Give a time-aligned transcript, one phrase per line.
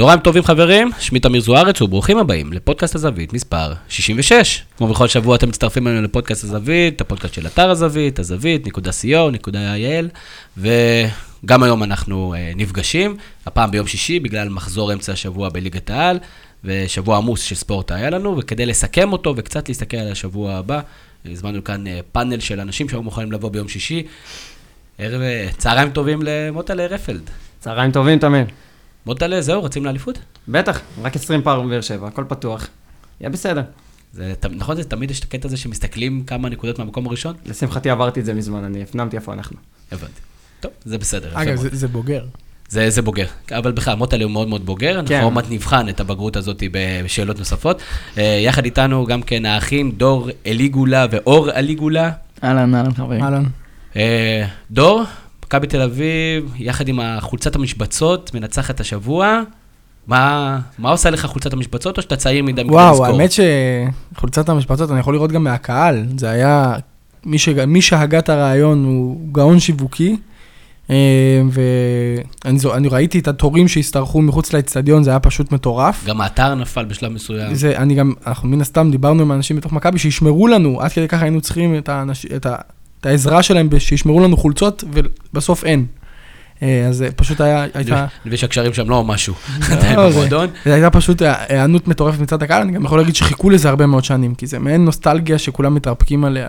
[0.00, 4.62] צהריים טובים חברים, שמי תמיר זוארץ וברוכים הבאים לפודקאסט הזווית מספר 66.
[4.76, 10.06] כמו בכל שבוע אתם מצטרפים אלינו לפודקאסט הזווית, הפודקאסט של אתר הזווית, הזווית.co.il,
[10.58, 13.16] וגם היום אנחנו uh, נפגשים,
[13.46, 16.18] הפעם ביום שישי בגלל מחזור אמצע השבוע בליגת העל,
[16.64, 20.80] ושבוע עמוס של ספורט היה לנו, וכדי לסכם אותו וקצת להסתכל על השבוע הבא,
[21.24, 24.02] הזמנו כאן uh, פאנל של אנשים שהיו מוכנים לבוא ביום שישי.
[24.98, 27.30] ערב, uh, צהריים טובים למוטלה רפלד.
[27.60, 28.44] צהריים טובים, תמיר.
[29.06, 30.18] מוטלה, זהו, רצים לאליפות?
[30.48, 32.68] בטח, רק 20 פער בבאר שבע, הכל פתוח.
[33.20, 33.62] יהיה בסדר.
[34.12, 37.34] זה, נכון, זה תמיד יש את הקטע הזה שמסתכלים כמה נקודות מהמקום הראשון?
[37.46, 39.56] לשמחתי עברתי את זה מזמן, אני הפנמתי איפה אנחנו.
[39.92, 40.20] הבנתי.
[40.60, 41.30] טוב, זה בסדר.
[41.34, 42.24] אגב, זה, זה בוגר.
[42.68, 44.98] זה, זה בוגר, אבל בכלל, מוטלה הוא מאוד מאוד בוגר, כן.
[44.98, 47.80] אנחנו עוד מעט נבחן את הבגרות הזאת בשאלות נוספות.
[48.14, 52.10] Uh, יחד איתנו גם כן האחים דור אליגולה ואור אליגולה.
[52.44, 53.22] אהלן, אהלן חברים.
[53.22, 53.44] אהלן.
[53.92, 53.96] Uh,
[54.70, 55.04] דור,
[55.50, 59.40] מכבי תל אביב, יחד עם חולצת המשבצות, מנצחת השבוע.
[60.06, 63.00] מה, מה עושה לך חולצת המשבצות, או שאתה צעיר מדי מכדי לזכור?
[63.00, 63.30] וואו, האמת
[64.14, 66.04] שחולצת המשבצות, אני יכול לראות גם מהקהל.
[66.16, 66.74] זה היה,
[67.24, 67.48] מי, ש...
[67.48, 70.16] מי שהגה את הרעיון הוא גאון שיווקי.
[70.90, 71.42] אה,
[72.52, 76.04] ואני ראיתי את התורים שהשתרכו מחוץ לאצטדיון, זה היה פשוט מטורף.
[76.06, 77.54] גם האתר נפל בשלב מסוים.
[77.54, 81.08] זה, אני גם, אנחנו מן הסתם דיברנו עם אנשים בתוך מכבי שישמרו לנו, עד כדי
[81.08, 82.56] ככה היינו צריכים את, האנש, את, ה,
[83.00, 85.86] את העזרה שלהם, שישמרו לנו חולצות, ובסוף אין.
[86.62, 87.98] אה, אז זה פשוט היה, הייתה...
[87.98, 89.34] אני מבין שהקשרים שם לא משהו,
[89.96, 90.10] לא,
[90.64, 94.04] זה הייתה פשוט היענות מטורפת מצד הקהל, אני גם יכול להגיד שחיכו לזה הרבה מאוד
[94.04, 96.48] שנים, כי זה מעין נוסטלגיה שכולם מתרפקים עליה.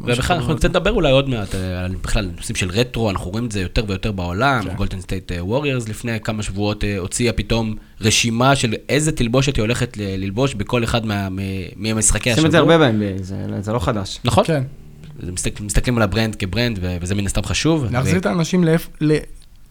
[0.00, 3.46] ובכלל, אנחנו קצת נדבר אולי עוד מעט אה, על בכלל נושאים של רטרו, אנחנו רואים
[3.46, 4.64] את זה יותר ויותר בעולם.
[4.76, 9.96] גולדן סטייט ווריורס לפני כמה שבועות אה, הוציאה פתאום רשימה של איזה תלבושת היא הולכת
[9.96, 11.02] ללבוש בכל אחד
[11.76, 12.32] ממשחקי השבוע.
[12.32, 13.02] עושים את זה הרבה בהם,
[13.60, 14.20] זה לא חדש.
[14.24, 14.44] נכון.
[15.20, 15.64] כן.
[15.64, 17.86] מסתכלים על ה brand כ brand, וזה מן הסתם חשוב.
[17.92, 18.64] להחזיר את האנשים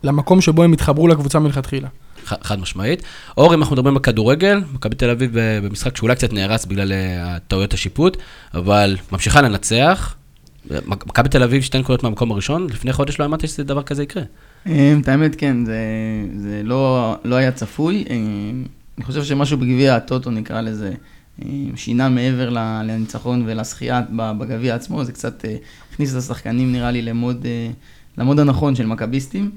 [0.04, 1.88] למקום שבו הם התחברו לקבוצה מלכתחילה.
[2.26, 3.04] חד משמעית.
[3.38, 7.38] אור, אם אנחנו מדברים על כדורגל, מכבי תל אביב במשחק שאולי קצת נהרס בגלל אה,
[7.48, 8.18] טעויות השיפוט,
[8.54, 10.16] אבל ממשיכה לנצח.
[10.86, 14.24] מכבי תל אביב שתי נקודות מהמקום הראשון, לפני חודש לא אמרתי שזה דבר כזה יקרה.
[14.68, 15.78] אה, את האמת, כן, זה,
[16.38, 18.06] זה לא, לא היה צפוי.
[18.10, 18.16] אה,
[18.98, 20.94] אני חושב שמשהו בגביע הטוטו, נקרא לזה,
[21.76, 22.50] שינה מעבר
[22.84, 25.46] לניצחון ולזכייה בגביע עצמו, זה קצת
[25.92, 27.46] הכניס את השחקנים, נראה לי, למוד,
[28.18, 29.52] למוד הנכון של מכביסטים.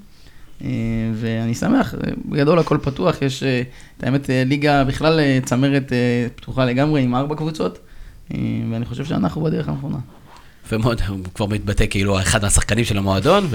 [1.14, 1.94] ואני שמח,
[2.28, 3.42] בגדול הכל פתוח, יש,
[3.98, 5.92] את האמת, ליגה בכלל צמרת
[6.36, 7.78] פתוחה לגמרי עם ארבע קבוצות,
[8.70, 9.98] ואני חושב שאנחנו בדרך הנכונה.
[10.66, 13.48] יפה מאוד, הוא כבר מתבטא כאילו אחד מהשחקנים של המועדון,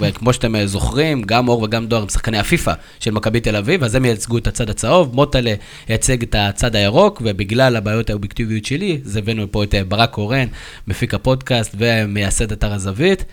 [0.00, 3.94] וכמו שאתם זוכרים, גם אור וגם דואר הם שחקני הפיפ"א של מכבי תל אביב, אז
[3.94, 5.54] הם ייצגו את הצד הצהוב, מוטלה
[5.88, 10.46] ייצג את הצד הירוק, ובגלל הבעיות האובייקטיביות שלי, אז הבאנו פה את ברק קורן,
[10.88, 13.24] מפיק הפודקאסט ומייסד אתר הזווית.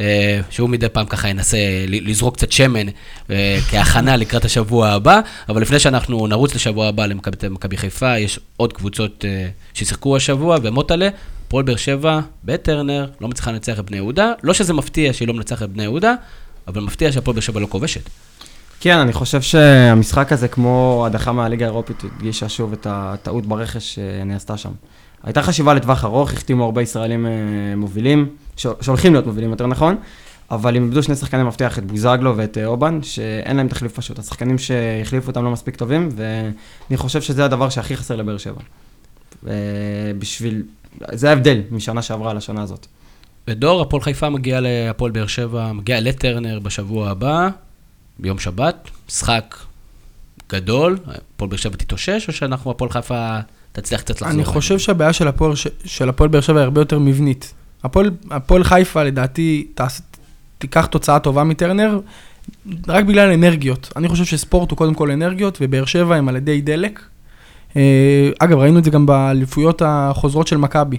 [0.00, 1.56] אה, שהוא מדי פעם ככה ינסה
[1.88, 2.86] לזרוק קצת שמן
[3.30, 8.72] אה, כהכנה לקראת השבוע הבא, אבל לפני שאנחנו נרוץ לשבוע הבא למכבי חיפה, יש עוד
[8.72, 11.08] קבוצות אה, ששיחקו השבוע, ומוטלה,
[11.52, 14.32] הפועל באר שבע בטרנר, לא מצליחה לנצח את בני יהודה.
[14.42, 16.14] לא שזה מפתיע שהיא לא מנצחת את בני יהודה,
[16.68, 18.00] אבל מפתיע שהפועל באר שבע לא כובשת.
[18.80, 24.56] כן, אני חושב שהמשחק הזה, כמו הדחה מהליגה האירופית, הדגישה שוב את הטעות ברכש שנעשתה
[24.56, 24.70] שם.
[25.22, 27.26] הייתה חשיבה לטווח ארוך, החתימו הרבה ישראלים
[27.76, 29.96] מובילים, שהולכים להיות מובילים יותר נכון,
[30.50, 34.18] אבל הם איבדו שני שחקני מפתח, את בוזגלו ואת אובן, שאין להם תחליף פשוט.
[34.18, 38.60] השחקנים שהחליפו אותם לא מספיק טובים, ואני חושב שזה הדבר שהכי חסר לבאר שבע.
[40.18, 40.62] בשביל
[41.12, 42.86] זה ההבדל משנה שעברה לשנה הזאת.
[43.48, 47.48] ודור, הפועל חיפה מגיע להפועל באר שבע, מגיע לטרנר בשבוע הבא,
[48.18, 49.56] ביום שבת, משחק
[50.52, 53.38] גדול, הפועל באר שבע תתאושש, או שאנחנו, הפועל חיפה,
[53.72, 54.30] תצליח קצת לחזור?
[54.30, 55.52] אני חושב שהבעיה של הפועל,
[55.84, 57.54] של הפועל באר שבע היא הרבה יותר מבנית.
[57.84, 60.00] הפועל, הפועל חיפה, לדעתי, תעש,
[60.58, 62.00] תיקח תוצאה טובה מטרנר,
[62.88, 63.92] רק בגלל אנרגיות.
[63.96, 67.00] אני חושב שספורט הוא קודם כל אנרגיות, ובאר שבע הם על ידי דלק.
[67.76, 70.96] אה, אגב, ראינו את זה גם באליפויות החוזרות של מכבי.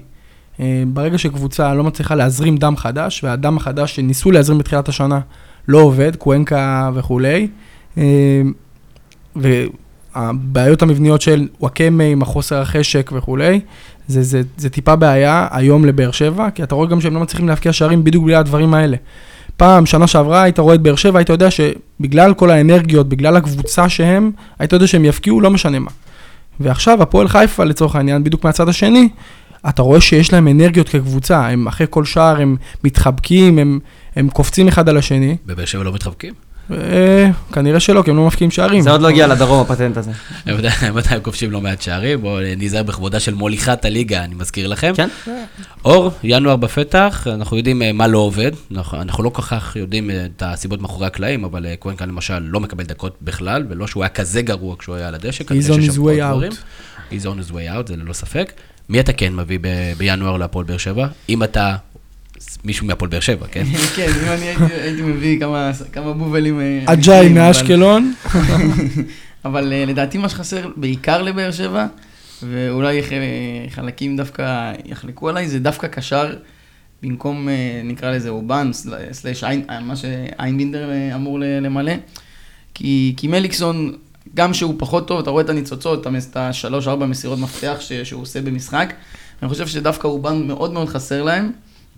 [0.59, 5.19] אה, ברגע שקבוצה לא מצליחה להזרים דם חדש, והדם החדש שניסו להזרים בתחילת השנה
[5.67, 7.47] לא עובד, קוונקה וכולי,
[7.97, 8.41] אה,
[9.35, 13.59] והבעיות המבניות של וואקמה עם החוסר החשק וכולי,
[14.07, 17.47] זה, זה, זה טיפה בעיה היום לבאר שבע, כי אתה רואה גם שהם לא מצליחים
[17.47, 18.97] להבקיע שערים בדיוק בגלל הדברים האלה.
[19.57, 23.89] פעם, שנה שעברה, היית רואה את באר שבע, היית יודע שבגלל כל האנרגיות, בגלל הקבוצה
[23.89, 25.91] שהם, היית יודע שהם יבקיעו, לא משנה מה.
[26.59, 29.09] ועכשיו הפועל חיפה לצורך העניין, בדיוק מהצד השני,
[29.69, 33.79] אתה רואה שיש להם אנרגיות כקבוצה, הם אחרי כל שער הם מתחבקים, הם,
[34.15, 35.37] הם קופצים אחד על השני.
[35.45, 36.33] בבאר שבע לא מתחבקים?
[36.71, 38.81] אה, כנראה שלא, כי הם לא מפקיעים שערים.
[38.81, 40.11] זה עוד לא הגיע לדרום, הפטנט הזה.
[40.45, 44.93] הם עדיין כובשים לא מעט שערים, בואו ניזהר בכבודה של מוליכת הליגה, אני מזכיר לכם.
[44.95, 45.09] כן.
[45.85, 50.09] אור, ינואר בפתח, אנחנו יודעים אה, מה לא עובד, אנחנו, אנחנו לא כל כך יודעים
[50.09, 54.03] אה, את הסיבות מאחורי הקלעים, אבל אה, קוונקה למשל לא מקבל דקות בכלל, ולא שהוא
[54.03, 55.43] היה כזה גרוע כשהוא היה על הדשא.
[55.43, 56.33] כנראה He's on שיש his שם way עוד out.
[56.33, 56.51] דברים.
[57.11, 58.53] He's on his way out, זה ללא ספק.
[58.89, 59.59] מי אתה כן מביא
[59.97, 61.07] בינואר להפועל באר שבע?
[61.29, 61.75] אם אתה
[62.63, 63.63] מישהו מהפועל באר שבע, כן?
[63.95, 64.45] כן, אם אני
[64.81, 65.39] הייתי- מביא
[65.91, 66.59] כמה- בובלים...
[66.61, 68.13] אה, אג'אי מאשקלון,
[69.45, 71.85] אבל אה, לדעתי מה שחסר, בעיקר לבאר שבע,
[72.43, 73.01] ואולי
[73.69, 74.43] חלקים דווקא
[74.85, 76.33] יחלקו עליי, זה דווקא קשר,
[77.03, 77.53] במקום, אה,
[77.83, 81.91] נקרא לזה אובן, סל- סלאש איין- מה שאיינבינדר אמור למלא.
[82.73, 83.93] כי, כי מליקסון,
[84.35, 88.41] גם שהוא פחות טוב, אתה רואה את הניצוצות, את השלוש-ארבע מסירות מפתח ש, שהוא עושה
[88.41, 88.93] במשחק.
[89.41, 91.51] אני חושב שדווקא אובן מאוד מאוד חסר להם.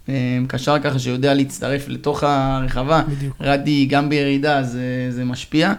[0.09, 3.03] אה, קשר ככה שיודע להצטרף לתוך הרחבה.
[3.07, 3.35] בדיוק.
[3.41, 5.73] רדי גם בירידה זה, זה משפיע.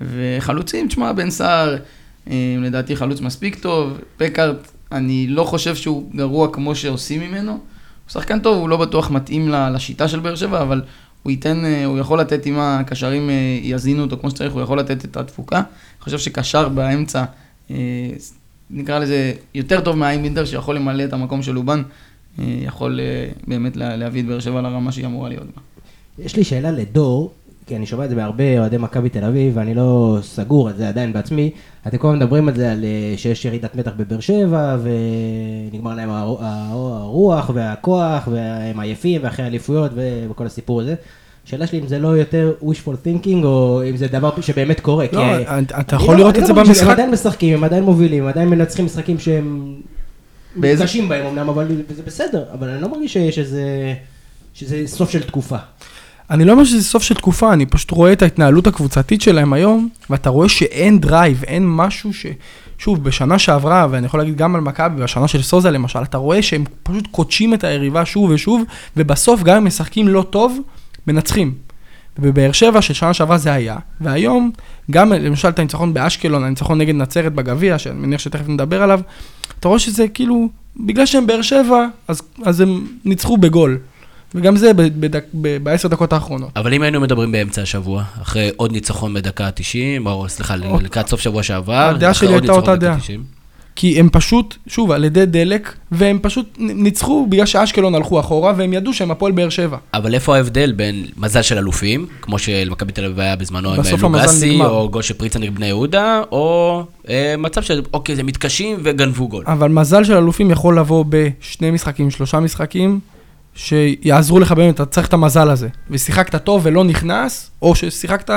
[0.00, 1.76] וחלוצים, תשמע, בן סער,
[2.30, 3.98] אה, לדעתי חלוץ מספיק טוב.
[4.16, 7.52] פקארט, אני לא חושב שהוא גרוע כמו שעושים ממנו.
[7.52, 7.60] הוא
[8.08, 10.82] שחקן טוב, הוא לא בטוח מתאים לשיטה של באר שבע, אבל
[11.22, 14.78] הוא ייתן, אה, הוא יכול לתת, אם הקשרים אה, יזינו אותו כמו שצריך, הוא יכול
[14.78, 15.56] לתת את התפוקה.
[15.56, 15.64] אני
[16.00, 17.24] חושב שקשר באמצע,
[17.70, 17.76] אה,
[18.70, 21.84] נקרא לזה, יותר טוב מהאיימבינדר, שיכול למלא את המקום של אובן, אה,
[22.38, 23.04] יכול אה,
[23.46, 25.60] באמת לה- להביא את באר שבע לרמה שהיא אמורה להיות בה.
[26.24, 27.30] יש לי שאלה לדור,
[27.66, 30.88] כי אני שומע את זה מהרבה אוהדי מכבי תל אביב, ואני לא סגור על זה
[30.88, 31.50] עדיין בעצמי.
[31.86, 36.10] אתם כל הזמן מדברים על זה, על אה, שיש ירידת מתח בבאר שבע, ונגמר להם
[36.10, 39.90] הרו- הרו- הרוח והכוח, והם עייפים, ואחרי אליפויות,
[40.30, 40.94] וכל הסיפור הזה.
[41.46, 45.04] השאלה שלי אם זה לא יותר wishful thinking, או אם זה דבר שבאמת קורה.
[45.12, 45.44] לא, כי-
[45.80, 46.86] אתה- יכול לא- לראות את לא זה במשחק.
[46.88, 49.74] עדיין משחקים, הם עדיין מובילים, הם עדיין מנצחים משחקים שהם...
[50.56, 51.66] באיזה- קשים בהם אמנם, אבל
[51.96, 52.44] זה בסדר.
[52.52, 53.94] אבל אני לא מרגיש שיש איזה...
[54.54, 55.56] שזה סוף של תקופה.
[56.30, 59.88] אני לא אומר שזה סוף של תקופה, אני פשוט רואה את ההתנהלות הקבוצתית שלהם היום,
[60.10, 62.26] ואתה רואה שאין drive, אין משהו ש...
[62.78, 66.42] שוב, בשנה שעברה, ואני יכול להגיד גם על מכבי, בשנה של סוזה למשל, אתה רואה
[66.42, 68.62] שהם פשוט כותשים את היריבה שוב ושוב,
[68.96, 70.58] ובסוף גם אם משחקים לא טוב,
[71.06, 71.54] מנצחים.
[72.18, 74.50] ובבאר שבע של שנה שעברה זה היה, והיום,
[74.90, 79.00] גם למשל את הניצחון באשקלון, הניצחון נגד נצרת בגביע, שאני מניח שתכף נדבר עליו,
[79.60, 83.78] אתה רואה שזה כאילו, בגלל שהם באר שבע, אז, אז הם ניצחו בגול.
[84.34, 84.70] וגם זה
[85.62, 86.50] בעשר דקות האחרונות.
[86.56, 91.08] אבל אם היינו מדברים באמצע השבוע, אחרי עוד ניצחון בדקה ה-90, או סליחה, עוד- לקראת
[91.08, 93.16] סוף שבוע שעבר, הדעה אחרי שלי עוד הייתה ניצחון אותה בדקה דעה.
[93.74, 93.94] 90.
[93.94, 98.72] כי הם פשוט, שוב, על ידי דלק, והם פשוט ניצחו בגלל שאשקלון הלכו אחורה, והם
[98.72, 99.76] ידעו שהם הפועל באר שבע.
[99.94, 103.92] אבל איפה ההבדל בין מזל של אלופים, כמו שלמכבי תל אביב היה בזמנו עם אה,
[104.02, 104.60] לוגסי.
[104.60, 109.44] או פריצה נגד בני יהודה, או אה, מצב של, אוקיי, זה מתקשים וגנבו גול.
[109.46, 113.00] אבל מזל של אלופים יכול לבוא בשני משחקים, שלושה משחקים,
[113.54, 115.68] שיעזרו לך באמת, אתה צריך את המזל הזה.
[115.90, 118.30] ושיחקת טוב ולא נכנס, או ששיחקת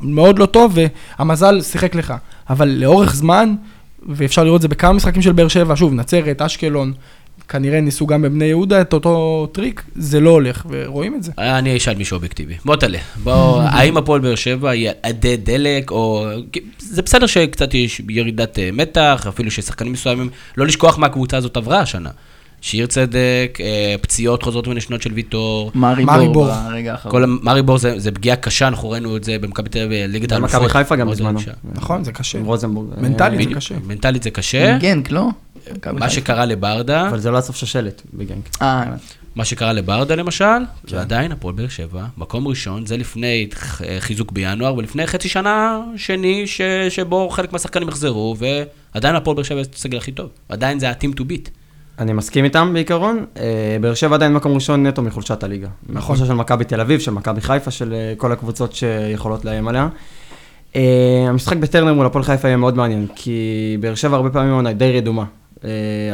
[0.00, 0.78] מאוד לא טוב
[1.18, 2.14] והמזל שיחק לך.
[2.50, 3.54] אבל לאורך זמן,
[4.06, 6.92] ואפשר לראות את זה בכמה משחקים של באר שבע, שוב, נצרת, אשקלון,
[7.48, 11.32] כנראה ניסו גם בבני יהודה את אותו טריק, זה לא הולך, ורואים את זה.
[11.38, 12.54] אני אשאל מישהו אובייקטיבי.
[12.64, 12.98] בוא תעלה.
[13.22, 16.28] בוא, האם הפועל באר שבע על אדי דלק, או...
[16.78, 21.56] זה בסדר שקצת יש ירידת אה, מתח, אפילו ששחקנים מסוימים, לא לשכוח מה הקבוצה הזאת
[21.56, 22.10] עברה השנה.
[22.60, 25.70] שיר צדק, אה, פציעות חוזרות ונשנות של ויטור.
[25.74, 26.46] מארי מאריבור.
[26.46, 27.12] ברגע האחרון.
[27.12, 30.54] כל מאריבור זה, זה פגיעה קשה, אנחנו ראינו את זה במכבי תל אביב, ליגת האלופות.
[30.54, 31.40] מכבי חיפה גם בזמנו.
[31.74, 32.38] נכון, זה קשה.
[32.44, 32.88] רוזנבורג.
[33.00, 33.40] מנטלית.
[33.40, 33.74] אה, זה קשה.
[33.86, 34.78] מנטלית זה קשה.
[34.78, 35.28] גנק, לא?
[35.76, 36.10] מכבי מה.
[36.10, 38.48] שקרה לברדה, אבל זה לא הסוף של שלט בגנק.
[38.62, 38.84] אה.
[39.34, 40.44] מה שקרה לברדה למשל,
[40.86, 40.96] כן.
[40.96, 43.48] ועדיין הפועל באר שבע, מקום ראשון, זה לפני
[43.98, 48.36] חיזוק בינואר, ולפני חצי שנה שני, ש, שבו חלק מהשחקנים יחזרו,
[48.94, 50.28] ועדיין הפועל באר שבע זה הסגל הכי טוב.
[50.48, 51.50] עדיין זה ה-team to beat.
[51.98, 53.24] אני מסכים איתם בעיקרון.
[53.36, 55.68] אה, באר שבע עדיין מקום ראשון נטו מחולשת הליגה.
[55.82, 55.96] נכון.
[55.96, 59.88] מחולשה של מכבי תל אביב, של מכבי חיפה, של אה, כל הקבוצות שיכולות לאיים עליה.
[60.76, 64.72] אה, המשחק בטרנר מול הפועל חיפה יהיה מאוד מעניין, כי באר שבע הרבה פעמים העונה
[64.72, 65.24] די רדומה.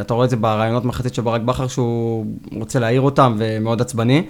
[0.01, 4.23] אתה רואה את זה ברעיונות מחצית של ברק בכר, שהוא רוצה להעיר אותם ומאוד עצבני.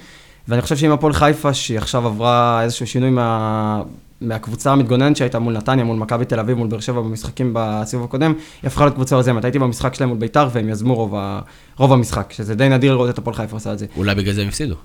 [0.47, 3.81] ואני חושב שאם הפועל חיפה, שהיא עכשיו עברה איזשהו שינוי מה...
[4.25, 8.31] מהקבוצה המתגוננת שהייתה מול נתניה, מול מכבי תל אביב, מול באר שבע במשחקים בסיבוב הקודם,
[8.61, 9.43] היא הפכה להיות קבוצה יוזמת.
[9.45, 11.39] הייתי במשחק שלהם מול ביתר והם יזמו רוב, ה...
[11.77, 13.85] רוב המשחק, שזה די נדיר לראות את הפועל חיפה עושה את זה.
[13.97, 14.75] אולי בגלל זה הם הפסידו.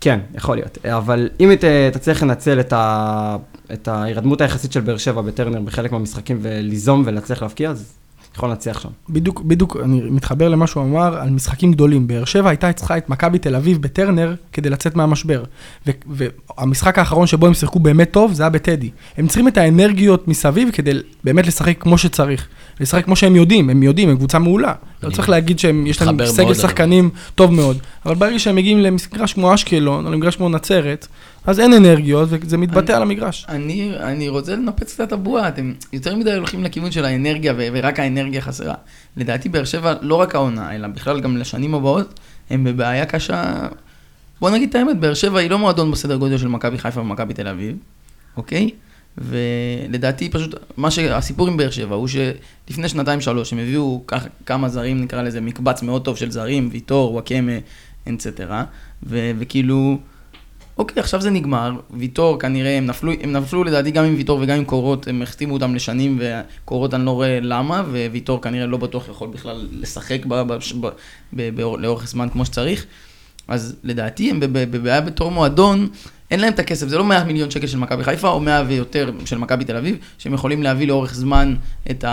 [0.00, 0.78] כן, יכול להיות.
[0.84, 3.36] אבל אם ת- תצליח לנצל את, ה...
[3.72, 7.92] את ההירדמות היחסית של באר שבע בטרנר בחלק מהמשחקים וליזום ולהצליח להבקיע, אז
[8.36, 8.88] יכול לנצח שם.
[9.08, 12.06] בדיוק, בדיוק, אני מתחבר למה שהוא אמר על משחקים גדולים.
[12.06, 15.44] באר שבע הייתה צריכה את מכבי תל אביב בטרנר כדי לצאת מהמשבר.
[15.86, 18.90] ו- והמשחק האחרון שבו הם שיחקו באמת טוב, זה היה בטדי.
[19.16, 20.92] הם צריכים את האנרגיות מסביב כדי
[21.24, 22.46] באמת לשחק כמו שצריך.
[22.80, 24.72] לשחק כמו שהם יודעים, הם יודעים, הם קבוצה מעולה.
[25.02, 27.78] לא צריך להגיד שיש להם סגל שחקנים טוב מאוד.
[28.06, 31.06] אבל ברגע שהם מגיעים למגרש כמו אשקלון, או למגרש כמו נצרת,
[31.46, 33.46] אז אין אנרגיות, וזה מתבטא אני- על המגרש.
[33.48, 37.66] אני, אני רוצה לנפץ קצת את הבועה, אתם יותר מדי הולכים לכיוון של האנרגיה, ו-
[37.72, 38.74] ורק האנרגיה חסרה.
[39.16, 43.66] לדעתי באר שבע, לא רק העונה, אלא בכלל גם לשנים הבאות, הם בבעיה קשה.
[44.40, 47.34] בוא נגיד את האמת, באר שבע היא לא מועדון בסדר גודל של מכבי חיפה ומכבי
[47.34, 47.76] תל אביב,
[48.36, 48.70] אוקיי?
[49.18, 54.68] ולדעתי פשוט, מה שהסיפור עם באר שבע הוא שלפני שנתיים שלוש הם הביאו כך, כמה
[54.68, 57.52] זרים, נקרא לזה מקבץ מאוד טוב של זרים, ויטור, וואקמה,
[58.06, 58.64] אנצטרה,
[59.02, 59.98] ו- וכאילו,
[60.78, 64.56] אוקיי, עכשיו זה נגמר, ויטור כנראה, הם נפלו, הם נפלו לדעתי גם עם ויטור וגם
[64.56, 69.08] עם קורות, הם החתימו אותם לשנים, וקורות אני לא רואה למה, וויטור כנראה לא בטוח
[69.08, 70.90] יכול בכלל לשחק ב- ב- ב-
[71.32, 72.86] ב- לאורך זמן כמו שצריך.
[73.48, 75.88] אז לדעתי הם בבעיה בתור מועדון,
[76.30, 79.10] אין להם את הכסף, זה לא 100 מיליון שקל של מכבי חיפה, או 100 ויותר
[79.24, 81.54] של מכבי תל אביב, שהם יכולים להביא לאורך זמן
[81.90, 82.04] את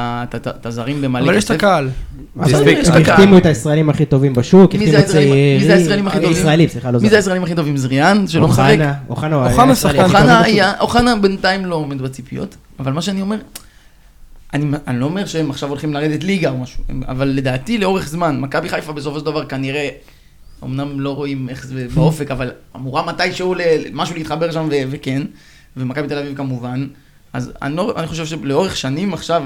[0.66, 1.30] הזרים במלא כסף.
[1.30, 1.90] אבל יש את הקהל.
[2.36, 3.02] הם.
[3.02, 5.62] החתימו את הישראלים הכי טובים בשוק, החתימו זה את הישראלים- צעירים.
[5.62, 6.32] מי זה הישראלים הכי טובים?
[6.38, 7.16] ישראלים, סליחה, לא מי זה.
[7.16, 7.78] הישראלים הכי טובים?
[7.78, 8.60] זריאן, שלא משחק?
[8.60, 10.60] אוחנה, אוחנה הוא אוחנה היה שחקן ישראלי.
[10.60, 10.70] טוב.
[10.80, 13.38] אוחנה בינתיים לא עומד בציפיות, אבל מה שאני אומר,
[14.54, 18.40] אני, אני לא אומר שהם עכשיו הולכים לרדת ליגה או משהו, אבל לדעתי לאורך זמן,
[18.40, 19.90] מכבי חיפה בסופו של דבר כנראה,
[20.66, 23.60] אמנם לא רואים איך זה באופק, אבל אמורה מתישהו ל-
[23.94, 25.22] משהו להתחבר שם ו- וכן,
[25.78, 26.88] ומכבי תל אביב כמובן,
[27.34, 29.44] אז אני, לא, אני חושב שלאורך שנים עכשיו,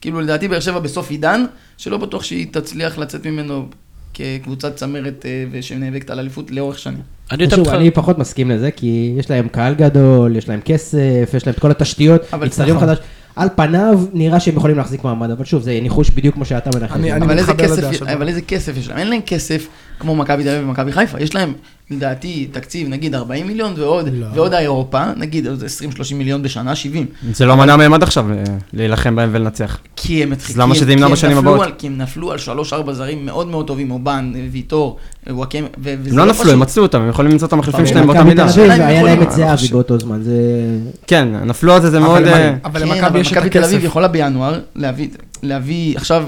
[0.00, 1.44] כאילו לדעתי באר שבע בסוף עידן,
[1.76, 3.66] שלא בטוח שהיא תצליח לצאת ממנו
[4.14, 7.00] כקבוצת צמרת אה, ושנאבקת על אליפות לאורך שנים.
[7.32, 10.98] אני שוב, אני פחות מסכים לזה, כי יש להם קהל גדול, יש להם כסף,
[11.34, 12.88] יש להם את כל התשתיות, אבל- אצטדיון נכון.
[12.88, 12.98] חדש.
[13.36, 16.94] על פניו נראה שהם יכולים להחזיק מעמד, אבל שוב, זה ניחוש בדיוק כמו שאתה מנחם.
[17.04, 17.22] אבל.
[17.22, 18.98] אבל איזה כסף יש להם?
[18.98, 19.66] אין להם כסף
[19.98, 21.52] כמו מכבי תל אביב ומכבי חיפה, יש להם
[21.90, 24.26] לדעתי תקציב נגיד 40 מיליון ועוד, לא.
[24.34, 27.06] ועוד האירופה, נגיד איזה 20-30 מיליון בשנה, 70.
[27.32, 29.78] זה לא מנע מהם עד עכשיו אה, להילחם בהם ולנצח.
[29.96, 31.68] כי הם התחילו, למה שזה ימנע בשנים הבאות?
[31.78, 32.38] כי הם נפלו על
[32.88, 34.98] 3-4 זרים מאוד מאוד טובים, אובן, ויטור,
[35.30, 36.52] וואקם, ו- וזה הם לא נפלו, פשוט.
[36.52, 38.46] הם מצאו אותם, הם יכולים למצוא את המחליפים שלהם באותה מידה.
[38.56, 39.72] היה להם את זהבי חושב.
[39.72, 40.32] באותו זמן, זה...
[41.06, 42.22] כן, נפלו על זה, זה מאוד...
[42.22, 43.86] אבל אה, אבל כן, למכבי אבל יש את מכבי תל אביב הכסף.
[43.86, 44.60] יכולה בינואר
[45.42, 46.24] להביא עכשיו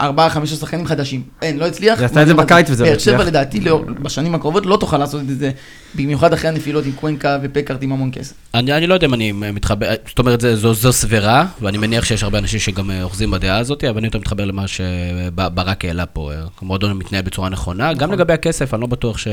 [0.00, 1.22] ארבעה, חמישה שחקנים חדשים.
[1.42, 1.98] אין, לא הצליח.
[1.98, 3.28] היא עשתה את זה בקיץ וזה לא באר שבע הצליח.
[3.28, 3.60] לדעתי
[4.02, 5.50] בשנים הקרובות לא תוכל לעשות את זה,
[5.94, 8.34] במיוחד אחרי הנפילות עם קוונקה ופקארט עם המון כסף.
[8.54, 12.04] אני, אני לא יודע אם אני מתחבר, זאת אומרת, זה, זו, זו סבירה, ואני מניח
[12.04, 16.06] שיש הרבה אנשים שגם אה, אוחזים בדעה הזאת, אבל אני יותר מתחבר למה שברק העלה
[16.06, 16.32] פה.
[16.32, 17.94] אה, המועדון מתנהל בצורה נכונה.
[17.94, 19.28] גם לגבי הכסף, אני לא בטוח ש...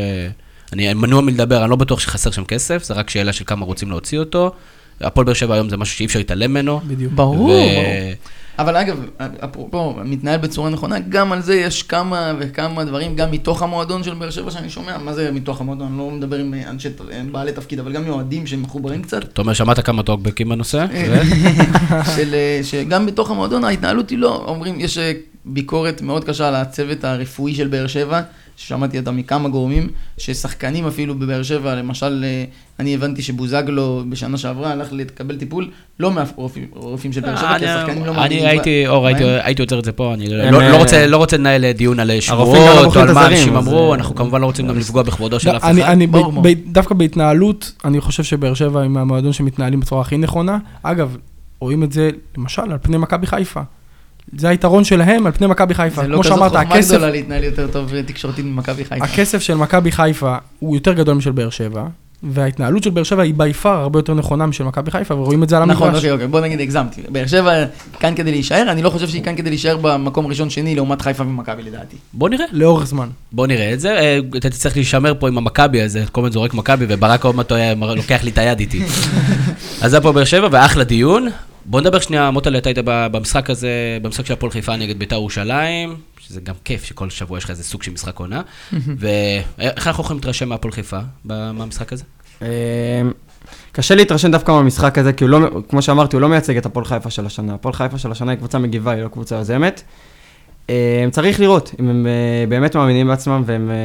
[0.73, 3.89] אני מנוע מלדבר, אני לא בטוח שחסר שם כסף, זה רק שאלה של כמה רוצים
[3.89, 4.51] להוציא אותו.
[5.01, 6.81] הפועל באר שבע היום זה משהו שאי אפשר להתעלם ממנו.
[6.87, 7.13] בדיוק.
[7.13, 7.57] ברור, ו- ברור.
[8.59, 9.05] אבל אגב,
[9.43, 14.13] אפרופו, מתנהל בצורה נכונה, גם על זה יש כמה וכמה דברים, גם מתוך המועדון של
[14.13, 15.87] באר שבע שאני שומע, מה זה מתוך המועדון?
[15.87, 16.89] אני לא מדבר עם אה, אנשי,
[17.31, 19.23] בעלי תפקיד, אבל גם עם אוהדים שמחוברים קצת.
[19.23, 20.85] אתה אומר, שמעת כמה טוקבקים בנושא?
[22.15, 25.11] של, אה, שגם בתוך המועדון ההתנהלות היא לא, אומרים, יש אה,
[25.45, 28.21] ביקורת מאוד קשה על הצוות הרפואי של באר שבע,
[28.57, 32.43] ששמעתי אותה מכמה גורמים, ששחקנים אפילו בבאר שבע, למשל, אה,
[32.79, 35.69] אני הבנתי שבוזגלו בשנה שעברה הלך לקבל טיפול,
[35.99, 39.23] לא מהרופאים של באר שבע, כי השחקנים לא אני מאמינים הייתי, ב- אור, הייתי-.
[39.23, 41.99] הייתי עוצר את זה פה, אני לא- לא לא אה, רוצה- לא רוצה לנהל דיון
[41.99, 42.57] על שמועות,
[42.95, 45.63] או על מה אנשים אמרו, אה, אנחנו כמובן לא רוצים גם לפגוע בכבודו של אף
[45.63, 45.91] אני, אחד.
[45.91, 46.07] אני,
[46.67, 50.57] דווקא בהתנהלות, אני חושב שבאר שבע הם המועדון שמתנהלים בצורה הכי נכונה.
[50.83, 51.17] אגב,
[51.59, 53.61] רואים את זה, למשל, על פני מכבי חיפה.
[54.37, 56.01] זה היתרון שלהם על פני מכבי חיפה.
[56.01, 59.05] זה לא כזאת חוכמה הכסף, גדולה להתנהל יותר טוב תקשורתית ממכבי חיפה.
[59.05, 61.85] הכסף של מכבי חיפה הוא יותר גדול משל באר שבע,
[62.23, 65.49] וההתנהלות של באר שבע היא בי פאר הרבה יותר נכונה משל מכבי חיפה, ורואים את
[65.49, 65.77] זה על המגרש.
[65.77, 67.01] נכון, אוקיי, אוקיי, בוא נגיד הגזמתי.
[67.09, 67.65] באר שבע
[67.99, 71.63] כאן כדי להישאר, אני לא חושב שהיא כאן כדי להישאר במקום ראשון-שני לעומת חיפה ומכבי
[71.63, 71.95] לדעתי.
[72.13, 72.45] בוא נראה.
[72.51, 73.07] לאורך זמן.
[73.31, 73.91] בוא נראה את זה.
[73.97, 77.51] אה, אתה תצטרך להישמר פה עם המכבי הזה, כל הזמן זורק מכבי, וברק עוד מעט
[77.95, 78.81] לוקח לי את היד איתי.
[79.81, 81.27] אז זה פה באר שבע, ואחלה דיון.
[81.65, 85.95] בוא נדבר שנייה, מוטלה, אתה היית במשחק הזה, במשחק של הפועל חיפה נגד בית"ר ירושלים,
[86.19, 88.41] שזה גם כיף שכל שבוע יש לך איזה סוג של משחק עונה.
[88.99, 92.03] ואיך אנחנו יכולים להתרשם מהפועל חיפה מהמשחק הזה?
[92.41, 92.47] אה,
[93.71, 96.85] קשה להתרשם דווקא מהמשחק הזה, כי הוא לא, כמו שאמרתי, הוא לא מייצג את הפועל
[96.85, 97.53] חיפה של השנה.
[97.53, 99.83] הפועל חיפה של השנה היא קבוצה מגיבה, היא לא קבוצה יוזמת.
[100.69, 102.11] אה, צריך לראות אם הם אה,
[102.49, 103.75] באמת מאמינים בעצמם והם אה,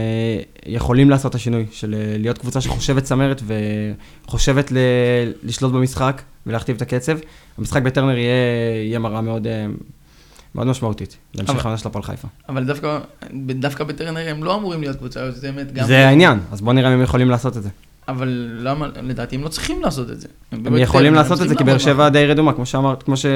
[0.67, 3.43] יכולים לעשות את השינוי של להיות קבוצה שחושבת צמרת
[4.27, 4.77] וחושבת ל-
[5.43, 7.19] לשלוט במשחק ולהכתיב את הקצב.
[7.59, 8.33] המשחק בטרנר יהיה,
[8.87, 9.47] יהיה מראה מאוד,
[10.55, 12.29] מאוד משמעותית להמשך העונה של הפועל חיפה.
[12.49, 12.99] אבל דווקא,
[13.35, 15.73] דווקא בטרנר הם לא אמורים להיות קבוצה יוזמת.
[15.73, 17.69] גם- זה העניין, אז בואו נראה אם הם יכולים לעשות את זה.
[18.09, 18.29] אבל
[18.63, 20.29] למה, לדעתי הם לא צריכים לעשות את זה.
[20.53, 23.03] הם באמת, יכולים הם לעשות את זה, כי באר לעבוד שבע די רדומה, כמו שאמרת,
[23.03, 23.27] כמו ש...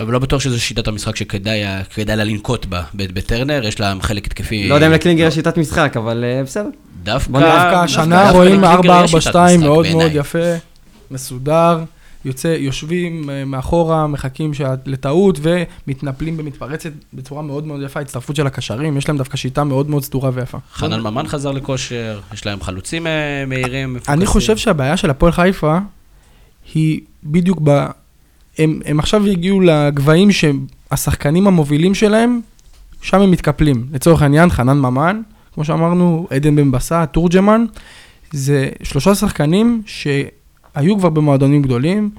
[0.00, 1.62] אבל לא בטוח שזו שיטת המשחק שכדאי
[1.94, 4.68] כדאי לה לנקוט בה ב- בטרנר, יש לה חלק התקפי.
[4.68, 6.68] לא יודע אם לקלינגר יש שיטת משחק, אבל אה, בסדר.
[7.02, 7.36] דווקא...
[7.74, 9.86] השנה דווקא רואים לקלינגר יש שיטת 4-4-2 משחק מאוד.
[9.92, 10.38] מאוד יפה,
[11.10, 11.78] מסודר,
[12.24, 14.52] יוצא, יושבים אה, מאחורה, מחכים
[14.86, 19.90] לטעות ומתנפלים במתפרצת בצורה מאוד מאוד יפה, הצטרפות של הקשרים, יש להם דווקא שיטה מאוד
[19.90, 20.58] מאוד סדורה ויפה.
[20.74, 24.14] חנן ממן חזר לכושר, יש להם חלוצים אה, מהירים, מפוקסים.
[24.14, 25.78] אני חושב שהבעיה של הפועל חיפה
[26.74, 27.86] היא בדיוק ב...
[28.58, 32.40] הם, הם עכשיו הגיעו לגבהים שהשחקנים המובילים שלהם,
[33.02, 33.86] שם הם מתקפלים.
[33.92, 35.20] לצורך העניין, חנן ממן,
[35.54, 37.64] כמו שאמרנו, עדן בן בסט, תורג'מן,
[38.32, 42.10] זה שלושה שחקנים שהיו כבר במועדונים גדולים,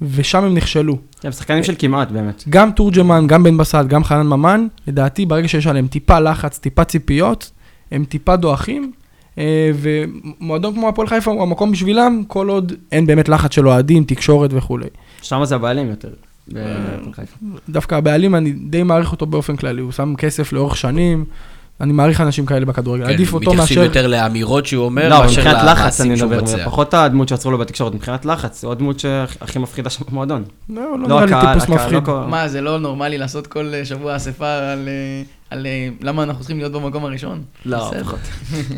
[0.00, 0.98] ושם הם נכשלו.
[1.24, 2.44] הם שחקנים של כמעט, באמת.
[2.48, 6.84] גם תורג'מן, גם בן בסט, גם חנן ממן, לדעתי ברגע שיש עליהם טיפה לחץ, טיפה
[6.84, 7.50] ציפיות,
[7.90, 8.92] הם טיפה דועכים,
[9.38, 14.04] אה, ומועדון כמו הפועל חיפה הוא המקום בשבילם, כל עוד אין באמת לחץ של אוהדים,
[14.04, 14.86] תקשורת וכולי.
[15.28, 16.08] שם זה הבעלים יותר.
[17.68, 21.24] דווקא הבעלים, אני די מעריך אותו באופן כללי, הוא שם כסף לאורך שנים,
[21.80, 23.88] אני מעריך אנשים כאלה בכדורגל, כן, עדיף אותו מתייחסים מאשר...
[23.88, 26.64] יותר לאמירות שהוא אומר, לא, מאשר מבחינת לחץ אני מדבר.
[26.64, 30.44] פחות הדמות שעצרו לו בתקשורת, מבחינת לחץ, זו הדמות שהכי מפחידה שם במועדון.
[30.68, 32.04] לא, לא לא, נראה לי טיפוס לא מפחיד.
[32.04, 36.22] כל- מה, זה לא נורמלי לעשות כל אה, שבוע אספה על, אה, על אה, למה
[36.22, 37.42] אנחנו צריכים להיות במקום הראשון?
[37.64, 37.90] לא.
[38.00, 38.18] פחות.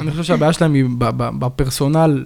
[0.01, 0.85] אני חושב שהבעיה שלהם היא
[1.19, 2.25] בפרסונל,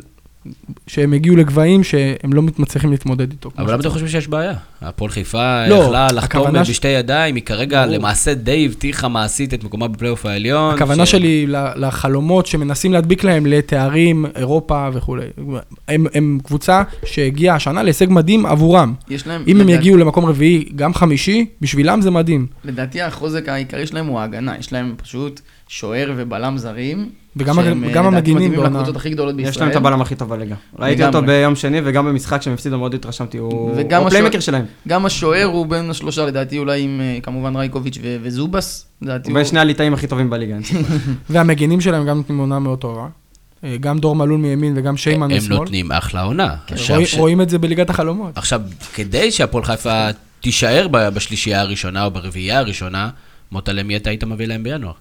[0.86, 3.50] שהם הגיעו לגבהים שהם לא מצליחים להתמודד איתו.
[3.58, 3.88] אבל למה אתם.
[3.90, 4.54] חושבים שיש בעיה?
[4.82, 7.96] הפועל חיפה לא, יכלה לחתום ש- בשתי ידיים, היא כרגע ברור.
[7.98, 10.74] למעשה די הבטיחה מעשית את מקומה בפלייאוף העליון.
[10.74, 11.46] הכוונה ש- שלי
[11.76, 15.24] לחלומות שמנסים להדביק להם לתארים, אירופה וכולי.
[15.88, 18.94] הם, הם קבוצה שהגיעה השנה להישג מדהים עבורם.
[19.10, 19.42] יש להם...
[19.46, 22.46] אם הם לדעתי- יגיעו למקום רביעי, גם חמישי, בשבילם זה מדהים.
[22.64, 25.40] לדעתי החוזק העיקרי שלהם הוא ההגנה, יש להם פשוט
[25.76, 27.08] שוער ובלם זרים.
[27.36, 28.68] וגם שהם, אה, גם המגינים מתאימים בעונה.
[28.78, 29.50] לקבוצות הכי גדולות בישראל.
[29.50, 30.54] יש להם את הבלם הכי טוב בליגה.
[30.78, 31.22] ראיתי אותו.
[31.22, 33.76] ביום שני, וגם במשחק שהם הפסידו מאוד התרשמתי, הוא
[34.06, 34.64] הפליימקר שלהם.
[34.88, 38.86] גם השוער הוא בין השלושה, לדעתי אולי עם אה, כמובן רייקוביץ' ו- וזובס.
[39.00, 40.54] הוא בין שני הליטאים הכי טובים בליגה.
[40.54, 40.78] אין ספק.
[41.30, 43.06] והמגינים שלהם גם נותנים עונה מאוד טובה.
[43.64, 45.56] אה, גם דור מלול מימין וגם שיימן הם משמאל.
[45.58, 46.54] נותנים אחלה עונה.
[46.90, 48.38] רואים- ש- רואים את זה בליגת החלומות.
[48.38, 48.60] עכשיו,
[48.94, 50.06] כדי שהפועל חיפה
[50.40, 53.10] תישאר בשלישייה הראשונה או ברביעייה הראשונה,
[53.52, 54.92] מוטלה מי אתה היית מביא להם בינואר?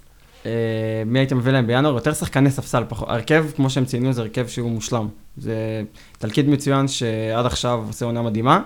[0.46, 0.52] אה,
[1.06, 1.94] מי הייתם מביא להם בינואר?
[1.94, 3.10] יותר שחקני ספסל, פחות.
[3.10, 5.08] ההרכב, כמו שהם ציינו, זה הרכב שהוא מושלם.
[5.38, 5.84] זה
[6.18, 8.62] תלכיד מצוין שעד עכשיו עושה עונה מדהימה.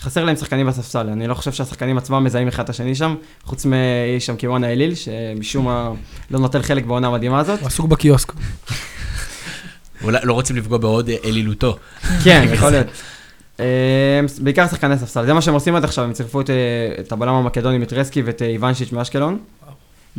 [0.00, 3.66] חסר להם שחקנים בספסל, אני לא חושב שהשחקנים עצמם מזהים אחד את השני שם, חוץ
[3.66, 5.90] מיש שם קיוואנה אליל, שמשום מה
[6.30, 7.60] לא נוטל חלק בעונה המדהימה הזאת.
[7.60, 8.32] הוא עסוק בקיוסק.
[10.02, 11.76] אולי לא רוצים לפגוע בעוד אלילותו.
[12.24, 12.86] כן, יכול להיות.
[13.60, 16.54] אה, בעיקר שחקני ספסל, זה מה שהם עושים עד עכשיו, הם צירפו את, אה,
[17.10, 19.38] הבלם המקדוני מטרסקי ואת איוונשיץ' מאשקלון.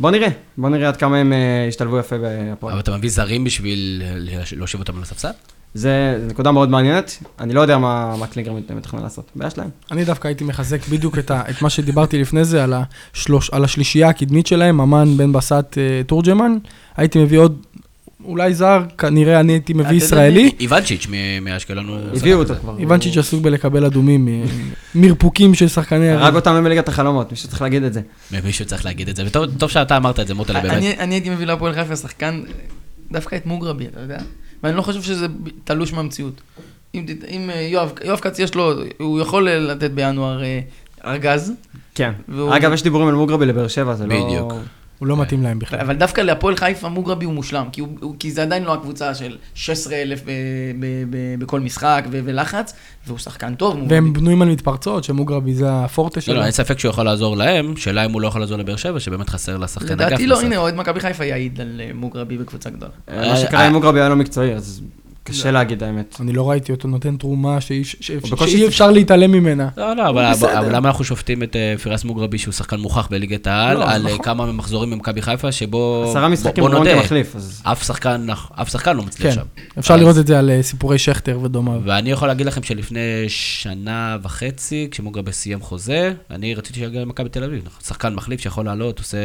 [0.00, 0.28] בוא נראה,
[0.58, 2.72] בוא נראה עד כמה הם אה, ישתלבו יפה בהפועל.
[2.72, 5.30] אבל אתה מביא זרים בשביל אה, להושיב אותם על הספסל?
[5.74, 9.68] זה נקודה מאוד מעניינת, אני לא יודע מה, מה קלינגר מתכנן לעשות, בעיה שלהם.
[9.90, 12.74] אני דווקא הייתי מחזק בדיוק את, ה, את מה שדיברתי לפני זה, על,
[13.12, 16.56] השלוש, על השלישייה הקדמית שלהם, ממן, בן בסט, אה, תורג'מן.
[16.96, 17.66] הייתי מביא עוד,
[18.24, 20.52] אולי זר, כנראה אני הייתי מביא ישראלי.
[20.60, 21.98] איוונצ'יץ' מ- מאשקלון הוא...
[22.16, 22.78] הביאו אותו כבר.
[22.78, 24.44] איוונצ'יץ' עסוק בלקבל אדומים, מ-
[24.94, 26.10] מרפוקים של שחקני...
[26.10, 28.00] הרג אותנו בליגת החלומות, מישהו צריך להגיד את זה.
[28.44, 30.74] מישהו צריך להגיד את זה, וטוב טוב שאתה אמרת את זה, מוטלה, באמת.
[30.74, 32.42] אני אני הייתי מביא להפועל חיפה שחקן,
[33.12, 34.18] דווקא את מוגרבי, אתה יודע?
[34.62, 35.26] ואני לא חושב שזה
[35.64, 36.40] תלוש מהמציאות.
[36.94, 40.60] אם אה, יואב יואב כץ יש לו, הוא יכול אה, לתת בינואר אה,
[41.06, 41.52] ארגז,
[41.94, 42.12] כן.
[42.52, 44.14] אגב, יש דיבורים על מוגרבי לבאר שבע, זה לא...
[44.26, 44.52] בדיוק.
[45.00, 45.80] הוא לא מתאים להם בכלל.
[45.80, 49.14] אבל דווקא להפועל חיפה מוגרבי הוא מושלם, כי, הוא, הוא, כי זה עדיין לא הקבוצה
[49.14, 50.30] של 16,000 ב-
[50.80, 52.74] ב- ב- בכל משחק ו- ולחץ,
[53.06, 53.74] והוא שחקן טוב.
[53.88, 54.20] והם מוגרבי.
[54.20, 56.34] בנויים על מתפרצות, שמוגרבי זה הפורטה לא, שלו.
[56.34, 59.00] לא, אין ספק שהוא יכול לעזור להם, שאלה אם הוא לא יכול לעזור לבאר שבע,
[59.00, 60.06] שבאמת חסר לה שחקן אגף.
[60.06, 60.40] לדעתי לא.
[60.40, 62.92] הנה, אוהד מכבי חיפה יעיד על אה, מוגרבי בקבוצה גדולה.
[63.16, 64.82] מה שקרה עם מוגרבי היה לא מקצועי, אז
[65.22, 66.16] קשה להגיד האמת.
[66.20, 67.82] אני לא ראיתי אותו נותן תרומה שאי
[68.66, 69.68] אפשר להתעלם ממנה.
[69.76, 70.32] לא, לא, אבל,
[70.76, 74.12] למה אנחנו שופטים את אה, פירס מוגרבי, שהוא שחקן מוכח בליגת העל, לא, על אה,
[74.12, 74.24] נכון.
[74.24, 76.06] כמה מחזורים במכבי חיפה, שבו...
[76.10, 77.62] עשרה משחקים בוא רון כמחליף, אז...
[77.64, 78.26] אף שחקן,
[78.96, 79.46] לא מצליח כן, שם.
[79.78, 81.80] אפשר לראות את זה על אה, סיפורי שכטר ודומיו.
[81.84, 87.44] ואני יכול להגיד לכם שלפני שנה וחצי, כשמוגרבי סיים חוזה, אני רציתי שיגיע למכבי תל
[87.44, 87.68] אביב.
[87.86, 89.18] שחקן מחליף שיכול לעלות, עושה,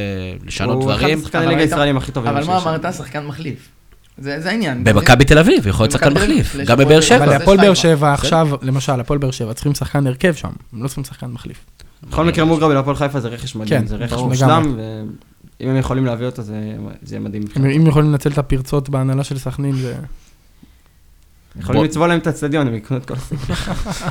[0.46, 1.20] לשנות הוא אחד דברים.
[1.20, 2.32] השחקני אבל הליגה היית- הישראלים הכי טובים.
[2.32, 2.58] אבל מה.
[2.62, 2.86] אמרת?
[2.94, 3.70] שחקן מחליף.
[4.18, 4.84] זה זה העניין.
[4.84, 6.56] במכבי תל אביב, יכול להיות שחקן מחליף.
[6.66, 7.26] גם בבאר אבל שבע.
[7.26, 7.58] אבל הפועל.
[7.58, 11.28] באר שבע עכשיו, למשל, הפועל באר שבע צריכים שחקן הרכב שם, הם לא צריכים שחקן
[11.28, 11.66] מחליף.
[12.10, 14.78] בכל מקרה מוגרבי להפועל חיפה זה רכש מדהים, כן, זה רכש מושלם,
[15.60, 17.44] ואם הם יכולים להביא אותו זה זה יהיה מדהים.
[17.58, 19.96] אם יכולים לנצל את הפרצות בהנהלה של סכנין, זה...
[21.60, 23.56] יכולים לצבוע להם את האצטדיון, הם יקנו את כל הסיפור.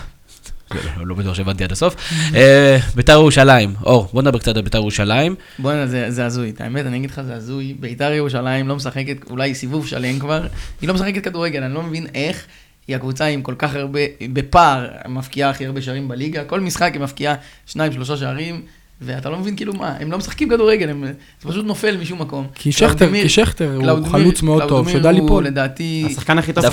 [0.70, 1.96] לא- לא בטוח שהבנתי עד הסוף.
[2.35, 5.35] אה, ביתר ירושלים, אור, בוא נדבר קצת על ביתר ירושלים.
[5.59, 6.50] בוא'נה, זה, זה הזוי.
[6.50, 7.74] את האמת, אני אגיד לך, זה הזוי.
[7.81, 10.46] ביתר ירושלים לא משחקת, אולי סיבוב שלם כבר,
[10.81, 12.44] היא לא משחקת כדורגל, אני לא מבין איך
[12.88, 14.00] היא הקבוצה עם כל כך הרבה,
[14.33, 16.44] בפער, מבקיעה הכי הרבה שערים בליגה.
[16.44, 17.35] כל משחק היא מבקיעה
[17.66, 18.62] שניים, שלושה שערים,
[19.00, 21.05] ואתה לא מבין כאילו מה, הם לא משחקים כדורגל, הם,
[21.42, 22.46] זה פשוט נופל משום מקום.
[22.55, 25.44] כי שכטר, כי שכטר הוא חלוץ מאוד טוב, קלאודמיר שיודע הוא ליפול.
[25.46, 26.64] לדעתי, השחקן הכי טוב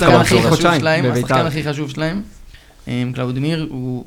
[0.78, 2.22] שלהם השחקן הכי חשוב שלהם,
[2.88, 4.04] אמ, קלאודמיר הוא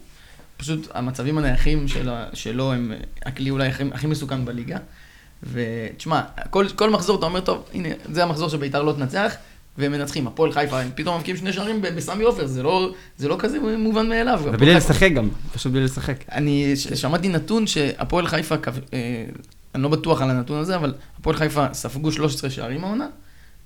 [0.58, 2.92] פשוט המצבים הנייחים של ה- שלו הם
[3.26, 4.78] הכלי אולי הכי, הכי מסוכן בליגה.
[5.44, 9.36] ותשמע, כל, כל מחזור אתה אומר, טוב, הנה, זה המחזור שביתר לא תנצח,
[9.78, 10.28] והם מנצחים.
[10.28, 14.10] הפועל חיפה, הם פתאום מבקיעים שני שערים בסמי עופר, זה לא, זה לא כזה מובן
[14.10, 14.42] מאליו.
[14.44, 16.18] ובלי לשחק גם, פשוט בלי לשחק.
[16.32, 18.56] אני ש- שמעתי נתון שהפועל חיפה,
[18.94, 19.26] אה,
[19.76, 23.08] אני לא בטוח על הנתון הזה, אבל הפועל חיפה ספגו 13 שערים העונה,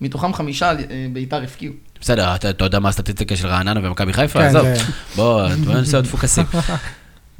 [0.02, 0.76] מתוכם חמישה אה,
[1.14, 1.74] ביתר הפקיעו.
[2.02, 4.40] בסדר, אתה, יודע מה הסטטיסטיקה של רעננה ומכבי חיפה?
[4.40, 4.62] כן, עזוב.
[4.64, 4.76] זה-
[5.16, 6.46] בוא, בוא נעשה עוד פוקסים.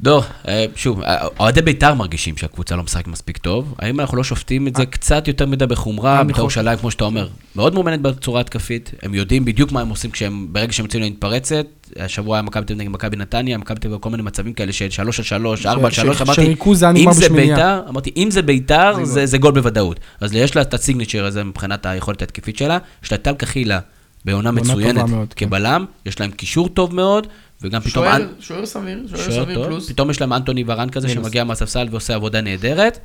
[0.02, 3.74] דור, אה, שוב, אה, אוהדי בית"ר מרגישים שהקבוצה לא משחקת מספיק טוב.
[3.78, 6.24] האם אנחנו לא שופטים את זה קצת יותר מדי בחומרה?
[6.24, 8.90] בית"ר ירושלים, כמו שאתה אומר, מאוד מאומנת בצורה התקפית.
[9.02, 11.66] הם יודעים בדיוק מה הם עושים כשהם, ברגע שהם יוצאים להתפרצת.
[11.96, 15.18] השבוע היה מכבי תל נגד מכבי נתניה, מכבי תל כל מיני מצבים כאלה של 3
[15.20, 16.18] על 3, 4 על ש- 3.
[16.18, 16.54] ש- אמרתי,
[16.96, 17.28] אם זה.
[17.28, 19.52] בית"ר, אמרתי, אם זה בית"ר, זה גול.
[19.52, 20.00] בוודאות.
[20.20, 22.78] אז יש לה את הסיגניצ'ר הזה מבחינת היכולת ההתקפית שלה.
[23.04, 23.80] יש לה טל קחילה
[24.24, 25.04] בעונה מצוינת
[25.36, 25.46] כן.
[25.46, 27.26] כבלם, יש להם קישור טוב מאוד,
[27.62, 28.04] וגם פתאום...
[28.04, 29.88] שוער- אנ- שוער סביר, שוער שוער סביר טוב, פלוס.
[29.88, 31.24] פתאום יש להם אנטוני ורן כזה מינוס.
[31.24, 32.98] שמגיע מהספסל ועושה עבודה נהדרת.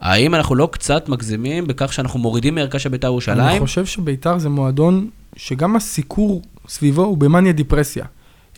[0.00, 3.58] האם אנחנו לא קצת מגזימים בכך שאנחנו מורידים מערכה של בית"ר אני ירושלים?
[3.62, 8.04] חושב שביתר זה מועדון שגם הסיקור סביבו הוא במאניה דיפרסיה.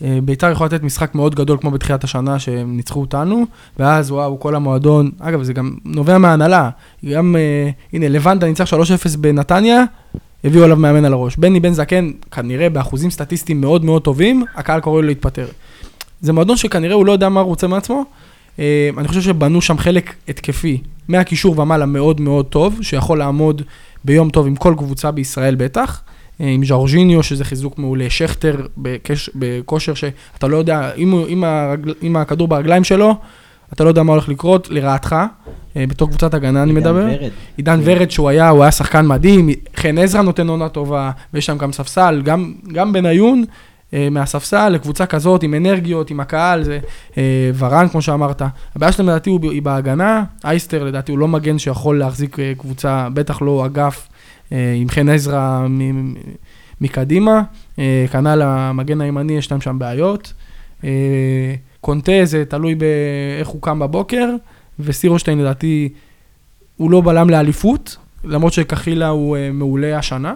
[0.05, 3.47] אה, ביתר יכולה לתת משחק מאוד גדול כמו בתחילת השנה שהם ניצחו אותנו,
[3.79, 6.71] ואז וואו, כל המועדון, אגב, זה גם נובע מההנהלה.
[7.11, 8.77] גם, אה, הנה, לבנדה ניצח 3-0
[9.17, 9.85] בנתניה,
[10.45, 11.37] הביאו עליו מאמן על הראש.
[11.37, 15.47] בני בן זקן, כנראה באחוזים סטטיסטיים מאוד מאוד טובים, הקהל קורא לו להתפטר.
[16.21, 18.05] זה מועדון שכנראה הוא לא יודע מה הוא רוצה מעצמו.
[18.59, 23.63] אה, אני חושב שבנו שם חלק התקפי, מהקישור ומעלה מאוד מאוד טוב, שיכול לעמוד
[24.05, 26.03] ביום טוב עם כל קבוצה בישראל בטח.
[26.41, 28.67] אה, עם ז'ורג'יניו, שזה חיזוק מעולה, שכטר
[29.35, 33.15] בכושר שאתה לא יודע, אם, אם, הרגל, אם הכדור ברגליים שלו,
[33.73, 35.17] אתה לא יודע מה הולך לקרות, לרעתך,
[35.77, 37.07] אה, בתור קבוצת הגנה אני עידן מדבר.
[37.21, 37.31] ורד.
[37.57, 41.59] עידן ורד שהוא היה, הוא היה שחקן מדהים, חן עזרא נותן עונה טובה, ויש שם
[41.59, 43.45] גם ספסל, גם, גם בניון
[43.95, 46.79] אה, מהספסל לקבוצה כזאת, עם אנרגיות, עם הקהל, זה
[47.19, 48.43] אה, ורן, כמו שאמרת.
[48.77, 53.67] הבעיה שלהם לדעתי היא בהגנה, אייסטר לדעתי הוא לא מגן שיכול להחזיק קבוצה, בטח לא
[53.67, 54.09] אגף
[54.51, 55.67] עם חן עזרא
[56.81, 57.43] מקדימה,
[58.13, 60.33] כנ"ל המגן הימני, יש להם שם בעיות.
[61.83, 64.29] אה, קונטה זה תלוי באיך הוא קם בבוקר,
[64.81, 65.89] וסירושטיין לדעתי
[66.77, 70.35] הוא לא בלם לאליפות, למרות שקחילה הוא אה, מעולה השנה.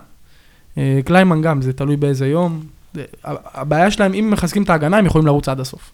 [0.79, 2.61] אה, קליימן גם, זה תלוי באיזה יום.
[2.95, 3.05] זה-
[3.55, 5.91] הבעיה שלהם, אם מחזקים את ההגנה, הם יכולים לרוץ עד הסוף.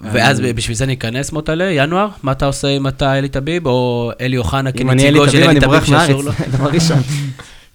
[0.00, 2.08] ואז בשביל זה ניכנס מוטלה, ינואר?
[2.22, 5.30] מה אתה עושה אם אתה אלי טביב, או אלי אוחנה אם אני אלי כנציגו של
[5.30, 6.24] תביב, אלי אני טביב בורח מהארץ?
[6.58, 6.98] דבר ראשון.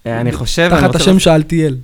[0.06, 0.68] אה, אני חושב...
[0.70, 1.76] תחת השם שאלתיאל.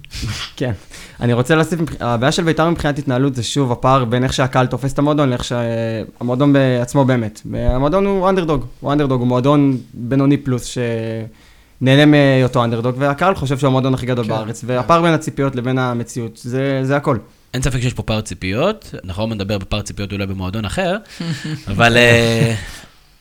[0.57, 0.73] כן.
[1.21, 4.93] אני רוצה להוסיף, הבעיה של בית"ר מבחינת התנהלות זה שוב הפער בין איך שהקהל תופס
[4.93, 7.41] את המועדון לאיך שהמועדון בעצמו באמת.
[7.55, 13.69] המועדון הוא אנדרדוג, הוא אנדרדוג, הוא מועדון בינוני פלוס שנהנה מהיותו אנדרדוג, והקהל חושב שהוא
[13.69, 14.31] המועדון הכי גדול כן.
[14.31, 17.19] בארץ, והפער בין הציפיות לבין המציאות, זה זה הכל.
[17.55, 20.97] אין ספק שיש פה פער ציפיות, אנחנו לא נדבר בפער ציפיות אולי במועדון אחר,
[21.73, 22.55] אבל אה,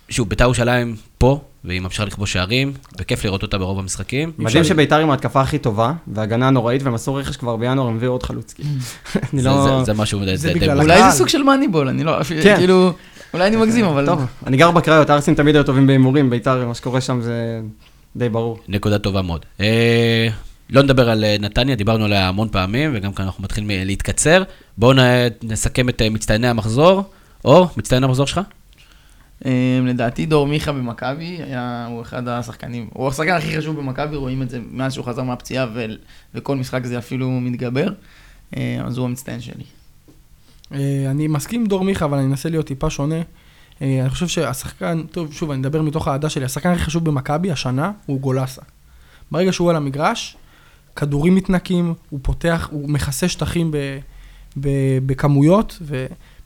[0.09, 4.31] שוב, בית"ר ירושלים פה, והיא ממשיכה לכבוש שערים, וכיף לראות אותה ברוב המשחקים.
[4.37, 8.11] מדהים שבית"ר עם ההתקפה הכי טובה, והגנה נוראית, והם עשו רכש כבר בינואר, הם הביאו
[8.11, 8.55] עוד חלוץ.
[9.33, 9.81] אני זה- לא...
[9.85, 10.35] זה- משהו די.
[10.69, 11.11] אולי.
[11.11, 12.55] זה סוג של מאניבול, אני לא, כן.
[12.57, 12.93] כאילו,
[13.33, 14.05] אולי אני מגזים, אבל...
[14.05, 17.61] טוב, אני גר בקריות, הארסים תמיד היו טובים בהימורים, בית"ר, מה שקורה שם זה
[18.15, 18.59] די ברור.
[18.67, 19.45] נקודה טובה מאוד.
[19.61, 20.27] אה,
[20.69, 24.43] לא נדבר על אה, נתניה, דיברנו עליה המון פעמים, וגם כאן אנחנו מתחילים אה, להתקצר.
[24.77, 24.97] בואו
[25.43, 27.03] נסכם את מצטייני המחזור.
[27.45, 28.39] אור, מצטיין המחזור שלך?
[29.45, 31.39] אה, לדעתי דור מיכה במכבי,
[31.87, 35.67] הוא אחד השחקנים, הוא השחקן הכי חשוב במכבי, רואים את זה מאז שהוא חזר מהפציעה,
[35.73, 35.85] ו-
[36.35, 37.93] וכל משחק זה אפילו מתגבר,
[38.57, 39.63] אה, אז הוא המצטיין שלי.
[40.73, 43.21] אה, אני מסכים עם דור מיכה, אבל אני אנסה להיות טיפה שונה.
[43.81, 47.51] אה, אני חושב שהשחקן, טוב, שוב, אני מדבר מתוך האהדה שלי, השחקן הכי חשוב במכבי
[47.51, 48.61] השנה הוא גולסה.
[49.31, 50.37] ברגע שהוא על המגרש,
[50.95, 53.77] כדורים מתנקים, הוא פותח, הוא מכסה שטחים ב,
[54.59, 54.69] ב,
[55.05, 55.77] בכמויות,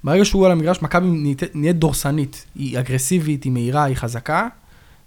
[0.04, 2.46] וברגע שהוא על המגרש, מכבי נהיית- נהיית דורסנית.
[2.56, 4.48] היא אגרסיבית, היא מהירה, היא חזקה,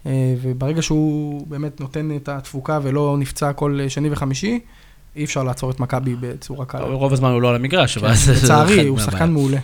[0.06, 0.10] אה,
[0.42, 4.60] וברגע שהוא באמת נותן את התפוקה ולא נפצע כל שני וחמישי,
[5.16, 6.80] אי אפשר לעצור את מכבי בצורה קלה.
[6.80, 8.14] רוב הזמן הוא לא על המגרש, אבל...
[8.14, 8.98] כן, לצערי, חלק הוא.
[8.98, 9.58] שחקן מעולה.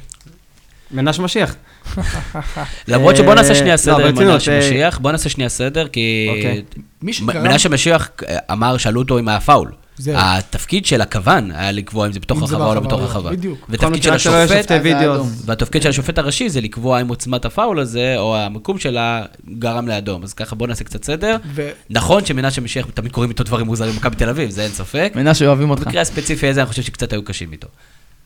[0.90, 1.54] מנש משיח.
[2.88, 6.26] למרות שבוא נעשה אה, שנייה לא, סדר עם אה, משיח, בוא נעשה שנייה סדר, כי
[6.28, 6.62] אוקיי.
[7.02, 7.42] מי מ- שגרם...
[7.42, 9.72] מנשה משיח אה, אמר, שאלו אותו אם היה פאול.
[9.98, 10.14] זהו.
[10.18, 13.00] התפקיד של הכוון היה לקבוע אם זה בתוך אם זה הרחבה או לא בתוך.
[13.00, 13.30] הרחבה.
[13.30, 13.66] בדיוק.
[13.68, 15.06] ותפקיד של השופט, זה.
[15.44, 19.24] והתפקיד של השופט הראשי זה לקבוע אם עוצמת הפאול הזה, או המיקום שלה,
[19.58, 20.22] גרם לאדום.
[20.22, 21.36] אז ככה בוא נעשה קצת סדר.
[21.54, 25.12] ו- נכון שמנשה משיח, תמיד קוראים איתו דברים מוזרים במכבי תל אביב, זה אין ספק.
[25.16, 25.82] מנשה אוהבים אותך.
[25.82, 27.68] במקרה הספציפי הזה, אני חושב שקצת היו קשים איתו.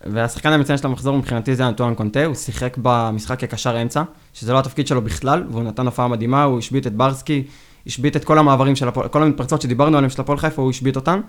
[0.06, 4.02] והשחקן המצטיין של המחזור מבחינתי זה אנטואן קונטה, הוא שיחק במשחק כקשר אמצע,
[4.34, 7.42] שזה לא התפקיד שלו בכלל, והוא נתן הופעה מדהימה, הוא השבית את ברסקי,
[7.86, 10.96] השבית את כל המעברים של הפועל, כל המתפרצות שדיברנו עליהם של הפועל חיפה, הוא השבית
[10.96, 11.20] אותן.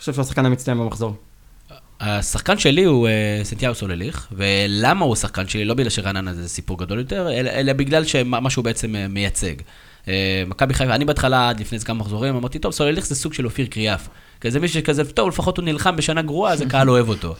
[0.00, 1.16] חושב שהוא השחקן המצטיין במחזור.
[2.00, 5.64] השחקן שלי הוא אה, סנטיהו סולליך, ולמה הוא השחקן שלי?
[5.64, 9.54] לא בגלל שרעננה זה סיפור גדול יותר, אלא, אלא בגלל מה שהוא בעצם אה, מייצג.
[10.08, 13.44] אה, מכבי חיפה, אני בהתחלה, עד לפני כמה מחזורים, אמרתי, טוב, סולליך זה סוג של
[13.44, 14.08] אופיר קריאף.
[14.40, 17.34] כזה מישהו שכזה, טוב, לפחות הוא נלחם בשנה גרועה, אז הקהל אוהב אותו.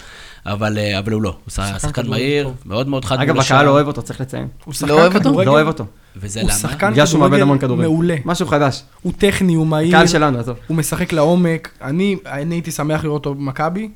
[0.46, 2.50] אבל אה, אבל הוא לא, הוא שחקן מהיר.
[2.66, 3.68] מאוד מאוד חד אגב, הקהל.
[3.68, 4.48] אוהב אותו, צריך לציין.
[4.64, 5.20] הוא לא אוהב אותו?
[5.20, 5.84] כדורגל- לא אוהב אותו.
[6.16, 6.58] וזה הוא למה?
[6.58, 7.82] שחקן מאבד המון כדורגל כדורגל.
[7.82, 8.16] מעולה.
[8.24, 8.82] משהו חדש.
[9.02, 10.56] הוא טכני, הוא מהיר, קהל שלנו, עזוב.
[10.66, 11.70] הוא משחק לעומק.
[11.82, 13.88] אני אני הייתי שמח לראות אותו במכבי.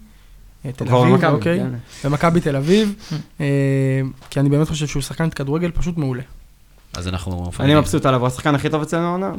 [0.67, 1.59] אה, תל אביב, אוקיי?
[1.61, 2.09] כן.
[2.09, 2.95] במכבי תל אביב,
[3.41, 3.47] אה,
[4.31, 6.23] כי אני באמת חושב שהוא שחקן כדורגל פשוט מעולה.
[6.97, 7.51] אז אנחנו...
[7.61, 7.75] אני.
[7.75, 9.31] מבסוט עליו, הוא השחקן הכי טוב אצלנו העונה,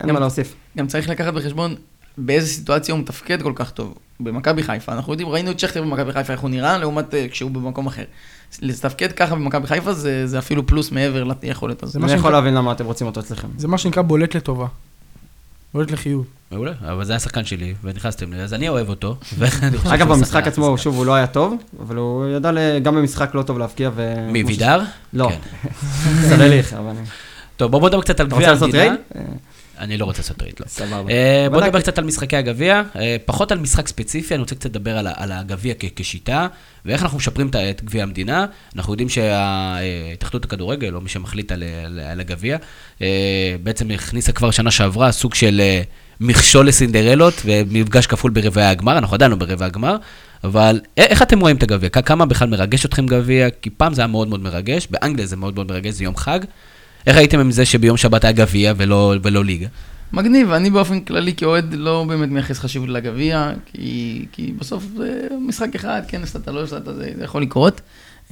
[0.00, 0.54] אין מה להוסיף.
[0.78, 1.74] גם צריך לקחת בחשבון
[2.18, 3.94] באיזה סיטואציה הוא מתפקד כל כך טוב.
[4.20, 7.50] במכבי חיפה, אנחנו יודעים, ראינו את שכטר במכבי חיפה, איך הוא נראה, לעומת אה, כשהוא
[7.50, 8.04] במקום אחר.
[8.62, 11.96] לתפקד ככה במכבי חיפה זה, זה אפילו פלוס מעבר ליכולת הזאת.
[11.96, 13.48] אני יכול שנקרא- להבין למה אתם רוצים אותו אצלכם.
[13.58, 14.66] זה מה שנקרא בולט לטובה.
[15.74, 16.26] בולט לחיוב.
[16.50, 19.16] מעולה, אבל זה השחקן שלי, ונכנסתם לי, אז אני אוהב אותו.
[19.94, 23.30] אגב, במשחק שחקן- עצמו, שוב, הוא לא היה טוב, אבל הוא ידע ל- גם במשחק
[23.34, 24.14] לא טוב להבקיע ו...
[24.32, 24.80] מי, וידר?
[25.12, 25.68] לא, כן.
[26.28, 26.88] סלליך, אבל...
[26.88, 27.06] אני-
[27.56, 28.96] טוב, בואו נדבר קצת על אתה גביע רוצה לעשות המדינה.
[29.14, 29.36] trade?
[29.82, 30.66] אני לא רוצה לעשות trade, לא.
[30.68, 31.10] סבבה.
[31.12, 31.62] אה, בוא.
[31.62, 35.32] נדבר קצת על משחקי הגביע, אה, פחות על משחק ספציפי, אני רוצה קצת לדבר על
[35.32, 36.46] הגביע כשיטה,
[36.84, 38.46] ואיך אנחנו משפרים את גביע המדינה.
[38.76, 42.56] אנחנו יודעים שההתאחדות הכדורגל, או מי שמחליט על הגביע,
[43.02, 45.82] אה, בעצם הכניסה כבר שנה שעברה סוג של אה,
[46.20, 49.96] מכשול לסינדרלות, ומפגש כפול ברבעי הגמר, אנחנו עדיין לא ברבעי הגמר,
[50.44, 51.88] אבל איך אתם רואים את הגביע?
[51.88, 53.50] כמה בכלל מרגש אתכם גביע?
[53.50, 56.40] כי פעם זה היה מאוד מאוד מרגש, באנגליה זה מאוד מאוד מרגש, זה יום חג.
[57.06, 59.66] איך הייתם עם זה שביום שבת היה גביע ולא ולא ליגה?
[60.12, 65.74] מגניב, אני באופן כללי כאוהד לא באמת מייחס חשיבות לגביע, כי, כי בסוף זה משחק
[65.74, 67.80] אחד, כן הפסדת, לא הפסדת, זה, זה יכול לקרות.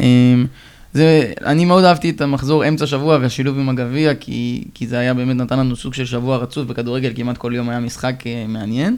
[0.00, 0.46] אמ,
[0.92, 5.14] זה, אני מאוד אהבתי את המחזור אמצע שבוע והשילוב עם הגביע, כי, כי זה היה
[5.14, 8.96] באמת נתן לנו סוג של שבוע רצוף בכדורגל, כמעט כל יום היה משחק אה, מעניין.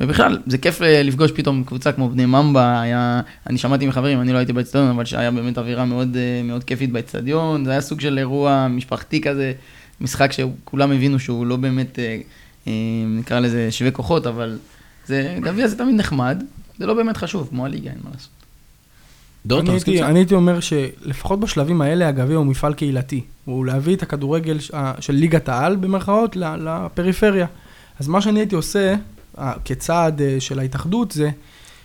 [0.00, 4.32] ובכלל, זה כיף אה, לפגוש פתאום קבוצה כמו בני ממבה, היה, אני שמעתי מחברים, אני
[4.32, 8.00] לא הייתי באצטדיון, אבל שהיה באמת אווירה מאוד, אה, מאוד כיפית באצטדיון, זה היה סוג
[8.00, 9.52] של אירוע משפחתי כזה,
[10.00, 12.72] משחק שכולם הבינו שהוא לא באמת, אה,
[13.06, 14.58] נקרא לזה שווה כוחות, אבל
[15.06, 16.42] זה, גביע זה תמיד נחמד,
[16.78, 18.30] זה לא באמת חשוב, כמו הליגה, אין מה לעשות.
[19.46, 20.02] דור, אתה אני הייתי?
[20.02, 23.20] אני הייתי אומר שלפחות בשלבים האלה הגביע הוא מפעל קהילתי.
[23.44, 24.58] הוא להביא את הכדורגל
[25.00, 27.46] של ליגת העל במרכאות ל- לפריפריה.
[28.00, 28.94] אז מה שאני הייתי עושה
[29.64, 31.30] כצעד אה, של ההתאחדות זה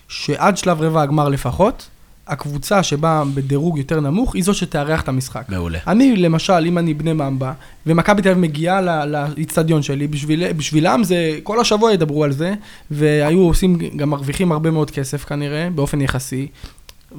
[0.08, 1.88] שעד שלב רבע הגמר לפחות,
[2.28, 5.46] הקבוצה שבאה בדירוג יותר נמוך היא זו שתארח את המשחק.
[5.50, 5.80] מעולה.
[5.88, 7.54] אני, למשל, אם אני בני ממבה,
[7.86, 12.54] ומכבי תל אביב מגיעה לאיצטדיון שלי, בשביל, בשבילם זה, כל השבוע ידברו על זה,
[12.92, 16.48] והיו עושים, גם מרוויחים הרבה מאוד כסף כנראה, באופן יחסי.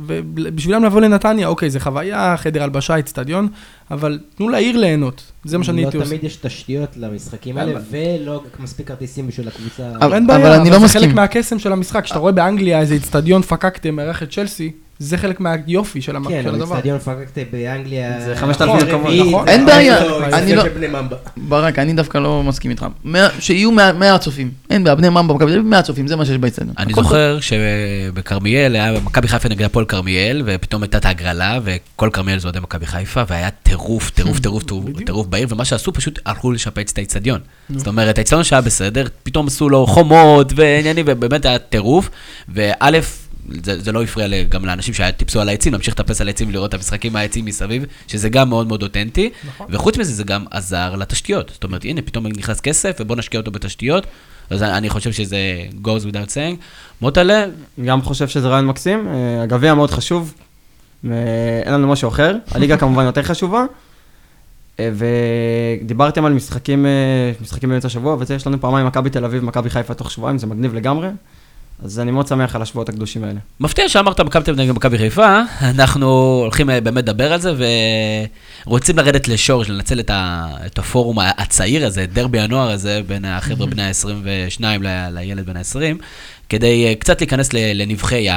[0.07, 3.49] ובשבילם לבוא לנתניה, אוקיי, זה חוויה, חדר הלבשה, איצטדיון,
[3.91, 6.11] אבל תנו לעיר ליהנות, זה מה שאני הייתי לא עושה.
[6.11, 9.91] תמיד יש תשתיות למשחקים האלה, ולא מספיק כרטיסים בשביל הקבוצה.
[10.01, 11.01] אבל- אין בעיה, אבל אני לא זה מסכים.
[11.03, 12.05] חלק מהקסם של המשחק.
[12.05, 16.55] כשאתה רואה באנגליה איזה איצטדיון פקקטה מארח את צ'לסי, זה חלק מהיופי של כן, של
[16.55, 16.75] הדבר.
[16.75, 18.21] אצטדיון פקקטה באנגליה...
[18.21, 19.07] זה 5,000 נכון, מקומות.
[19.07, 19.47] רביעי, נכון.
[19.47, 21.17] זה אין בעיה, לא אני לא- בני ממבה.
[21.37, 22.87] ברק, אני דווקא לא מסכים איתך.
[23.41, 24.51] שיהיו 100 צופים.
[24.71, 26.75] אין בעיה, בני ממבה, מכבי תל אביב, 100 צופים, זה מה שיש באצטדיון.
[26.79, 32.39] אני זוכר שבכרמיאל, היה מכבי חיפה נגד הפועל כרמיאל, ופתאום הייתה את ההגרלה, וכל כרמיאל
[32.39, 34.63] זה אוהדי מכבי חיפה, והיה טירוף, טירוף, טירוף,
[35.07, 37.41] טירוף, בעיר, ומה שעשו, פשוט הלכו לשפץ את האיצטדיון.
[37.77, 42.11] זאת אומרת, האיצטדיון שהיה בסדר, פתאום עשו לו חומות ועניינים, ובאמת היה טירוף,
[42.49, 42.91] וא',
[43.49, 46.75] זה, זה לא הפריע גם לאנשים שטיפסו על העצים, להמשיך לטפס על העצים ולראות את
[46.75, 49.31] המשחקים מהעצים מסביב, שזה גם מאוד מאוד אותנטי.
[49.47, 49.67] נכון.
[49.71, 51.51] וחוץ מזה, זה גם עזר לתשתיות.
[51.55, 54.07] זאת אומרת, הנה, פתאום נכנס כסף, ובוא נשקיע אותו בתשתיות.
[54.51, 55.39] אז אני חושב שזה
[55.85, 56.57] goes without saying.
[57.01, 57.45] מוטלה,
[57.85, 60.35] גם חושב שזה רעיון מקסים, אה, הגביע מאוד חשוב,
[61.05, 63.65] ואין לנו משהו אחר, הליגה כמובן יותר חשובה,
[64.81, 64.91] אה,
[65.83, 69.71] ודיברתם על משחקים, אה, משחקים באמצע השבוע, וזה יש לנו פעמיים מכבי תל אביב, מכבי
[69.71, 71.09] חיפה תוך שבועיים, זה מגניב לגמרי,
[71.85, 73.39] אז אני מאוד שמח על השבועות הקדושים האלה.
[73.61, 76.07] מפתיע שאמרת מכבי תל אביב נגד מכבי חיפה, אנחנו
[76.43, 77.53] הולכים אה, באמת לדבר על זה,
[78.67, 83.25] ורוצים לרדת לשורש, לנצל את, ה, את הפורום הצעיר הזה, את דרבי הנוער הזה, בין
[83.25, 86.03] החבר'ה בני ה-22 ל- לילד בן ה-20,
[86.49, 88.29] כדי אה, קצת להיכנס לנבחי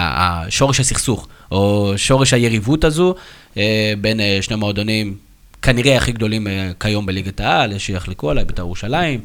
[0.50, 3.15] שורש הסכסוך, או שורש היריבות הזו,
[3.58, 5.15] אה, בין שני מועדונים,
[5.62, 6.48] כנראה הכי גדולים
[6.80, 9.19] כיום בליגת העל, יש שיחלקו עליי, בית"ר ירושלים,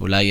[0.00, 0.30] אולי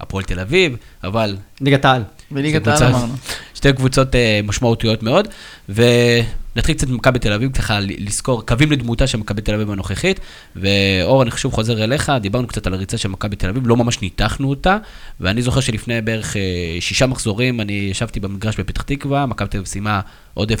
[0.00, 2.02] הפועל תל אביב, אבל ליגת העל.
[2.34, 3.14] בליגת העל אמרנו.
[3.54, 5.28] שתי קבוצות אה, משמעותיות מאוד,
[5.68, 10.20] ונתחיל קצת ממכבי תל אביב, ככה לזכור קווים לדמותה של מכבי תל אביב הנוכחית,
[10.56, 14.02] ואור, אני שוב חוזר אליך, דיברנו קצת על הריצה של מכבי תל אביב, לא ממש
[14.02, 14.76] ניתחנו אותה,
[15.20, 16.40] ואני זוכר שלפני בערך אה,
[16.80, 20.00] שישה מחזורים, אני ישבתי במגרש בפתח תקווה, מכבי תל אביב סיימה
[20.34, 20.54] עוד 0-0,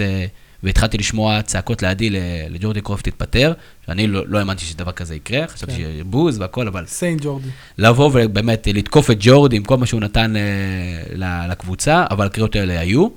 [0.00, 0.26] אה,
[0.62, 2.10] והתחלתי לשמוע צעקות לידי
[2.50, 3.52] לג'ורדי קרופט תתפטר,
[3.86, 5.90] שאני לא לא האמנתי שדבר כזה יקרה, חשבתי כן.
[5.98, 7.48] שבוז והכל, אבל סיינט ג'ורדי.
[7.78, 12.80] לבוא ובאמת לתקוף את ג'ורדי עם כל מה שהוא נתן אה, לקבוצה, אבל הקריאות האלה
[12.80, 13.08] היו.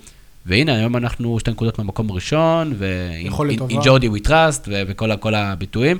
[0.45, 3.33] והנה, היום אנחנו שתי נקודות מהמקום הראשון, ועם
[3.83, 5.97] ג'ורדי we trust, וכל הביטויים.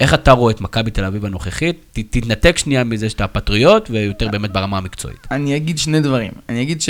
[0.00, 1.76] איך אתה רואה את מכבי תל אביב הנוכחית?
[1.92, 5.26] ת, תתנתק שנייה מזה שאתה פטריוט, ויותר באמת ברמה המקצועית.
[5.30, 6.32] אני אגיד שני דברים.
[6.48, 6.80] אני אגיד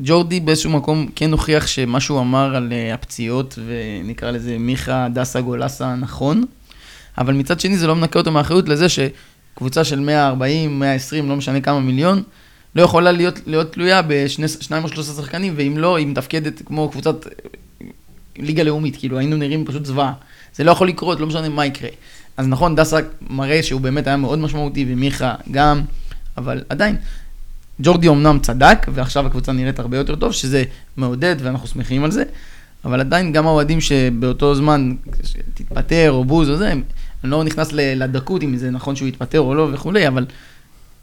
[0.00, 5.40] שג'ורדי באיזשהו מקום כן הוכיח שמה שהוא אמר על אה, הפציעות, ונקרא לזה מיכה דסה
[5.40, 6.44] גולסה נכון,
[7.18, 11.60] אבל מצד שני זה לא מנקה אותו מאחריות לזה שקבוצה של 140, 120, לא משנה
[11.60, 12.22] כמה מיליון,
[12.74, 17.26] לא יכולה להיות, להיות תלויה בשניים או שלושה שחקנים, ואם לא, היא מתפקדת כמו קבוצת
[17.26, 17.32] אה,
[18.38, 20.12] ליגה לאומית, כאילו היינו נראים פשוט זוועה.
[20.54, 21.88] זה לא יכול לקרות, לא משנה מה יקרה.
[22.36, 22.98] אז נכון, דסה
[23.30, 25.82] מראה שהוא באמת היה מאוד משמעותי, ומיכה גם,
[26.36, 26.96] אבל עדיין,
[27.82, 30.64] ג'ורדי אמנם צדק, ועכשיו הקבוצה נראית הרבה יותר טוב, שזה
[30.96, 32.22] מעודד ואנחנו שמחים על זה,
[32.84, 34.94] אבל עדיין גם האוהדים שבאותו זמן
[35.54, 39.54] תתפטר או בוז או זה, אני לא נכנס לדקות אם זה נכון שהוא יתפטר או
[39.54, 40.26] לא וכולי, אבל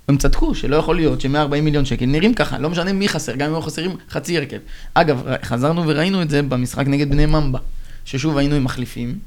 [0.08, 3.50] הם צדקו שלא יכול להיות ש-140 מיליון שקל נראים ככה, לא משנה מי חסר, גם
[3.50, 4.58] אם היו חסרים חצי הרכב.
[4.94, 7.60] אגב, חזרנו וראינו את זה במשחק נגד בני ממבה,
[8.06, 9.20] ששוב היינו עם מחליפים,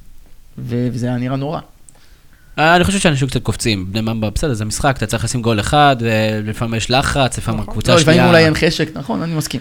[0.59, 1.61] וזה היה נראה נורא.
[2.59, 5.61] אה, אני חושב שאנשים קצת קופצים, בני ממבה, בסדר, זה משחק, אתה צריך לשים גול
[5.61, 7.71] אחד, ולפעמים יש לחץ, לפעמים נכון.
[7.71, 8.25] הקבוצה לא, לפעמים.
[8.25, 9.61] אולי אין חשק, נכון, אני מסכים.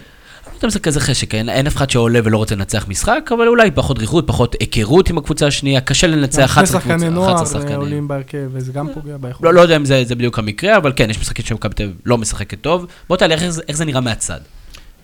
[0.58, 3.72] אתה משחק כזה חשק, אין, אין אף אחד שעולה ולא רוצה לנצח משחק, אבל אולי
[3.72, 7.58] פחות דריכות, פחות היכרות עם הקבוצה השנייה, קשה לנצח שני 11 שחקני קבוצה, נוער 11
[7.58, 7.80] אה, שחקנים.
[7.80, 9.44] עולים בהרכב, וזה גם פוגע ביכולת.
[9.44, 11.96] לא, לא יודע אם זה, זה בדיוק המקרה, אבל כן, יש משחקים שמכבי תל אביב
[12.06, 12.86] לא משחקת טוב.
[13.10, 14.40] בוא תעלה, איך, זה- איך זה נראה מהצד?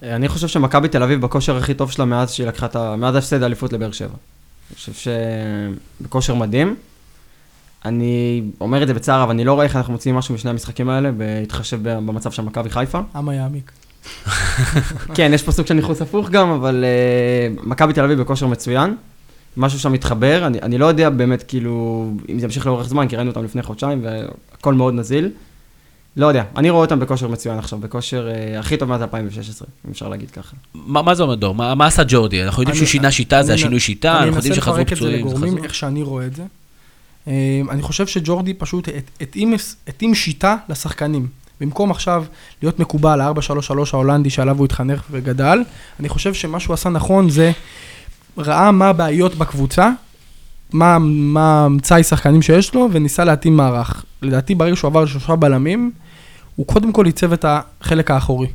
[0.03, 2.95] אה, אני חושב שמכבי תל אביב בכושר הכי טוב שלה מאז שהיא לקחה את ה...
[2.95, 4.09] מאז ההפסד האליפות לבאר שבע.
[4.69, 5.11] אני חושב
[6.01, 6.75] שבכושר מדהים.
[7.85, 10.89] אני אומר את זה בצער, אבל אני לא רואה איך אנחנו מוציאים משהו משני המשחקים
[10.89, 12.99] האלה, בהתחשב ב- במצב של מכבי חיפה.
[13.17, 13.71] אמה יעמיק.
[15.15, 16.85] כן, יש פה סוג של ניחוס הפוך גם, אבל
[17.57, 18.95] uh, מכבי תל אביב בכושר מצוין.
[19.57, 23.15] משהו שם מתחבר, אני, אני לא יודע באמת כאילו אם זה ימשיך לאורך זמן, כי
[23.15, 25.29] ראינו אותם לפני חודשיים והכל מאוד נזיל.
[26.17, 29.91] לא יודע, אני רואה אותם בכושר מצוין עכשיו, בכושר uh, הכי טוב מאז 2016, אם
[29.91, 30.55] אפשר להגיד ככה.
[30.73, 31.55] מה, מה זה אומר דור?
[31.55, 32.43] מה, מה עשה ג'ורדי?
[32.43, 34.75] אנחנו יודעים אני- שהוא שינה שיטה, זה אני- השינוי שיטה, אני אנחנו יודעים אנסה שחזרו
[34.77, 35.25] לפרק את זה פצועים.
[35.27, 36.43] לגורמים, איך שאני רואה את זה.
[37.27, 37.33] אה,
[37.69, 39.27] אני חושב שג'ורדי פשוט הת-
[39.87, 41.27] התאים שיטה לשחקנים.
[41.61, 42.25] במקום עכשיו
[42.61, 45.63] להיות מקובל, ה-4-3-3 ההולנדי שעליו הוא התחנך וגדל,
[45.99, 47.51] אני חושב שמה שהוא עשה נכון זה,
[48.37, 49.89] ראה מה הבעיות בקבוצה,
[50.73, 54.05] מה, מה מצאי שחקנים שיש לו, וניסה להתאים מערך.
[54.21, 55.91] לדעתי, ברגע שהוא עבר לשלושה בלמים,
[56.55, 58.47] הוא קודם כל עיצב את החלק האחורי.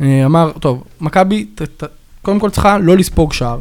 [0.00, 1.46] אה, אמר, טוב, מכבי,
[2.22, 3.60] קודם כל צריכה לא לספוג שער.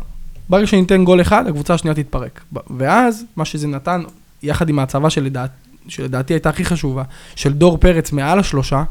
[0.49, 2.41] ברגע שניתן גול אחד, הקבוצה השנייה תתפרק.
[2.77, 4.03] ואז, מה שזה נתן,
[4.43, 5.51] יחד עם ההצבה שלדעת,
[5.87, 7.03] שלדעתי הייתה הכי חשובה,
[7.35, 8.83] של דור פרץ מעל השלושה,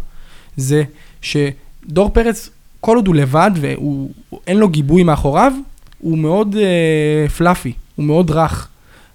[0.57, 0.83] זה
[1.21, 5.53] שדור פרץ, כל עוד הוא לבד ואין לו גיבוי מאחוריו,
[5.99, 8.69] הוא מאוד אה, פלאפי, הוא מאוד רך.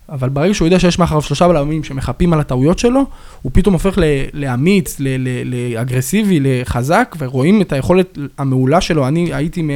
[0.10, 3.06] אבל ברגע שהוא יודע שיש מאחוריו שלושה בלמים שמחפים על הטעויות שלו,
[3.42, 3.98] הוא פתאום הופך
[4.34, 4.98] לאמיץ,
[5.46, 9.08] לאגרסיבי, לחזק, ורואים את היכולת המעולה שלו.
[9.08, 9.70] אני הייתי, מ,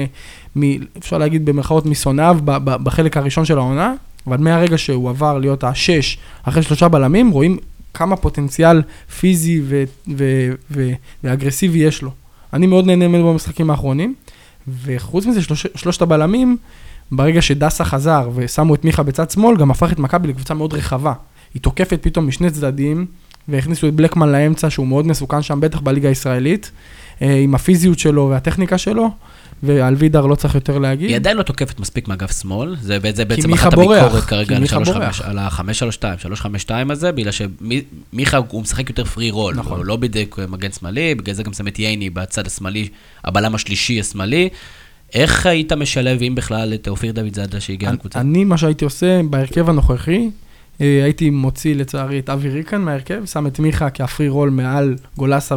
[0.55, 0.61] מ,
[0.97, 3.93] אפשר להגיד במרכאות, משונאיו בחלק הראשון של העונה,
[4.27, 7.57] אבל מהרגע שהוא עבר להיות השש, אחרי שלושה בלמים, רואים
[7.93, 8.81] כמה פוטנציאל
[9.19, 9.83] פיזי ו-
[10.17, 10.91] ו- ו-
[11.23, 12.11] ואגרסיבי יש לו.
[12.53, 14.15] אני מאוד נהנה ממנו במשחקים האחרונים,
[14.83, 16.57] וחוץ מזה, שלוש, שלושת הבלמים,
[17.11, 21.13] ברגע שדסה חזר ושמו את מיכה בצד שמאל, גם הפך את מכבי לקבוצה מאוד רחבה.
[21.53, 23.05] היא תוקפת פתאום משני צדדים,
[23.47, 26.71] והכניסו את בלקמן לאמצע, שהוא מאוד מסוכן שם, בטח בליגה הישראלית,
[27.21, 29.09] אה, עם הפיזיות שלו והטכניקה שלו,
[29.63, 31.09] ועל וידר לא צריך יותר להגיד.
[31.09, 34.61] היא עדיין לא תוקפת מספיק מאגף שמאל, זה, זה בעצם אחת בורח, הביקורת כרגע על
[34.61, 35.21] מיכה 3-5 בורח.
[35.21, 36.03] על ה-5-3-2,
[36.67, 39.77] 3-5-2 הזה, בגלל שמיכה הוא משחק יותר פרי רול, נכון.
[39.77, 42.87] הוא לא בדיוק מגן שמאלי, בגלל זה גם שם את ייני בצד השמאלי,
[43.23, 44.49] הבלם השלישי השמאלי.
[45.13, 48.19] איך היית משלב, אם בכלל, את אופיר דוד זאדה שהגיע לקבוצה?
[48.19, 50.29] אני, מה שהייתי עושה בהרכב הנוכחי,
[50.81, 55.55] אה, הייתי מוציא לצערי את אבי ריקן מההרכב, שם את מיכה כהפרי רול מעל גולסה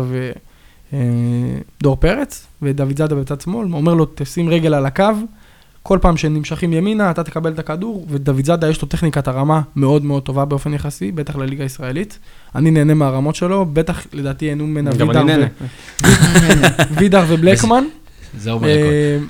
[1.81, 5.05] ודור פרץ, ודוד זאדה בצד שמאל, אומר לו, תשים רגל על הקו,
[5.83, 10.05] כל פעם שנמשכים ימינה, אתה תקבל את הכדור, ודוד זאדה יש לו טכניקת הרמה מאוד
[10.05, 12.19] מאוד טובה באופן יחסי, בטח לליגה הישראלית.
[12.55, 14.91] אני נהנה מהרמות שלו, בטח לדעתי ייהנו ממנה
[16.99, 17.85] וידר ובלקמן.
[18.43, 19.27] זה אומר הכל.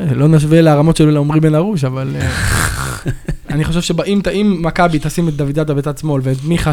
[0.00, 2.30] אה, לא נשווה לרמות של עמרי בן ארוש, אבל אה,
[3.50, 6.72] אני חושב שאם אם מכבי תשים את דוד זאדה בצד שמאל ואת מיכה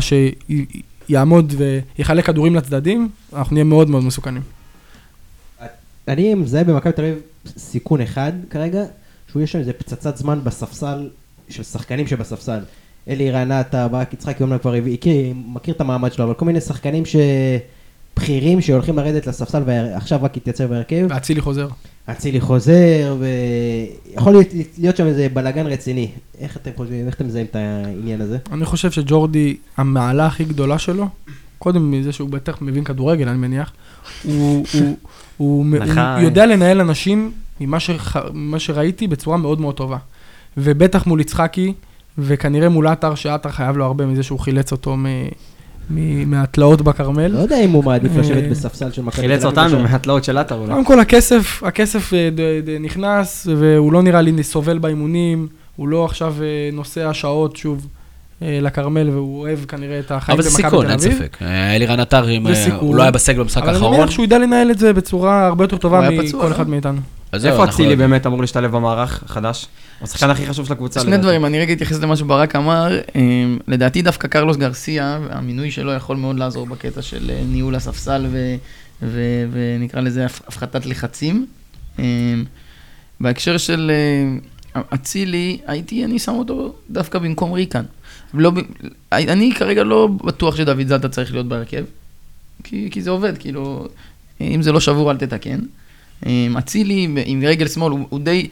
[1.08, 1.54] שיעמוד
[1.98, 4.42] ויחלק כדורים לצדדים, אנחנו נהיה מאוד מאוד מסוכנים.
[6.08, 7.18] אני מזהה במכבי תל אביב
[7.58, 8.84] סיכון אחד כרגע,
[9.32, 11.10] שהוא יש שם איזה פצצת זמן בספסל
[11.50, 12.60] של שחקנים שבספסל.
[13.08, 16.62] אלי רענתה, ברק יצחקי אומנם כבר הביא- הכיר, מכיר את המעמד שלו, אבל כל מיני
[16.62, 21.08] שחקנים שבכירים שהולכים לרדת לספסל ועכשיו רק התייצב בהרכב.
[21.10, 21.68] ואצילי חוזר.
[22.12, 24.48] אצילי חוזר, ויכול להיות,
[24.78, 26.12] להיות שם איזה בלאגן רציני.
[26.40, 28.38] איך אתם חושבים, איך אתם מזהים את העניין הזה?
[28.52, 31.08] אני חושב שג'ורדי, המעלה הכי גדולה שלו,
[31.60, 33.72] קודם מזה שהוא בטח מבין כדורגל, אני מניח,
[34.24, 34.98] הוא, הוא, הוא,
[35.38, 36.00] הוא, נחי.
[36.00, 39.98] הוא יודע לנהל אנשים ממה, שח, ממה שראיתי בצורה מאוד מאוד טובה.
[40.58, 41.74] ובטח מול יצחקי,
[42.18, 45.06] וכנראה מול עטר, שעטר חייב לו הרבה מזה שהוא חילץ אותו מ-
[45.90, 47.28] מהתלאות בכרמל.
[47.28, 49.40] לא יודע אם הוא מעדיף אה, לשבת בספסל של מכבי תל אביב.
[49.40, 49.80] חילץ אותנו.
[49.80, 50.72] מהתלאות של עטר אולי.
[50.72, 52.30] קודם כל הכסף, הכסף אה,
[52.80, 57.88] נכנס, והוא לא נראה לי סובל באימונים, הוא לא עכשיו אה, נוסע שעות שוב
[58.42, 61.14] לכרמל, והוא אוהב כנראה את החיים אבל זה במכבי סיכון, תל אין אביב.
[61.14, 61.38] ספק.
[61.76, 62.26] אלירן עטר.
[62.80, 65.48] הוא לא היה בסגל במשחק אבל אני האחרון, מניח שהוא ידע לנהל את זה בצורה
[65.48, 66.52] הרבה יותר טובה מכל לא?
[66.52, 67.02] אחד מאיתנו.
[67.36, 69.66] אז איפה אצילי באמת אמור להשתלב במערך החדש?
[70.00, 71.00] הוא השחקן הכי חשוב של הקבוצה.
[71.00, 71.18] שני.
[71.18, 73.00] דברים, אני רגע אתייחס למה שברק אמר.
[73.16, 78.26] אמ, לדעתי דווקא קרלוס גרסיה, המינוי שלו יכול מאוד לעזור בקטע של אה, ניהול הספסל
[79.02, 81.46] ונקרא לזה הפ- הפחתת לחצים.
[82.00, 82.04] אמ,
[83.20, 83.92] בהקשר של
[84.76, 87.84] אה, אצילי, הייתי, אני שם אותו דווקא במקום ריקן.
[88.34, 88.52] לא,
[89.14, 91.84] אני כרגע לא בטוח שדוד זאדה צריך להיות בהרכב,
[92.64, 93.88] כי, כי זה עובד, כאילו,
[94.42, 95.60] אם זה לא שבור אל תתקן.
[96.26, 98.48] אמ, אצילי עם רגל שמאל, הוא, הוא די,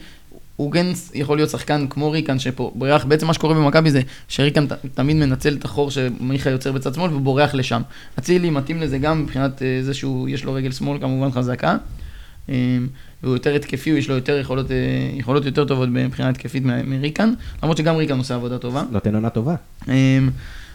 [0.56, 4.66] הוא כן יכול להיות שחקן כמו ריקן שפה בורח, בעצם מה שקורה במכבי זה שריקן
[4.66, 7.82] ת, תמיד מנצל את החור שמיכה יוצר בצד שמאל והוא בורח לשם.
[8.18, 11.76] אצילי מתאים לזה גם מבחינת אה, זה שהוא, יש לו רגל שמאל כמובן חזקה.
[12.48, 12.54] אמ,
[13.22, 14.76] והוא יותר התקפי, יש לו יותר יכולות, אה,
[15.14, 18.82] יכולות יותר טובות מבחינה התקפית מריקן, למרות שגם ריקן עושה עבודה טובה.
[18.90, 19.54] נותן עונה טובה.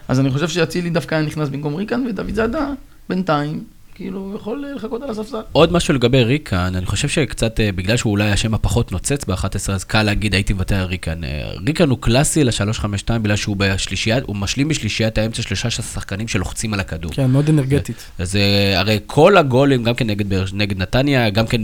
[0.08, 2.72] אז אני חושב שאצילי דווקא נכנס במקום ריקן, ודוד זאדה,
[3.08, 3.64] בינתיים,
[4.00, 5.40] כאילו, הוא יכול לחכות על הספסל.
[5.52, 9.72] עוד משהו לגבי ריקן, אני חושב שקצת, אה, בגלל שהוא אולי השם הפחות נוצץ ב-11,
[9.72, 11.24] אז קל להגיד הייתי מוותר על ריקן.
[11.24, 16.74] אה, ריקן הוא קלאסי ל-352 בגלל שהוא בשלישיית, הוא משלים בשלישיית האמצע שלושה שחקנים שלוחצים
[16.74, 17.12] על הכדור.
[17.12, 18.10] כן, מאוד אנרגטית.
[18.18, 21.60] אז אה, הרי כל הגולים, גם כן נגד, נגד נתניה, גם כן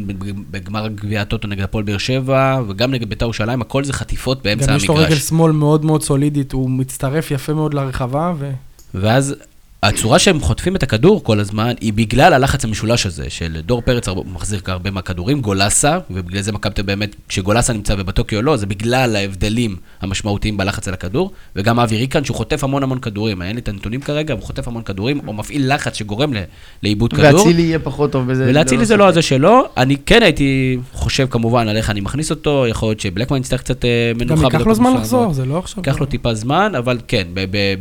[0.51, 4.66] בגמר גביע הטוטו נגד הפועל באר שבע, וגם נגד בית"ר ירושלים, הכל זה חטיפות באמצע
[4.66, 5.18] גם יש לו רגל המגרש.
[5.18, 8.51] שמאל מאוד מאוד סולידית, הוא מצטרף יפה מאוד לרחבה, ו...
[8.95, 9.34] ואז
[9.82, 14.08] הצורה שהם חוטפים את הכדור כל הזמן, היא בגלל הלחץ המשולש הזה, של דור פרץ
[14.32, 19.16] מחזיר הרבה מהכדורים, גולסה, ובגלל זה מכבי באמת, כשגולסה נמצא בבטוקיו או לא, זה בגלל
[19.16, 23.60] ההבדלים המשמעותיים בלחץ על הכדור, וגם אבי ריקן, שהוא חוטף המון המון כדורים, אין לי
[23.60, 26.42] את הנתונים כרגע, הוא חוטף המון כדורים, או מפעיל לחץ שגורם ל-
[26.82, 27.40] לאיבוד כדור.
[27.40, 28.44] ואצילי יהיה פחות טוב בזה.
[28.48, 29.08] ולהצילי ללא זה לא.
[29.08, 33.38] הזה שלו, אני כן הייתי חושב כמובן על איך אני מכניס אותו, יכול להיות שבלקמן
[33.38, 34.34] יצטרך קצת אה, מנוחה.
[34.34, 35.02] גם ייקח בדקות לו זמן מסוימות.
[35.02, 35.82] לחזור, זה לא עכשיו...
[35.86, 37.26] ייקח לו טיפה זמן, אבל כן,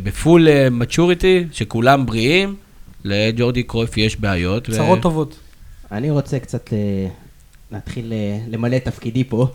[0.02, 2.56] בפול מצ'וריטי, שכולם בריאים,
[3.04, 4.68] לג'ורדי קרויף יש בעיות.
[4.68, 5.36] ו- צרות טובות.
[5.92, 7.08] אני רוצה קצת אה,
[7.70, 9.46] להתחיל אה, למלא את תפקידי פה,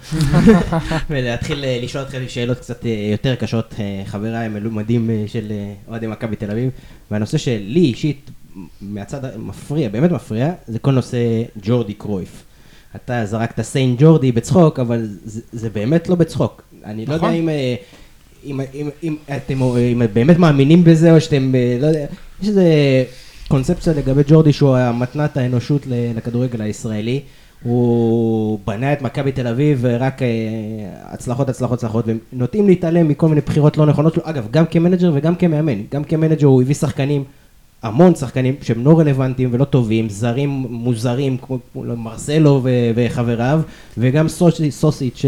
[1.10, 3.74] ולהתחיל אה, לשאול אתכם שאלות קצת יותר קשות,
[4.06, 5.52] חבריי המלומדים של
[5.88, 6.70] אוהדי מכבי תל אביב,
[7.12, 8.32] והנושא שלי אישית,
[8.82, 11.18] מהצד המפריע, באמת מפריע, זה כל נושא
[11.62, 12.44] ג'ורדי קרויף.
[12.96, 16.62] אתה זרקת סיין ג'ורדי בצחוק, אבל זה, זה באמת לא בצחוק.
[16.86, 17.50] אני לא יודע נכון.
[17.50, 17.50] אם...
[18.46, 22.06] אה, אם, אם, אם אתם אה, אם באמת מאמינים בזה, או שאתם, אה, לא יודע,
[22.42, 22.66] יש איזה
[23.48, 25.82] קונספציה לגבי ג'ורדי שהוא המתנת האנושות
[26.16, 27.20] לכדורגל הישראלי.
[27.64, 30.28] הוא בנה את מכבי תל אביב ורק אה,
[31.04, 35.36] הצלחות, הצלחות, הצלחות, ונוטים להתעלם מכל מיני בחירות לא נכונות שלו, אגב, גם כמנג'ר וגם
[35.36, 35.82] כמאמן.
[35.92, 37.24] גם כמנג'ר הוא הביא שחקנים,
[37.84, 42.62] המון שחקנים שהם לא רלוונטיים ולא טובים, זרים מוזרים כמו כמו מרסלו
[42.96, 43.62] וחבריו,
[43.98, 45.26] וגם סוסי- סוסיץ'.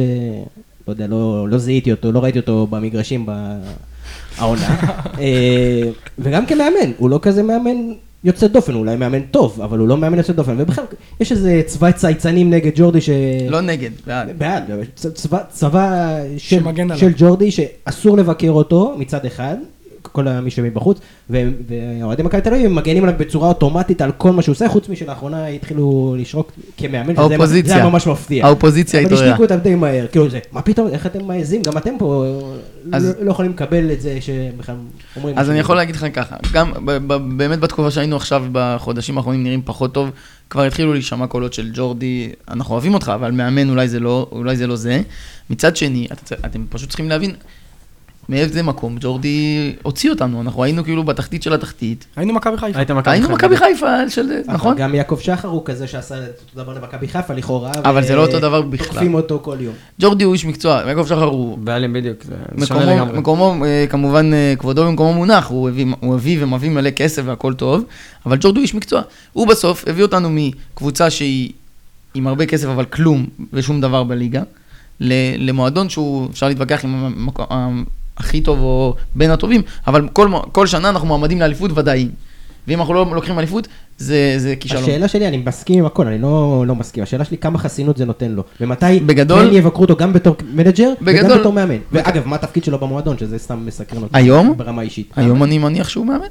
[0.88, 4.80] לא יודע, לא, לא זיהיתי אותו, לא ראיתי אותו במגרשים בעונה.
[5.20, 9.88] אה, וגם כמאמן, הוא לא כזה מאמן יוצא דופן, הוא אולי מאמן טוב, אבל הוא
[9.88, 10.56] לא מאמן יוצא דופן.
[10.58, 10.86] ובכלל,
[11.20, 13.10] יש איזה צבא צייצנים נגד ג'ורדי ש...
[13.50, 14.30] לא נגד, בעד.
[14.38, 14.64] בעד,
[14.96, 16.64] צבא, צבא של.
[16.96, 19.56] של ג'ורדי שאסור לבקר אותו מצד אחד,
[20.14, 20.98] כל מי שמבחוץ,
[21.30, 25.48] ואוהדי מכבי תל אביב מגנים עליו בצורה אוטומטית על כל מה שהוא עושה, חוץ משלאחרונה
[25.48, 27.74] התחילו לשרוק כמאמן, וזה- האופוזיציה.
[27.74, 28.46] זה היה ממש מפתיע.
[28.46, 29.28] האופוזיציה אבל התעוררה.
[29.28, 32.26] השתיקו אותם די מהר, כאילו זה, מה פתאום, איך אתם מעזים, גם אתם פה
[32.86, 34.76] לא- לא יכולים לקבל את זה שבכלל
[35.16, 35.38] אומרים...
[35.38, 35.76] אז אני יכול.
[35.76, 40.10] להגיד לך ככה, גם ב- ב- באמת בתקופה שהיינו עכשיו, בחודשים האחרונים נראים פחות טוב,
[40.50, 44.56] כבר התחילו להישמע קולות של ג'ורדי, אנחנו אוהבים אותך, אבל מאמן אולי זה לא, אולי
[44.58, 45.02] זה, לא זה.
[45.50, 47.32] מצד שני, את, אתם פשוט צריכים להבין
[48.30, 52.80] מאיזה מקום ג'ורדי הוציא אותנו, אנחנו היינו כאילו בתחתית של התחתית, היינו מכבי חיפה.
[52.80, 53.36] היית מכבי היינו חיפה.
[53.38, 54.76] מכבי חיפה של, נכון?
[54.78, 57.72] גם יעקב שחר הוא כזה שעשה את אותו דבר למכבי חיפה לכאורה.
[57.84, 58.88] אבל זה לא ו- אותו דבר בכלל.
[58.88, 59.74] תוקפים אותו כל יום.
[60.02, 62.18] ג'ורדי הוא איש מקצוע, יעקב שחר הוא בעלים בדיוק,
[62.58, 63.20] זה שונה לגמרי.
[63.20, 67.54] מקומו אה, כמובן, אה, כבודו במקומו מונח, הוא הביא, הוא הביא ומביא מלא כסף והכל
[67.54, 67.84] טוב,
[68.26, 69.02] אבל ג'ורדי הוא איש מקצוע.
[69.34, 71.52] הוא בסוף הביא אותנו מקבוצה שהיא
[72.14, 74.42] עם הרבה כסף אבל כלום ושום דבר בליגה,
[75.00, 77.46] ל- למועדון שהוא, אפשר להתווכח עם המקום
[78.18, 82.10] הכי טוב או בין הטובים, אבל כל, כל שנה אנחנו מועמדים לאליפות ודאיים.
[82.68, 84.84] ואם אנחנו לא לוקחים אליפות, זה, זה כישלון.
[84.84, 87.04] השאלה שלי, אני מסכים עם הכל, אני לא, לא מסכים.
[87.04, 88.44] השאלה שלי, כמה חסינות זה נותן לו?
[88.62, 91.78] ומתי בגדול- כן יבקרו אותו גם בתור מנג'ר בגדול- וגם בתור מאמן?
[91.92, 94.18] ואגב, מה התפקיד שלו במועדון, שזה סתם מסקרן אותי.
[94.18, 94.58] היום?
[94.58, 95.12] ברמה אישית.
[95.16, 96.26] היום אני מניח שהוא מאמן.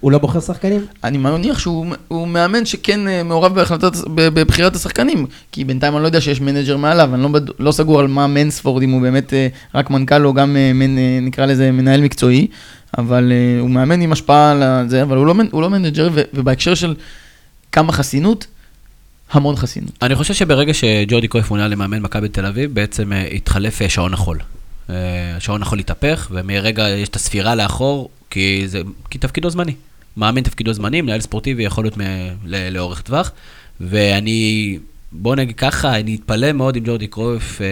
[0.00, 0.86] הוא לא בוחר שחקנים?
[1.04, 6.08] אני מניח שהוא הוא מאמן שכן אה, מעורב בהחלטת, בבחירת השחקנים, כי בינתיים אני לא
[6.08, 9.34] יודע שיש מנג'ר מעליו, אני לא, בד- לא סגור על מה מנספורד, אם הוא באמת
[9.34, 10.96] אה, רק מנכ"ל או גם אה, מנ,
[11.26, 12.46] נקרא לזה מנהל מקצועי,
[12.98, 16.22] אבל הוא מאמן עם השפעה על זה, אבל הוא לא, מנ- הוא לא מנג'ר, ו-
[16.34, 16.94] ובהקשר של
[17.72, 18.46] כמה חסינות,
[19.32, 19.90] המון חסינות.
[20.02, 24.38] אני חושב שברגע שג'ורדי קרויף מונה למאמן מכבי תל אביב, בעצם התחלף שעון החול.
[24.90, 24.94] אה,
[25.38, 28.80] שעון החול התהפך, ומרגע יש את הספירה לאחור, כי, זה,
[29.10, 29.74] כי תפקידו זמני.
[30.18, 32.00] מאמן תפקידו זמני, מנהל ספורטיבי יכול להיות מ,
[32.44, 33.32] ל, לאורך טווח,
[33.80, 34.78] ואני,
[35.12, 37.66] בוא נגיד ככה, אני אתפלא מאוד אם ג'ורדי קרויף אה,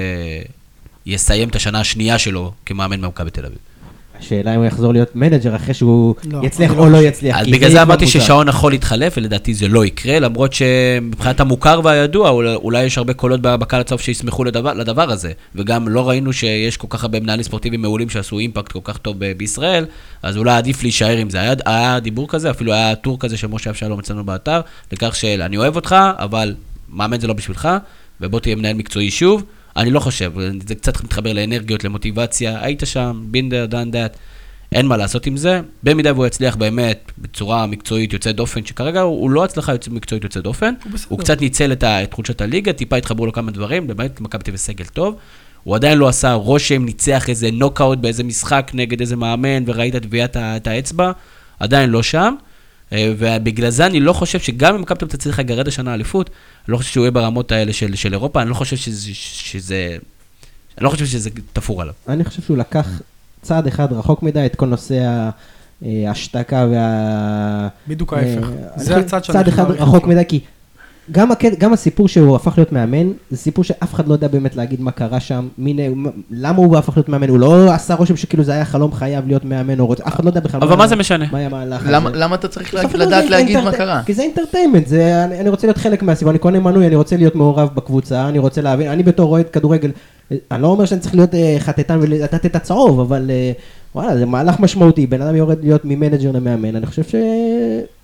[1.07, 3.59] יסיים את השנה השנייה שלו כמאמן במכבי תל אביב.
[4.21, 6.97] השאלה אם הוא יחזור להיות מנג'ר אחרי שהוא לא, יצליח או לא לא.
[6.97, 7.37] יצליח.
[7.41, 8.07] אז בגלל זה זה כבר אמרתי.
[8.07, 13.41] ששעון החול יתחלף, ולדעתי זה לא יקרה, למרות שמבחינת המוכר והידוע, אולי, יש הרבה קולות
[13.43, 15.33] בקהל הצהוב שישמחו לדבר, לדבר הזה.
[15.55, 19.17] וגם לא ראינו שיש כל כך הרבה מנהלים ספורטיביים מעולים שעשו impact כל כך טוב
[19.19, 19.85] ב- בישראל,
[20.23, 21.41] אז אולי עדיף להישאר עם זה.
[21.41, 24.61] היה, היה דיבור כזה, אפילו היה טור כזה של משה אבשלום אצלנו באתר,
[24.93, 26.55] לכך של אני אוהב אותך, אבל
[26.89, 27.69] מאמן זה לא בשבילך,
[28.21, 29.45] ובוא תהיה מנהל מקצועי שוב.
[29.77, 30.33] אני לא חושב,
[30.69, 34.17] זה קצת מתחבר לאנרגיות, למוטיבציה, היית שם, בינדר, דן דאט.
[34.73, 39.21] אין מה לעשות עם זה, במידה והוא יצליח באמת בצורה מקצועית יוצאת דופן, שכרגע הוא,
[39.21, 41.07] הוא לא הצלחה יוצא, מקצועית יוצאת דופן, הוא בסדר.
[41.09, 44.57] הוא קצת ניצל את, את חולשות הליגה, טיפה התחברו לו כמה דברים, באמת מכבי תל
[44.57, 45.17] סגל טוב,
[45.63, 50.03] הוא עדיין לא עשה רושם, ניצח איזה נוקאוט באיזה משחק נגד איזה מאמן, וראית את
[50.03, 51.13] טביעת האצבע,
[51.61, 52.35] עדיין לא שם,
[52.93, 56.77] ובגלל זה אני לא חושב שגם אם מכבי תל תצליח לגרד השנה אליפות, אני לא
[56.77, 59.97] חושב שהוא יהיה ברמות האלה של, של אירופה, אני לא חושב שזה, שזה,
[60.79, 61.95] אני לא חושב שזה תפור עליו.
[62.09, 63.01] אני חושב שהוא לקח
[63.43, 65.31] צעד אחד רחוק מדי את כל נושא
[65.85, 67.69] אה, ההשתקה וה...
[67.89, 68.49] בדיוק ההפך.
[68.49, 70.07] אה, זה אני הצד חושב שאני צעד אחד רחוק.
[70.07, 70.41] מדי, כי
[71.13, 74.57] גם, הקט- גם הסיפור שהוא הפך להיות מאמן, זה סיפור שאף אחד לא יודע באמת
[74.57, 78.17] להגיד מה קרה שם, מי, נ- למה הוא הפך להיות מאמן, הוא לא עשה רושם
[78.17, 80.77] שכאילו זה היה חלום חייו להיות מאמן, או רוצה, אף אחד לא יודע בכלל אבל
[80.77, 81.25] מה זה משנה?
[81.33, 82.19] מה היה המהלך למה, הזה.
[82.19, 84.03] למה אתה צריך בסוף לדעת לא, להגיד מה entert- קרה?
[84.07, 87.17] כי זה entertainment, זה, אני, אני רוצה להיות חלק מהסיבה, אני קונה מנוי, אני רוצה
[87.17, 89.91] להיות מעורב בקבוצה, אני רוצה להבין, אני בתור אוהד כדורגל,
[90.51, 93.53] אני לא אומר שאני צריך להיות אה, חטטן ולתת את הצהוב, אבל אה,
[93.95, 97.15] וואלה, זה מהלך משמעותי, בן אדם יורד להיות ממנג'ר למאמן, אני חושב ש...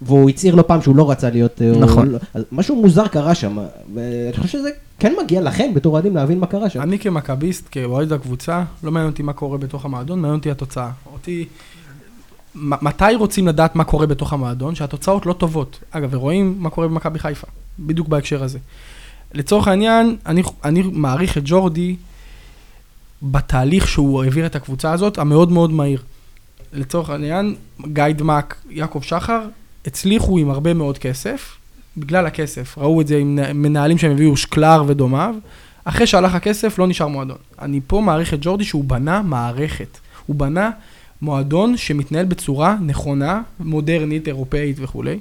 [0.03, 1.63] והוא הצהיר לא פעם שהוא לא רצה להיות...
[1.63, 2.09] אה, הוא נכון.
[2.09, 3.59] לא- אז משהו מוזר קרה שם,
[3.95, 6.81] ואני חושב שזה כן מגיע לכם בתור אוהדים להבין מה קרה שם.
[6.81, 10.91] אני כמכביסט, כאוהד הקבוצה, לא מעניין אותי מה קורה בתוך המועדון, מעניין אותי התוצאה.
[11.13, 11.47] אותי...
[12.55, 14.75] מתי רוצים לדעת מה קורה בתוך המועדון?
[14.75, 15.79] שהתוצאות לא טובות.
[15.91, 17.47] אגב, ורואים מה קורה במכבי חיפה,
[17.79, 18.59] בדיוק בהקשר הזה.
[19.35, 21.97] לצורך העניין, אני, אני מעריך את ג'ורדי
[23.23, 26.03] בתהליך שהוא העביר את הקבוצה הזאת, המאוד מאוד מהיר.
[26.73, 27.55] לצורך העניין,
[27.87, 29.41] גיא דמק, יעקב שחר,
[29.87, 31.57] הצליחו עם הרבה מאוד כסף,
[31.97, 32.79] בגלל הכסף.
[32.79, 35.35] ראו את זה עם מנהלים שהם הביאו שקלר ודומיו.
[35.85, 37.37] אחרי שהלך הכסף, לא נשאר מועדון.
[37.59, 39.99] אני פה מעריך את ג'ורדי שהוא בנה מערכת.
[40.27, 40.71] הוא בנה
[41.23, 45.19] מועדון שמתנהל בצורה נכונה, מודרנית, אירופאית וכולי.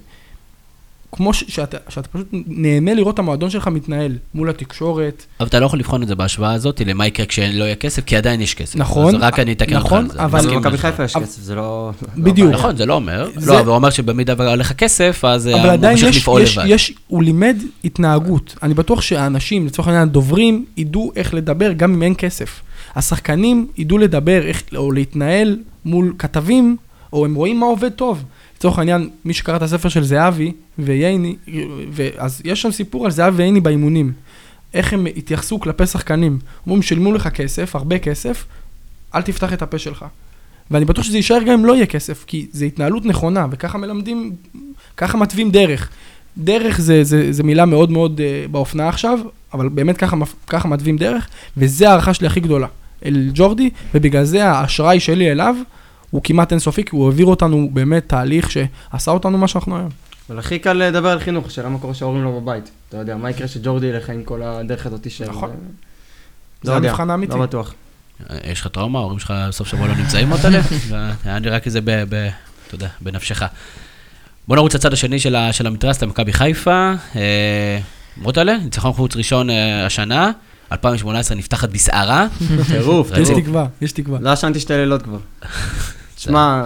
[1.11, 5.25] כמו ש- שאתה, שאתה פשוט נהנה לראות את המועדון שלך מתנהל מול התקשורת.
[5.39, 8.17] אבל אתה לא יכול לבחון את זה בהשוואה הזאת למה יקרה כשלא יהיה כסף, כי
[8.17, 8.75] עדיין יש כסף.
[8.75, 10.23] נכון, אז רק אני אתקן אותך נכון, על זה.
[10.25, 10.77] אבל- במכבי.
[10.77, 11.91] חיפה יש אבל- כסף, זה לא...
[12.17, 12.51] לא בדיוק.
[12.53, 13.29] נכון, זה לא אומר.
[13.35, 16.09] זה- לא, אבל הוא אומר שבמידה והולך לך כסף, אז אה, אבל הוא עדיין ממשיך
[16.09, 16.67] יש, לפעול יש, לבד.
[16.69, 18.55] יש, הוא לימד התנהגות.
[18.63, 22.61] אני בטוח שהאנשים, לצורך העניין הדוברים, ידעו איך לדבר גם אם אין כסף.
[22.95, 26.77] השחקנים ידעו לדבר איך, או להתנהל מול כתבים,
[27.13, 28.23] או הם רואים מה עובד טוב.
[28.61, 31.35] לצורך העניין, מי שקרא את הספר של זהבי וייני,
[32.17, 34.13] אז יש שם סיפור על זהבי וייני באימונים.
[34.73, 36.39] איך הם התייחסו כלפי שחקנים.
[36.65, 38.45] אומרים, שילמו לך כסף, הרבה כסף,
[39.15, 40.05] אל תפתח את הפה שלך.
[40.71, 44.35] ואני בטוח שזה יישאר גם אם לא יהיה כסף, כי זו התנהלות נכונה, וככה מלמדים,
[44.97, 45.89] ככה מתווים דרך.
[46.37, 49.19] דרך זה, זה, זה מילה מאוד מאוד uh, באופנה עכשיו,
[49.53, 52.67] אבל באמת ככה, ככה מתווים דרך, וזה ההערכה שלי הכי גדולה,
[53.05, 55.55] אל ג'ורדי, ובגלל זה האשראי שלי אליו
[56.11, 59.89] הוא כמעט אינסופי, כי הוא העביר אותנו באמת תהליך שעשה אותנו מה שאנחנו היום.
[60.29, 62.71] אבל הכי קל לדבר על חינוך, השאלה מה קורה שההורים לא בבית.
[62.89, 65.29] אתה יודע, מה יקרה שג'ורדי ילך עם כל הדרך הזאת של...
[65.29, 65.49] נכון.
[65.49, 65.55] אה,
[66.63, 67.33] זה לא יודע, המבחן האמיתי.
[67.33, 67.73] לא בטוח.
[68.43, 70.61] יש לך טראומה, ההורים שלך סוף שבוע לא נמצאים מוטלה?
[71.25, 72.29] היה נראה כזה, ב-
[72.67, 73.43] אתה יודע, בנפשך.
[74.47, 75.19] בוא נרוץ לצד השני
[75.51, 76.93] של המתרס, למכבי חיפה.
[77.15, 77.79] אה,
[78.17, 80.31] מוטלה, ניצחון חוץ ראשון אה, השנה,
[80.71, 82.27] 2018 נפתחת בסערה.
[82.71, 83.43] טירוף, יש טירוף.
[83.43, 84.19] תקווה, יש תקווה.
[84.21, 85.17] לא ישנתי שתי לילות כבר.
[86.21, 86.63] תשמע,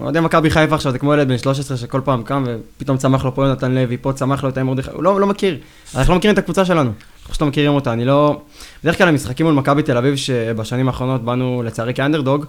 [0.00, 3.34] אוהדי מכבי חיפה עכשיו, זה כמו ילד בן 13 שכל פעם קם ופתאום צמח לו
[3.34, 5.58] פה יונתן לוי, פה צמח לו את מרדכי, הוא לא לא מכיר.
[5.94, 6.90] אנחנו לא מכירים את הקבוצה שלנו.
[6.90, 8.40] אנחנו פשוט לא מכירים אותה, אני לא...
[8.84, 12.44] בדרך כלל המשחקים מול מכבי תל אביב, שבשנים האחרונות באנו לצערי כאנדרדוג,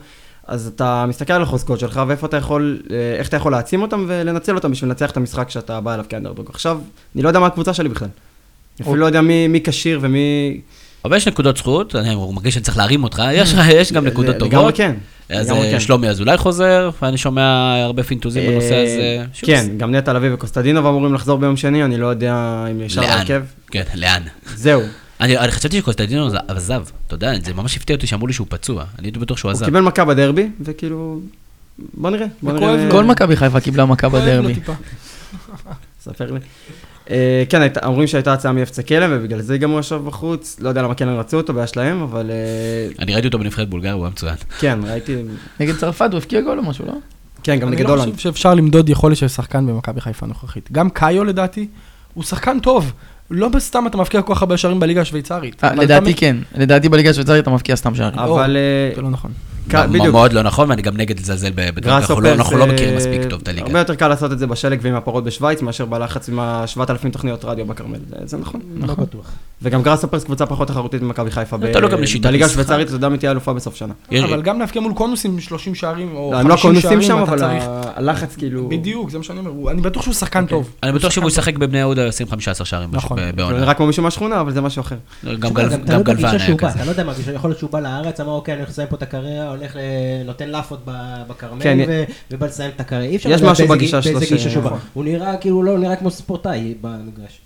[0.48, 4.06] אז אתה מסתכל על החוזקות שלך ואיפה אתה יכול, אה, איך אתה יכול להעצים אותם
[4.08, 6.50] ולנצל אותם בשביל לנצח את המשחק שאתה בא אליו כאנדרדוג.
[6.50, 6.80] עכשיו,
[7.16, 8.08] אני לא יודע מה הקבוצה שלי בכלל.
[8.82, 10.62] אפילו לא יודע מי כשיר ומי...
[11.06, 14.50] אבל יש נקודות זכות, אני מרגיש שאני צריך להרים אותך, יש יש גם נקודות לגמרי
[14.50, 14.78] טובות.
[14.78, 14.96] כן.
[15.32, 15.80] אז אה, כן.
[15.80, 19.26] שלומי אזולאי חוזר, ואני שומע הרבה פינטוזים בנושא אה, הזה.
[19.34, 23.02] שוב, כן, גם נטע לביא וקוסטדינוב אמורים לחזור ביום שני, אני לא יודע אם ישר
[23.02, 23.10] לאן?
[23.10, 23.44] להרכב.
[23.72, 24.22] כן, לאן?
[24.56, 24.82] זהו.
[25.22, 28.84] אני אני חשבתי שקוסטדינו עזב, אתה יודע, זה ממש הפתיע אותי שאמרו לי שהוא פצוע,
[29.00, 29.66] אני הייתי בטוח שהוא הוא עזב.
[29.66, 31.20] קיבל מכה בדרבי, וכאילו...
[31.94, 32.92] בוא נראה, בוא נראה.
[32.92, 34.54] כל מכבי חיפה קיבלה מכה בדרבי.
[36.04, 36.40] ספר לי.
[37.12, 40.58] אה, כן, אומרים שהייתה הצעה מאפצע כלם, ובגלל זה גם הוא ישב בחוץ.
[40.60, 43.94] לא יודע למה כן רצו אותו, בעיה שלהם, אבל אה, אני ראיתי אותו בנבחרת בולגריה,
[43.94, 44.36] הוא היה מצוין.
[44.60, 45.16] כן, ראיתי...
[45.60, 46.94] נגד צרפת הוא הבקיע גול או משהו, לא?
[47.44, 48.16] כן, גם אני נגד לא הולנד.
[48.16, 50.72] חושב שאפשר למדוד יכולת של שחקן במכבי חיפה הנוכחית.
[50.72, 51.68] גם קאיו לדעתי,
[52.14, 52.94] הוא שחקן טוב.
[53.32, 55.64] לא בסתם אתה מבקיע כל כך הרבה שערים בליגה השוויצרית.
[55.64, 56.38] אה, לדעתי כן.
[56.56, 58.20] לדעתי בליגה השוויצרית אתה מבקיע סתם שערים.
[58.20, 58.58] אבל...
[58.96, 59.32] זה לא נכון.
[59.68, 60.08] בדיוק.
[60.08, 61.98] מאוד לא נכון, ואני גם נגד לזלזל ב- בדברים,
[62.40, 63.80] אנחנו לא- לא אה, מכירים מספיק טוב את הרבה הליגה.
[63.80, 67.66] יותר קל לעשות את זה בשלג ועם הפרות בשוויץ, מאשר בלחץ עם ה-7,000 תוכניות רדיו
[67.66, 68.00] בכרמל.
[68.10, 68.62] זה- זה נכון.
[68.88, 69.26] לא בטוח.
[69.64, 71.58] וגם גראסהופרס קבוצה פחות תחרותית ממכבי חיפה.
[71.58, 72.60] ב- תלוי גם לשיטת בליגה משחק.
[72.60, 73.94] השוויצרית, אתה יודע מי תהיה אלופה בסוף שנה.
[74.24, 77.24] אבל גם להבקיע מול קונוסים 30 שערים או לא, הם לא 50 קונוסים שערים, שם,
[77.24, 77.64] אתה אבל צריך...
[77.96, 78.70] הלחץ כאילו...
[78.70, 79.72] בדיוק, זה מה שאני אומר.
[79.72, 80.70] אני בטוח שהוא שחקן טוב.
[80.84, 83.20] אני בטוח שהוא ישחק בבני יהודה 25 שערים בש- נכון.
[83.36, 83.60] בעונה.
[83.60, 84.96] נראה כמו מישהו מהשכונה, אבל זה משהו אחר.
[85.40, 86.70] גם גלוון היה כזה.
[86.76, 88.96] אתה לא יודע מה יכול להיות שהוא בא לארץ, אמר אוקיי, אני הולך לסיים פה
[88.96, 89.80] את הקריירה, הולך ל-
[90.26, 90.92] נותן לאפות ב-
[91.28, 91.78] בכרמל כן,
[92.32, 93.14] ובא לסיים את הקריירה.
[93.34, 94.70] יש משהו בגישה גי- שלו.
[94.94, 97.42] הוא נראה כאילו, הוא לא נראה כמו ספורטאי במגרש.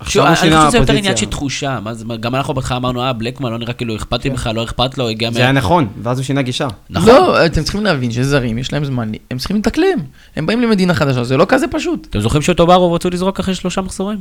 [0.00, 0.92] עכשיו אני הוא חושב שינה שזה יותר.
[0.92, 4.24] עניין של תחושה, מה מה- גם אנחנו בהתחלה אמרנו, אה, בלקמן לא נראה כאילו אכפת
[4.24, 5.58] לי בכלל, לא אכפת לו, הגיע זה היה מה...
[5.58, 6.68] נכון, ואז הוא שינה גישה.
[6.90, 7.08] נכון.
[7.08, 9.98] לא, אתם צריכים להבין שזרים, יש להם זמן, הם צריכים להתאקלם.
[10.36, 12.06] הם באים למדינה חדשה, זה לא כזה פשוט.
[12.10, 14.18] אתם זוכרים שאותו ברוב רצו לזרוק אחרי שלושה מחזורים?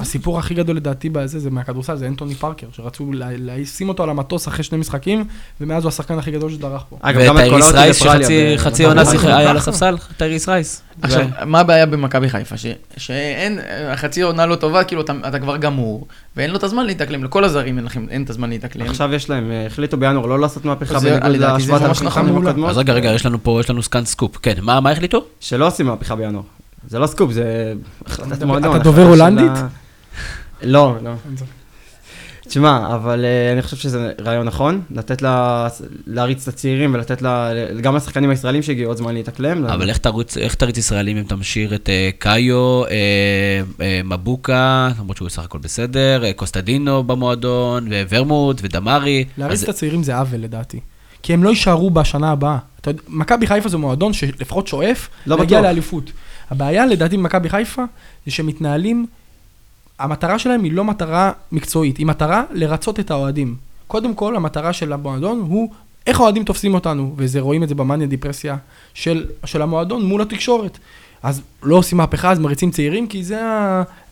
[0.00, 4.48] הסיפור הכי גדול לדעתי בזה, זה מהכדורסל, זה אנטוני פארקר, שרצו לשים אותו על המטוס
[4.48, 5.24] אחרי שני משחקים,
[5.60, 6.96] ומאז הוא השחקן הכי גדול שדרך פה.
[7.00, 10.82] אגב, גם את וטייריס קולאוטי רייס שחצי חצי עונה היה על הספסל, טייריס רייס.
[11.02, 12.56] עכשיו, מה הבעיה במכבי חיפה?
[12.56, 12.66] ש-
[12.96, 13.58] שאין,
[13.92, 16.06] החצי עונה לא טובה, כאילו אתה, כבר גמור,
[16.36, 18.86] ואין לו את הזמן להתאקלם, לכל הזרים אין לכם, אין את הזמן להתאקלם.
[18.86, 21.46] עכשיו יש להם, אה, החליטו בינואר לא לעשות מהפכה זה- בניגוד
[21.82, 22.64] ממש ל-7,000 נכון.
[22.70, 24.36] אז רגע, רגע, יש לנו פה, יש לנו סקאן סקופ.
[24.42, 25.24] כן, מה מה החליטו?
[25.40, 26.42] שלא עושים מהפכה בינואר.
[26.86, 27.74] זה לא סקופ, זה
[28.06, 28.76] החלטת מועדון.
[28.76, 29.52] אתה דובר הולנדית?
[30.62, 31.12] לא, לא.
[32.48, 35.68] תשמע, אבל אה, אני חושב שזה רעיון נכון, לתת לה,
[36.06, 39.64] להריץ את הצעירים ולתת לה, גם לשחקנים הישראלים שהגיעו עוד זמן להתאקלם.
[39.64, 39.90] אבל
[40.36, 45.58] איך תריץ ישראלים אם אתה משאיר את אה, קאיו, אה, מבוקה, למרות שהוא סך הכל
[45.58, 49.24] בסדר, קוסטדינוב במועדון, וורמוט, ודמרי.
[49.38, 50.80] להריץ את הצעירים זה עוול לדעתי.
[51.22, 52.58] כי הם לא יישארו בשנה הבאה.
[52.80, 55.68] אתה יודע, מכבי חיפה זה מועדון שלפחות שואף לא להגיע בטוח.
[55.68, 56.10] לאליפות.
[56.50, 57.82] הבעיה לדעתי במכבי חיפה
[58.26, 59.06] זה שהם מתנהלים,
[59.98, 63.56] המטרה שלהם היא לא מטרה מקצועית, היא מטרה לרצות את האוהדים.
[63.86, 65.72] קודם כל, המטרה של המועדון הוא
[66.06, 68.56] איך האוהדים תופסים אותנו, וזה רואים את זה במאניה דיפרסיה
[68.94, 70.78] של, של המועדון מול התקשורת.
[71.22, 73.40] אז לא עושים מהפכה, אז מריצים צעירים, כי זה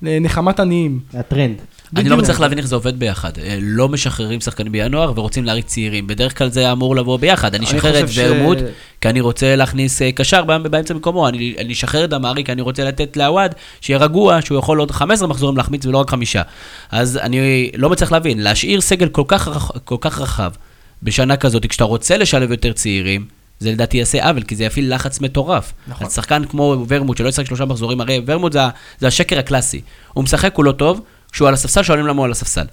[0.02, 1.00] נחמת עניים.
[1.14, 1.56] הטרנד.
[1.96, 2.16] אני לא.
[2.16, 3.38] מצליח להבין איך זה עובד ביחד.
[3.38, 6.06] אה, לא משחררים שחקנים בינואר ורוצים להריץ צעירים.
[6.06, 7.54] בדרך כלל זה אמור לבוא ביחד.
[7.54, 8.58] אני אשחרר את ורמוט,
[9.00, 11.28] כי אני רוצה להכניס אה, קשר בא- באמצע מקומו.
[11.28, 13.50] אני אני אשחרר את דמרי, כי אני רוצה לתת לעווד,
[13.80, 16.42] שיהיה רגוע, שהוא יכול עוד 15 מחזורים להחמיץ ולא רק חמישה.
[16.90, 20.50] אז אני לא מצליח להבין, להשאיר סגל כל כך רחב
[21.02, 23.24] בשנה כזאת, כשאתה רוצה לשלב יותר צעירים,
[23.60, 25.72] זה לדעתי יעשה עוול, כי זה יפעיל לחץ מטורף.
[25.88, 26.06] נכון.
[26.06, 28.60] אז שחקן כמו ורמוט, שלא ישחק שלושה מחזורים, הרי ורמוט זה,
[28.98, 29.80] זה השקר הקלאסי.
[30.12, 31.00] הוא משחק, הוא לא טוב,
[31.32, 32.64] כשהוא על הספסל, שואלים למה הוא על הספסל.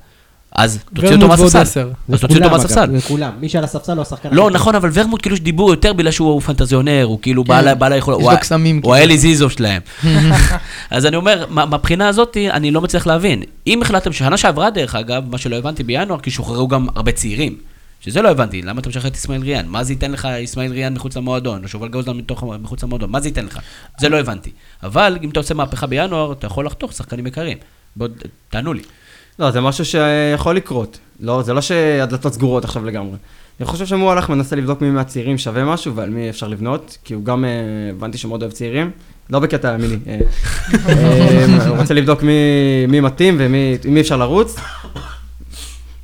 [0.51, 1.89] אז תוציא אותו מהספסל.
[2.13, 2.83] אז תוציא אותו מהספסל.
[2.83, 3.31] אגב, וכולם.
[3.39, 7.03] מי שעל הספסל הוא השחקן לא, נכון, אבל ורמוט כאילו שדיבור יותר בגלל שהוא פנטזיונר,
[7.03, 8.19] הוא כאילו כן, בעל היכולת.
[8.19, 8.95] יש לו קסמים, הוא כאילו.
[8.95, 9.81] האלי זיזו שלהם.
[10.91, 13.43] אז אני אומר, מה- מהבחינה הזאת, אני לא מצליח להבין.
[13.67, 17.55] אם החלטתם, שנה שעברה דרך אגב, מה שלא הבנתי בינואר, כי שוחררו גם הרבה צעירים.
[18.01, 19.67] שזה לא הבנתי, למה אתה משחרר את אסמאעיל ריאן?
[19.67, 23.09] מה זה ייתן לך אסמאעיל ריאן מחוץ למועדון, או שובל גאוזלן מתוך- מחוץ למועדון?
[23.11, 23.59] מה זה ייתן לך?
[23.99, 24.51] זה לא הבנתי.
[24.83, 27.57] אבל אם אתה עושה מהפכה בינואר, אתה יכול לחתוך שחקנים יקרים.
[27.95, 28.09] בואו,
[28.49, 28.81] תענו לי.
[29.39, 30.99] לא, זה משהו שיכול לקרות.
[31.19, 33.17] לא, זה לא שהדלתות סגורות עכשיו לגמרי.
[33.59, 37.13] אני חושב שהוא הלך מנסה לבדוק מי מהצעירים שווה משהו ועל מי אפשר לבנות, כי
[37.13, 37.49] הוא גם, אה,
[37.89, 38.91] הבנתי שהוא מאוד אוהב צעירים,
[39.29, 39.95] לא בקטע מיני.
[40.07, 40.19] אה,
[40.89, 42.23] אה, הוא רוצה לבדוק
[42.87, 44.55] מי, מתאים ומי אפשר לרוץ.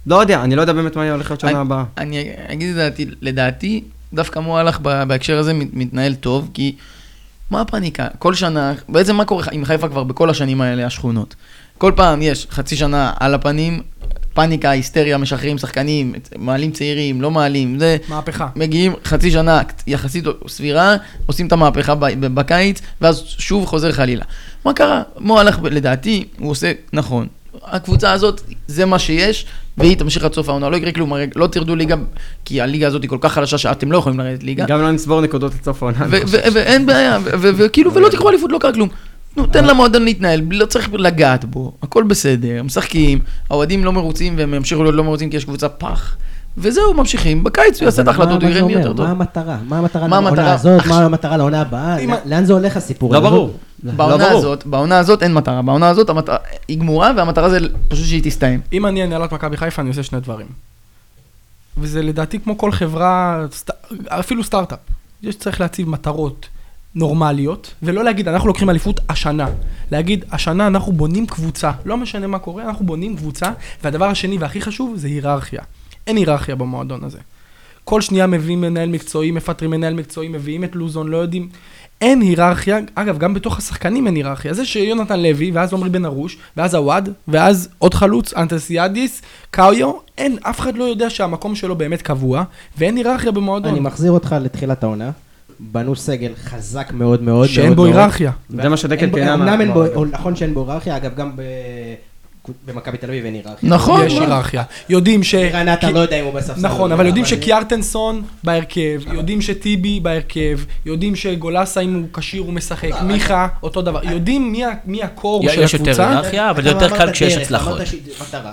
[0.08, 1.84] לא יודע, אני לא יודע באמת מה הולך להיות שנה הבאה.
[1.98, 3.84] אני אגיד את דעתי, לדעתי,
[4.14, 6.76] דווקא מועלך בהקשר הזה מת- מתנהל טוב, כי
[7.52, 8.08] מה הפאניקה?
[8.20, 11.36] כל שנה, בעצם מה קורה עם חיפה כבר בכל השנים האלה, השכונות?
[11.78, 13.82] כל פעם יש חצי שנה על הפנים,
[14.34, 17.98] פאניקה, היסטריה, משחררים שחקנים, מעלים צעירים, לא מעלים, זה...
[18.10, 18.48] מהפכה.
[18.56, 20.96] מגיעים חצי שנה יחסית סבירה,
[21.26, 24.26] עושים את המהפכה בקיץ, ואז שוב חוזר חלילה.
[24.66, 25.02] מה קרה?
[25.20, 27.28] מועלך, לדעתי, הוא עושה נכון.
[27.64, 29.46] הקבוצה הזאת, זה מה שיש,
[29.78, 30.70] והיא תמשיך עד סוף העונה.
[30.70, 31.96] לא יקרה כלום, הרי לא תרדו ליגה,
[32.46, 34.66] כי הליגה הזאת היא כל כך חלשה שאתם לא יכולים לרדת ליגה.
[34.66, 36.06] גם לא נצבור נקודות עד סוף העונה.
[36.54, 38.90] ואין בעיה, וכאילו, ולא תיקחו אליפות, לא קרה כלום.
[39.38, 44.54] נו, תן למועדון להתנהל, לא צריך לגעת בו, הכל בסדר, משחקים, האוהדים לא מרוצים והם
[44.54, 46.16] ימשיכו להיות לא מרוצים כי יש קבוצה פח.
[46.58, 47.44] וזהו, ממשיכים.
[47.44, 48.74] בקיץ הוא יעשה את ההחלטות, הוא מה יראה מי?
[48.74, 49.06] יותר טוב.
[49.06, 49.58] מה המטרה?
[49.68, 50.54] מה המטרה לעונה?
[50.54, 50.86] הזאת?
[50.90, 51.98] מה המטרה לעונה הבאה?
[52.26, 53.28] לאן- זה הולך הסיפור לא הזה?
[53.30, 53.54] ברור.
[53.84, 54.38] בעונה לא.
[54.38, 55.62] הזאת, בעונה הזאת אין מטרה.
[55.62, 56.10] בעונה הזאת
[56.68, 58.62] היא גמורה, והמטרה זה פשוט שהיא תסתיים.
[58.74, 60.48] אם אני הנהלת מכבי חיפה, אני עושה שני דברים.
[61.78, 63.46] וזה לדעתי כמו כל חברה.
[64.08, 64.80] אפילו סטארט-אפ.
[65.24, 66.46] יש צריך להציב מטרות
[66.96, 69.48] נורמליות, ולא להגיד, אנחנו לוקחים אליפות השנה.
[69.92, 71.72] להגיד, השנה אנחנו בונים קבוצה.
[71.86, 73.52] לא משנה מה קורה, אנחנו בונים קבוצה.
[73.84, 75.62] והדבר השני והכי חשוב זה היררכיה.
[76.08, 77.18] אין היררכיה במועדון הזה.
[77.84, 81.50] כל שנייה מביאים מנהל מקצועי, מפטרים מנהל מקצועי, מביאים את לוזון, לא יודעים.
[82.02, 84.54] אין היררכיה, אגב, גם בתוך השחקנים אין היררכיה.
[84.54, 90.38] זה שיונתן לוי, ואז עמרי בן ארוש, ואז עווד, ואז עוד חלוץ, אנטסיאדיס, קאויו, אין,
[90.42, 92.44] אף אחד לא יודע שהמקום שלו באמת קבוע,
[92.78, 93.72] ואין היררכיה במועדון.
[93.72, 95.12] אני מחזיר אותך לתחילת העונה.
[95.60, 97.86] בנו סגל חזק מאוד מאוד שאין מאוד בו.
[97.86, 98.32] היררכיה.
[98.50, 99.94] זה מה שדקל פינה אמנם אין אמר.
[99.94, 101.42] בו, נכון שאין בו היררכיה, אגב גם ב-
[102.66, 103.70] במכבי תל אביב אין היררכיה.
[103.70, 104.06] נכון.
[104.06, 104.64] יש היררכיה.
[104.90, 105.36] יודעים ש...
[105.36, 106.62] רן עטר לא יודע אם הוא בספסל.
[106.62, 112.42] נכון, או אבל לא, יודעים שקיארטנסון בהרכב, יודעים שטיבי בהרכב, יודעים שגולסה אם הוא כשיר
[112.42, 114.54] הוא משחק, לא, מיכה, אותו דבר, יודעים
[114.86, 116.10] מי הקור של יש יותר הקבוצה.
[116.10, 117.80] היררכיה, אבל יותר קל כשיש הצלחות.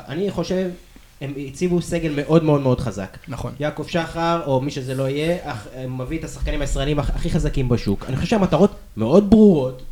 [0.09, 0.67] אני חושב,
[1.21, 3.17] הם הציבו סגל מאוד מאוד מאוד חזק.
[3.29, 3.53] נכון.
[3.61, 5.37] יעקב שחר, או מי שזה לא יהיה,
[5.89, 8.05] מביא את השחקנים הישראלים הכ- הכי חזקים בשוק.
[8.09, 9.83] אני חושב שהמטרות מאוד ברורות.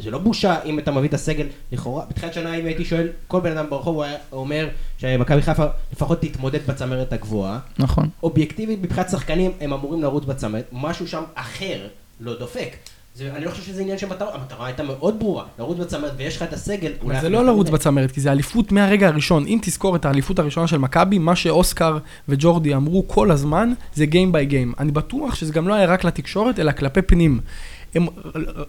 [0.00, 3.40] זה לא בושה אם אתה מביא את הסגל, לכאורה, בתחילת שנה אם הייתי שואל, כל
[3.40, 7.58] בן אדם ברחוב הוא היה אומר שמכבי חיפה לפחות תתמודד בצמרת הגבוהה.
[7.78, 8.08] נכון.
[8.22, 11.86] אובייקטיבית מבחינת שחקנים הם אמורים לרוץ בצמרת, משהו שם אחר
[12.20, 12.76] לא דופק.
[13.14, 16.36] זה, אני לא חושב שזה עניין של מטרה, המטרה הייתה מאוד ברורה, לרוץ בצמרת ויש
[16.36, 16.92] לך את הסגל.
[17.02, 17.70] אבל זה לא לרוץ.
[17.70, 19.46] בצמרת, כי זה אליפות מהרגע הראשון.
[19.46, 21.98] אם תזכור את האליפות הראשונה של מכבי, מה שאוסקר
[22.28, 24.72] וג'ורדי אמרו כל הזמן, זה גיים ביי גיים.
[24.78, 27.40] אני בטוח שזה גם לא היה רק לתקשורת, אלא כלפי פנים.
[27.94, 28.06] הם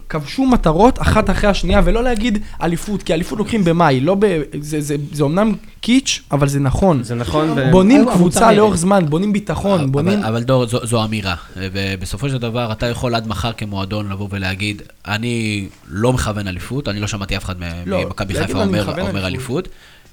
[0.10, 4.42] כבשו מטרות אחת אחרי השנייה, ולא להגיד אליפות, כי אליפות לוקחים במאי, לא ב...
[4.62, 7.04] זה, זה, זה אומנם קיץ', אבל זה נכון.
[7.04, 8.78] זה נכון, ו- בונים אבל קבוצה המוצר לאורך.
[8.78, 10.20] זמן, בונים ביטחון, בונים...
[10.20, 11.36] אבל, אבל דור, זו, זו אמירה.
[11.58, 17.00] ובסופו של דבר, אתה יכול עד מחר כמועדון לבוא ולהגיד, אני לא מכוון אליפות, אני
[17.00, 17.56] לא שמעתי אף אחד
[17.86, 19.26] לא, ממכבי חיפה אני אומר, אומר אליפות.
[19.26, 19.68] אליפות.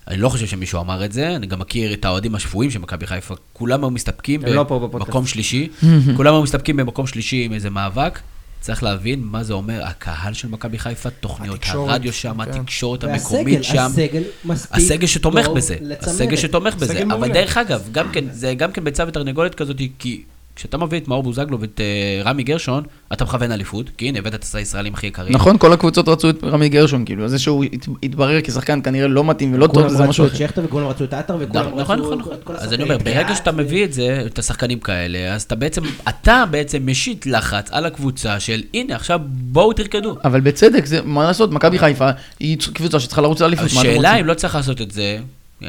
[0.09, 3.07] אני לא חושב שמישהו אמר את זה, אני גם מכיר את האוהדים השפויים של מכבי
[3.07, 4.63] חיפה, כולם היו מסתפקים הם לא.
[4.63, 5.69] במקום שלישי,
[6.17, 8.19] כולם היו מסתפקים במקום שלישי עם איזה מאבק.
[8.61, 12.51] צריך להבין מה זה אומר, הקהל של מכבי חיפה, תוכניות התקשורת, הרדיו שם, כן.
[12.51, 13.79] התקשורת והסגל, המקומית שם.
[13.79, 16.09] הסגל מספיק הסגל שתומך בזה, לצמרת.
[16.09, 17.33] הסגל שתומך בזה, אבל.
[17.33, 20.23] דרך אגב, גם כן, זה גם כן ביצה ותרנגולת כזאת, כי
[20.59, 22.83] כשאתה מביא את מאור בוזגלו ואת אה, רמי גרשון,
[23.13, 25.33] אתה מכוון אליפות, כי הנה, הבאת את הישראלים הכי יקרים.
[25.35, 29.25] נכון, כל הקבוצות רצו את רמי גרשון, כאילו, זה שהוא הת- התברר כשחקן כנראה לא
[29.25, 30.47] מתאים ולא טוב, כולם זה משהו רצו את אחר.
[30.47, 32.57] שכטר וכולם רצו את עטר וכולם נכון, רצו נכון, נכון, נכון.
[32.59, 32.73] אז.
[32.73, 36.45] אני אומר, ברגע שאתה ו- מביא את זה, את השחקנים כאלה, אז אתה בעצם, אתה
[36.51, 40.17] בעצם משית לחץ על הקבוצה של, הנה, עכשיו בואו תרקדו.
[40.25, 42.09] אבל בצדק, זה, מה לעשות, מכבי חיפה
[42.41, 44.17] היא קבוצה שצריכה לרוץ לאליפות, מה אתם השאלה?
[44.21, 45.19] אם לא צריך לעשות את זה,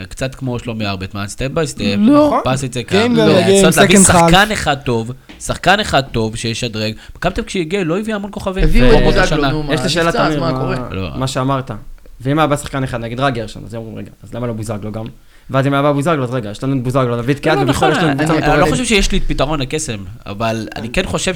[0.10, 2.42] קצת כמו שלומי ארבטמן, סטפ ביי סטפ, לא.
[2.46, 4.52] פס את זה Game כאן, לנסות להביא שחקן.
[4.54, 6.94] אחד טוב, שחקן אחד טוב שישדרג.
[7.16, 8.64] מכבי כשהגיע לא הביא המון כוכבים.
[8.64, 9.34] הביאו ו- את.
[9.52, 10.76] נו, מה, יש לי שאלה, תמיר, מה מה- קורה?
[10.92, 11.10] לא.
[11.16, 11.72] מה שאמרת.
[12.22, 14.54] ואם היה בא שחקן אחד, נגיד רק גרשון, אז הם אומרים, רגע, אז למה לא
[14.54, 15.06] בוזגלו גם?
[15.50, 17.58] ואז אם היה בא בוזגלו, אז רגע, יש לנו את בוזגלו, נביא את לא, קיאט,
[17.58, 18.72] לא, ובכלל נכון, יש לנו קבוצה אני לא מטורפת.
[18.72, 21.34] חושב שיש לי את פתרון הקסם, אבל אני כן חושב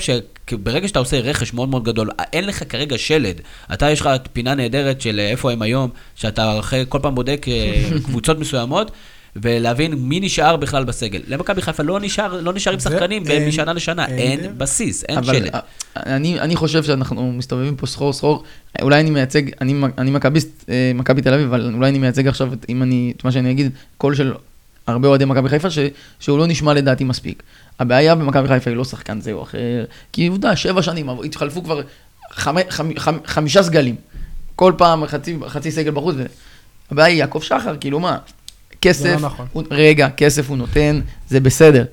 [0.50, 3.42] שברגע שאתה עושה רכש מאוד מאוד גדול, אין לך כרגע שלד.
[3.74, 8.00] אתה, יש לך פינה נהדרת של איפה הם היום, שאתה אחרי כל פעם בודק אה,
[8.06, 8.92] קבוצות מסוימות.
[9.36, 11.22] ולהבין מי נשאר בכלל בסגל.
[11.28, 14.52] למכבי חיפה לא נשאר, לא נשארים זה שחקנים אין- משנה לשנה, אין אין דרך.
[14.58, 15.56] בסיס, אין שלד.
[15.56, 15.60] אה,
[15.98, 18.44] אני, אני חושב שאנחנו מסתובבים פה סחור סחור,
[18.82, 22.54] אולי אני מייצג, אני, אני מכביסט, אה, מכבי תל אביב, אבל אולי אני מייצג עכשיו,
[22.54, 24.34] את, אם אני, את מה שאני אגיד, קול של
[24.88, 25.78] הרבה אוהדי מכבי חיפה, ש,
[26.20, 27.44] שהוא לא נשמע לדעתי מספיק.
[27.80, 29.58] הבעיה במכבי חיפה היא לא שחקן זה או אחר,
[30.12, 31.82] כי עובדה, שבע שנים, התחלפו כבר
[32.32, 33.96] חמ, חמ, חמ, חמישה סגלים,
[34.56, 36.26] כל פעם חצי, חצי סגל בחוץ, ו-
[36.92, 38.18] הבעיה היא יעקב שחר, כאילו מה,
[38.84, 39.46] כסף, זה לא נכון.
[39.54, 41.86] הוא, רגע, כסף הוא נותן, זה בסדר.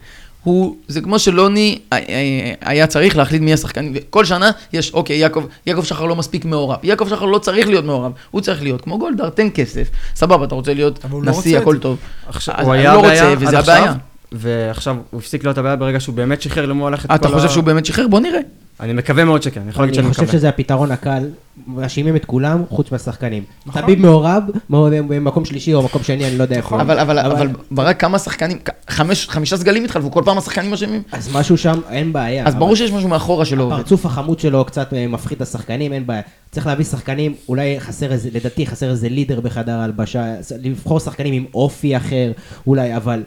[0.45, 5.17] הוא, זה כמו שלוני אה, אה, היה צריך להחליט מי השחקנים, כל שנה יש, אוקיי,
[5.17, 8.81] יעקב, יעקב שחר לא מספיק מעורב, יעקב שחר לא צריך להיות מעורב, הוא צריך להיות
[8.81, 11.79] כמו גולדהר, תן כסף, סבבה, אתה רוצה להיות הוא לא נשיא, את הכל.
[11.79, 11.97] טוב.
[12.29, 13.95] עכשיו, הוא היה לא הבעיה רוצה, וזה הבעיה.
[14.33, 17.47] ועכשיו הוא הפסיק להיות הבעיה ברגע שהוא באמת שחרר למול הלכת את אתה כל חושב
[17.47, 18.09] ה- שהוא באמת שחרר?
[18.09, 18.41] בוא נראה.
[18.81, 20.39] אני מקווה מאוד שכן, אני יכול להגיד שאני אני חושב מקווה.
[20.39, 21.29] שזה הפתרון הקל,
[21.67, 23.43] מאשימים את כולם חוץ מהשחקנים.
[23.67, 23.83] נכון.
[23.83, 26.81] טביב מעורב, מעורב במקום שלישי או מקום שני, אני לא יודע איפה.
[26.81, 28.59] אבל, אבל, אבל, ברק, כמה שחקנים,
[28.89, 31.03] חמש, חמישה סגלים התחלפו, כל פעם השחקנים אשמים?
[31.13, 32.47] אז משהו שם, אין בעיה.
[32.47, 33.75] אז ברור שיש משהו מאחורה שלא עובד.
[33.75, 36.23] הפרצוף החמוד שלו קצת אה, מפחיד את השחקנים, אין בעיה.
[36.51, 40.25] צריך להביא שחקנים, אולי חסר איזה, לדעתי חסר איזה לידר בחדר ההלבשה,
[40.63, 42.33] לבחור שחקנים עם אופי אחר,
[42.67, 43.23] אולי, אבל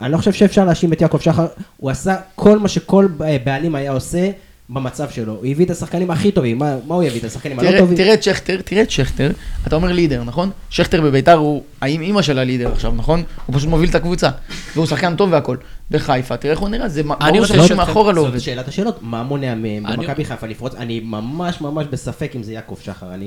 [0.00, 1.46] אני לא חושב שאפשר להאשים את יעקב שחר,
[1.76, 3.08] הוא עשה כל מה שכל
[3.44, 4.30] בעלים היה עושה,
[4.70, 7.20] במצב שלו, הוא הביא את השחקנים הכי טובים, מה מה הוא יביא?
[7.20, 7.96] את השחקנים הלא טובים?
[7.96, 9.30] תראה את שכטר, תראה את שכטר,
[9.66, 10.50] אתה אומר לידר, נכון?
[10.70, 13.22] שכטר בביתר הוא האם אימא של הלידר עכשיו, נכון?
[13.46, 14.28] הוא פשוט מוביל את הקבוצה,
[14.74, 15.56] והוא שחקן טוב והכל.
[15.90, 18.38] בחיפה, תראה איך הוא נראה, זה ברור רוצה שמשהו לשאול מאחורה לא זאת עובד.
[18.38, 20.74] שאלת השאלות, מה מונע מהם במכבי חיפה לפרוץ?
[20.74, 23.26] אני ממש ממש בספק אם זה יעקב שחר, אני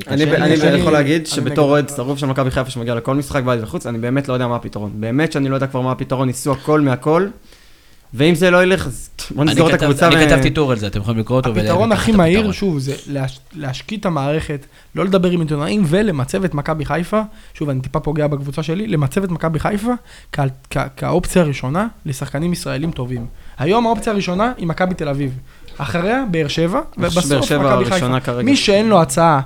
[0.77, 1.69] יכול להגיד שבתור.
[1.69, 4.55] אוהד שרוף של מכבי חיפה שמגיע לכל משחק בית וחוץ, אני באמת לא יודע מה
[4.55, 4.91] הפתרון.
[4.95, 7.27] באמת שאני לא יודע כבר מה הפתרון, ניסו הכל מהכל,
[8.14, 10.07] ואם זה לא ילך, אז בוא נסגור את הקבוצה.
[10.07, 11.51] אני כתבתי טור על זה, אתם יכולים לקרוא אותו.
[11.51, 12.51] הפתרון הכי מהיר.
[12.51, 17.22] שוב, זה להש- להשקיט את המערכת, לא לדבר עם עיתונאים ולמצב את מכבי חיפה,
[17.53, 19.91] שוב, אני טיפה פוגע בקבוצה שלי, למצב את מכבי חיפה
[20.97, 23.26] כאופציה הראשונה לשחקנים ישראלים טובים.
[23.57, 25.38] היום האופציה הראשונה היא מכבי תל אביב.
[25.78, 28.41] אחריה, באר שבע, ובסוף מכבי חיפה.
[28.43, 29.41] מי שאין לו הצעה,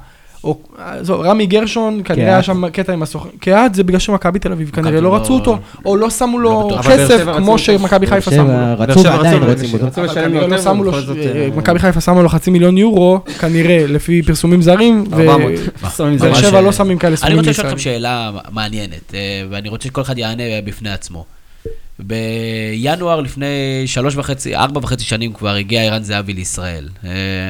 [0.45, 0.57] או,
[1.01, 2.25] זו, רמי גרשון, כנראה.
[2.27, 5.33] היה שם קטע עם הסוכן, קהת זה בגלל שמכבי תל אביב, כנראה לא לא- רצו
[5.33, 7.57] אותו, או לא שמו לא לו באר כסף כמו.
[7.57, 8.53] שמכבי חיפה שמו לו.
[8.77, 10.01] רצו ועדיין רצו, רוצים אותו.
[10.01, 10.99] אבל לא שמו לו, אה,
[11.35, 15.51] אה, מכבי חיפה שמו לו חצי מיליון יורו, כנראה, לפי פרסומים זרים, ו- 400.
[15.97, 16.41] שמים באר זה.
[16.41, 17.67] שבע לא אה, שמים כאלה אני סכומים רוצה לשאול.
[17.67, 19.19] אתכם שאלה מעניינת, אה,
[19.49, 21.25] ואני רוצה שכל אחד יענה בפני עצמו.
[21.99, 23.47] בינואר לפני
[23.85, 26.89] שלוש וחצי, ארבע וחצי שנים כבר הגיע ערן זהבי לישראל.
[27.05, 27.09] אה,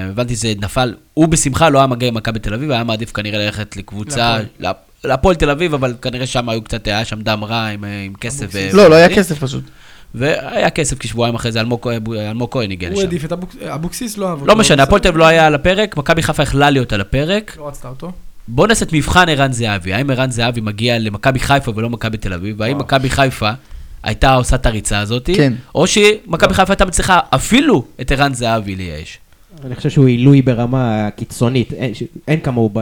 [0.09, 3.39] הבנתי שזה נפל, הוא בשמחה לא היה מגיע עם מכבי תל אביב, היה מעדיף כנראה
[3.45, 4.65] ללכת לקבוצה, להפ-
[5.03, 8.13] להפועל תל אביב, אבל כנראה שם היו קצת, היה שם דם רע עם, אה, עם
[8.13, 8.47] כסף.
[8.53, 9.09] ו- לא, לא היה.
[9.09, 9.63] כסף פשוט.
[10.15, 11.79] והיה כסף כי שבועיים אחרי זה אלמוג
[12.51, 13.01] כהן- הגיע הוא לשם.
[13.01, 14.45] העדיף את אבוק- אבוקסיס, לא אהב אותו.
[14.45, 15.07] לא משנה, הפועל תל.
[15.07, 17.55] אביב לא היה על הפרק, מכבי חיפה יכלה להיות על הפרק.
[17.59, 18.11] לא רצתה אותו.
[18.47, 19.93] בוא נעשה את מבחן ערן זהבי.
[19.93, 22.55] האם ערן זהבי מגיע למכבי חיפה ולא מכבי תל אביב?
[22.59, 23.51] והאם מכבי חיפה
[24.05, 25.29] הייתה עושה את הריצה הזאת?
[25.35, 25.53] כן.
[25.75, 29.17] או שמכבי חיפה הייתה מצליחה אפילו את ערן זהבי לייאש.
[29.65, 32.79] אני חושב שהוא עילוי ברמה קיצונית, אין- ש- אין כמוהו ב-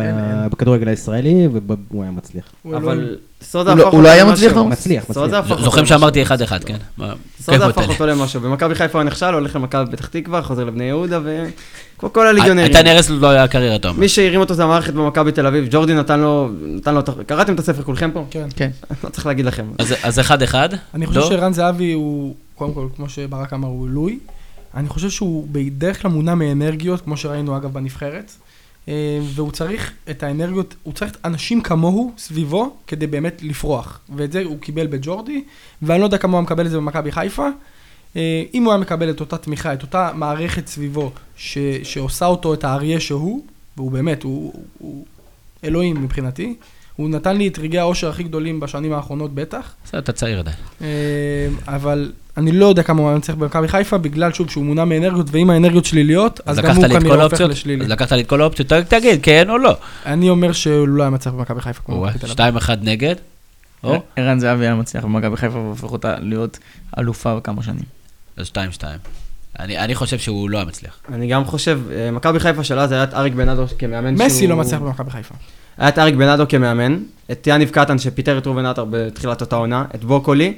[0.52, 1.48] בכדורגל הישראלי,
[1.92, 2.44] והוא היה מצליח.
[2.64, 3.18] הוא אבל.
[3.42, 4.34] סודה הוא לא- הפך הוא לא אותו היה למשהו.
[4.34, 4.72] מצליח, אתה אומר?
[4.72, 5.40] מצליח, סודה מצליח.
[5.40, 5.86] הפך אותו זוכרים.
[5.86, 6.76] שאמרתי אחד אחד, כן?
[6.98, 7.90] מה- סודה הפך.
[7.90, 8.42] אותו למשהו.
[8.42, 12.86] במכבי חיפה הוא נכשל, הולך למכבי פתח תקווה, חוזר לבני יהודה, וכמו כל הייתה הליגיונרים.
[12.86, 14.00] נהרס לו לא היה קריירה טובה.
[14.00, 16.50] מי שהרים אותו זה המערכת במכבי תל אביב, ג'ורדי נתן לו,
[17.28, 18.26] קראתם את הספר כולכם פה?
[18.32, 18.48] כן.
[18.56, 18.70] כן.
[19.04, 19.66] לא צריך להגיד לכם.
[19.80, 20.70] אז- אז אחד אחד.
[20.94, 21.30] אני חושב לא?
[21.30, 24.20] שערן זהבי הוא, קודם כל, כמו שברק אמר, הוא עילוי.
[24.74, 28.32] אני חושב שהוא בדרך כלל מונע מאנרגיות, כמו שראינו אגב בנבחרת.
[28.88, 34.00] אה, והוא צריך את האנרגיות, הוא צריך אנשים כמוהו סביבו כדי באמת לפרוח.
[34.16, 35.44] ואת זה הוא קיבל בג'ורדי,
[35.82, 37.48] ואני לא יודע כמה הוא מקבל את זה במכבי חיפה.
[38.16, 42.54] אה, אם הוא היה מקבל את אותה תמיכה, את אותה מערכת סביבו, ש, שעושה אותו
[42.54, 43.46] את האריה שהוא,
[43.78, 45.06] והוא באמת, הוא, הוא
[45.64, 46.56] אלוהים מבחינתי,
[46.96, 49.74] הוא נתן לי את רגעי האושר הכי גדולים בשנים האחרונות בטח.
[49.86, 50.58] בסדר, אתה צעיר עדיין.
[50.82, 50.88] אה,
[51.68, 55.28] אבל אני לא יודע כמה הוא היה צריך במכבי חיפה, בגלל שוב שהוא מונע מאנרגיות,
[55.32, 57.42] ואם האנרגיות שליליות, אז גם הוא כנראה הופך?
[57.42, 57.84] לשלילי.
[57.84, 58.68] אז לקחת לי את כל האופציות?
[58.88, 59.78] תגיד, כן או לא?
[60.06, 62.30] אני אומר שהוא לא היה מצליח במכבי חיפה כמו מכבי.
[62.30, 63.16] שתיים אחד נגד.
[64.16, 66.60] ערן זהבי היה מצליח במכבי חיפה והופך אותה להיות
[67.00, 67.84] אלופה כמה שנים.
[68.38, 69.00] אז שתיים שתיים.
[69.60, 70.98] אני אני חושב שהוא לא היה מצליח.
[71.14, 74.56] אני גם חושב, אה, מכבי חיפה של אז היה את אריק בנאדו כמאמן מסי לא
[74.56, 75.36] מצליח במכבי חיפה.
[75.78, 77.00] היה את אריק בנאדו כמאמן,
[77.32, 80.54] את יניב קטן שפיטר את ראובן עטר בתחילת אותה עונה, את בוקולי,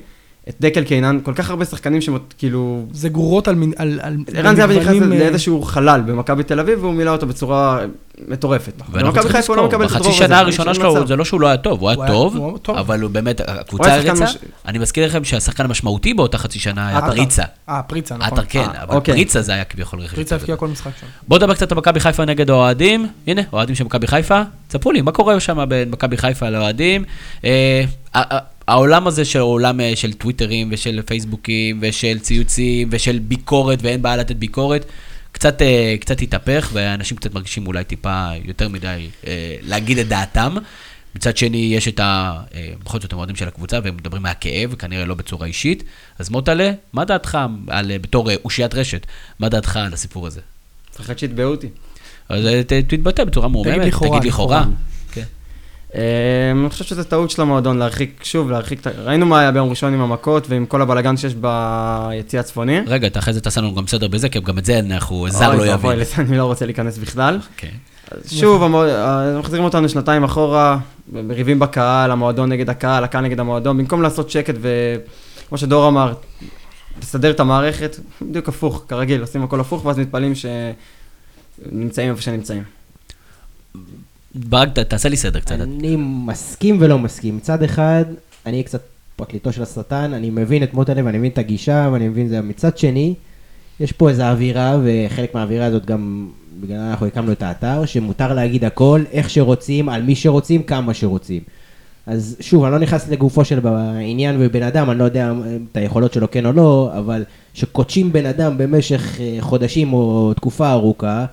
[0.50, 2.86] את דקל קיינן, כל כך הרבה שחקנים שכאילו...
[2.92, 3.56] זה גרורות על...
[3.56, 7.28] מין- על- על- ערן זהבי נכנס אה, לאיזשהו חלל במכבי תל אביב והוא מילא אותו
[7.28, 7.80] בצורה
[8.28, 8.74] מטורפת.
[8.92, 11.08] ואנחנו צריכים חיפה הוא לא לזכור, מקבל את הדרור בחצי הזה, שנה אין הראשונה שלו.
[11.08, 12.38] זה לא שהוא לא היה טוב, הוא היה טוב.
[12.78, 14.00] אבל הוא באמת, הקבוצה.
[14.24, 14.38] מש-
[14.68, 17.02] אני מזכיר לכם שהשחקן המשמעותי באותה חצי שנה היה.
[17.02, 17.44] פריצה.
[17.70, 18.34] אה, פריצה, נכון.
[18.40, 19.14] עטר כן, אה, אבל אוקיי.
[19.14, 20.14] פריצה זה היה כביכול רכש.
[20.16, 20.56] פריצה הבקיע.
[20.56, 21.08] כל משחק שם.
[21.28, 23.08] בואו נדבר קצת על מכבי חיפה נגד האוהדים.
[23.28, 24.42] הנה, אוהדים של מכבי חיפה.
[24.68, 27.04] תספרו לי, מה קורה שם בין מכבי חיפה לאוהדים?
[28.68, 34.18] העולם הזה של עולם אה, של טוויטרים ושל פייסבוקים ושל ציוצים ושל ביקורת ואין בעיה
[34.18, 34.86] לתת ביקורת,
[35.32, 40.56] קצת, אה, קצת התהפך ואנשים קצת מרגישים אולי טיפה יותר מדי אה, להגיד את דעתם.
[41.16, 42.42] מצד שני, יש את ה...
[42.84, 45.84] בכל זאת, הם אוהדים של הקבוצה, והם מדברים מהכאב, כנראה לא בצורה אישית.
[46.20, 47.38] אז מוטלה, מה דעתך,
[47.68, 49.06] על, בתור אושיית רשת,
[49.40, 50.42] מה דעתך על הסיפור הזה?
[50.94, 51.68] מפחד שיתבעו אותי.
[52.30, 54.66] אז תתבטא בצורה מורממת, לכאורה, תגיד לכאורה.
[55.96, 59.94] אה, אני חושב שזו טעות של המועדון להרחיק, שוב, להרחיק, ראינו מה היה ביום ראשון
[59.94, 62.80] עם המכות ועם כל הבלאגן שיש ביציא הצפוני.
[62.88, 65.48] רגע, אתה אחרי זה תעשה לנו גם סדר בזה, כי גם את זה אנחנו, זר
[65.48, 66.00] אוי לא יבין.
[66.00, 67.40] לזה אני לא רוצה להיכנס בכלל.
[68.12, 70.78] אז שוב, אה, מחזירים אותנו שנתיים אחורה,
[71.14, 76.14] מריבים בקהל, המועדון נגד הקהל, הקהל נגד המועדון, במקום לעשות שקט וכמו שדור אמר,
[77.02, 82.64] לסדר את המערכת, בדיוק הפוך, כרגיל, עושים הכל הפוך ואז מתפלאים שנמצאים איפה שנמצאים.
[84.36, 85.56] ברק, תעשה לי סדר קצת.
[85.62, 87.38] אני מסכים ולא מסכים.
[87.38, 88.06] מצד אחד,
[88.46, 88.82] אני קצת
[89.16, 92.30] פרקליטו של השטן, אני מבין את מוטה לב, אני מבין את הגישה, ואני מבין את
[92.30, 92.42] זה.
[92.42, 93.14] מצד שני,
[93.80, 96.30] יש פה איזו אווירה, וחלק מהאווירה הזאת גם,
[96.62, 101.42] בגלל אנחנו הקמנו את האתר, שמותר להגיד הכל, איך שרוצים, על מי שרוצים, כמה שרוצים.
[102.08, 105.34] אז שוב, אני לא נכנס לגופו של העניין ובן אדם, אני לא יודע
[105.72, 107.24] את היכולות שלו כן או לא, אבל
[107.54, 111.26] שקודשים בן אדם במשך אה, חודשים או תקופה ארוכה,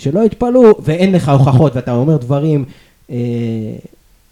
[0.00, 2.64] שלא יתפלאו, ואין לך הוכחות, ואתה אומר דברים
[3.10, 3.16] אה,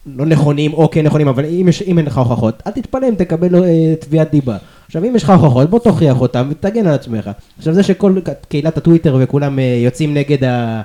[0.06, 3.14] לא נכונים או כן נכונים, אבל אם, יש, אם אין לך הוכחות, אל תתפלא אם
[3.14, 4.56] תקבל אה, תביעת דיבה.
[4.86, 7.30] עכשיו, אם יש לך הוכחות, בוא תוכיח אותם ותגן על עצמך.
[7.58, 8.14] עכשיו, זה שכל
[8.48, 10.82] קהילת הטוויטר וכולם אה, יוצאים נגד ה...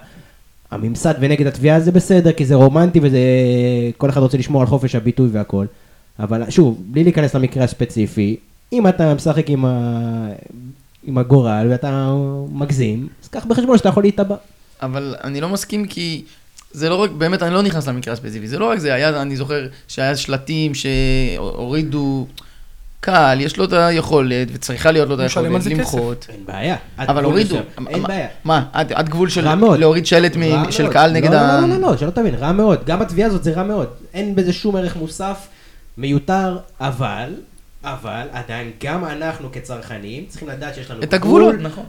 [0.71, 3.19] הממסד ונגד התביעה זה בסדר, כי זה רומנטי וזה...
[3.97, 5.65] כל אחד רוצה לשמור על חופש הביטוי והכל.
[6.19, 8.35] אבל שוב, בלי להיכנס למקרה הספציפי,
[8.73, 10.27] אם אתה משחק עם, ה...
[11.03, 12.15] עם הגורל ואתה
[12.53, 14.35] מגזים, אז קח בחשבון שאתה יכול להיטבע.
[14.85, 16.23] אבל אני לא מסכים כי
[16.71, 19.35] זה לא רק, באמת, אני לא נכנס למקרה הספציפי, זה לא רק זה, היה, אני
[19.35, 22.27] זוכר שהיה שלטים שהורידו,
[22.99, 26.25] קהל, יש לו את היכולת, וצריכה להיות לו את היכולת למחות.
[26.29, 26.75] אין בעיה.
[26.97, 27.55] עד אבל גבול הורידו.
[27.87, 28.27] אין מה- בעיה.
[28.43, 29.47] מה, עד עד גבול של.
[29.79, 30.33] להוריד שלט
[30.69, 30.87] של.
[30.93, 31.61] קהל נגד לא, ה...
[31.61, 32.85] לא, לא, לא, לא, שלא תבין, רע מאוד.
[32.85, 33.87] גם התביעה הזאת זה רע מאוד.
[34.13, 35.47] אין בזה שום ערך מוסף,
[35.97, 37.33] מיותר, אבל,
[37.83, 41.67] אבל עדיין גם אנחנו כצרכנים צריכים לדעת שיש לנו את הגבולות, גבול.
[41.67, 41.85] נכון.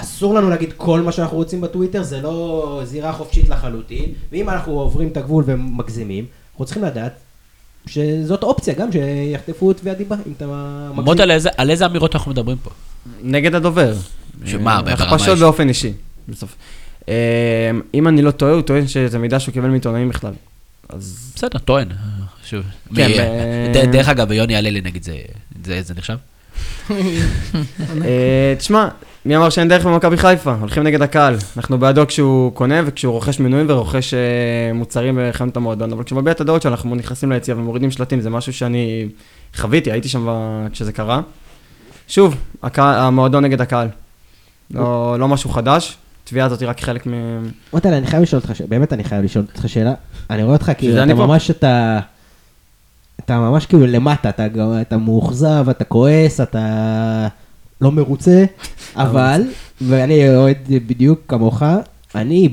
[0.00, 4.72] אסור לנו להגיד כל מה שאנחנו רוצים בטוויטר, זה לא זירה חופשית לחלוטין, ואם אנחנו
[4.80, 7.12] עוברים את הגבול ומגזימים, אנחנו צריכים לדעת
[7.86, 10.46] שזאת אופציה גם שיחטפו תביעת דיבה, אם אתה
[10.90, 11.04] מגזים.
[11.04, 12.70] מוטה, על איזה- על איזה אמירות אנחנו מדברים פה?
[13.22, 13.94] נגד הדובר.
[14.46, 15.38] שמה, אה, ברמה הכפשות האישית?
[15.44, 15.92] באופן אישי,
[16.28, 16.56] בסוף.
[17.08, 17.14] אה,
[17.94, 20.32] אם אני לא טועה, הוא טוען שזה מידע שהוא קיבל מעיתונאים בכלל.
[20.88, 21.88] אז בסדר, טוען.
[22.44, 22.62] שוב.
[22.96, 23.08] כן,
[23.74, 25.16] ד- דרך אגב, יוני הללי נגיד, זה-
[25.64, 26.16] זה זה נחשב?
[28.04, 28.88] אה, תשמע,
[29.24, 30.54] מי אמר שאין דרך במכבי חיפה?
[30.60, 31.36] הולכים נגד הקהל.
[31.56, 34.18] אנחנו בעדו כשהוא קונה וכשהוא רוכש מנויים ורוכש אה,
[34.74, 38.30] מוצרים בחנות המועדון, אבל כשהוא מביע את הדעות שלו, אנחנו נכנסים ליציאה ומורידים שלטים, זה
[38.30, 39.08] משהו שאני
[39.56, 40.28] חוויתי, הייתי שם
[40.72, 41.20] כשזה קרה.
[42.08, 43.88] שוב, הקהל, המועדון נגד הקהל.
[44.70, 47.10] לא, לא משהו חדש, התביעה הזאת היא רק חלק מ...
[47.72, 49.92] מוטל, אני חייב לשאול אותך, ש- באמת אני חייב לשאול אותך שאלה.
[50.30, 51.14] אני רואה אותך כאילו, אתה.
[51.14, 52.00] ממש, אתה...
[53.24, 54.30] אתה ממש כאילו למטה,
[54.80, 57.28] אתה מאוכזב, אתה כועס, אתה
[57.80, 58.44] לא מרוצה,
[58.96, 59.42] אבל,
[59.80, 60.56] ואני אוהד
[60.86, 61.62] בדיוק כמוך,
[62.14, 62.48] אני,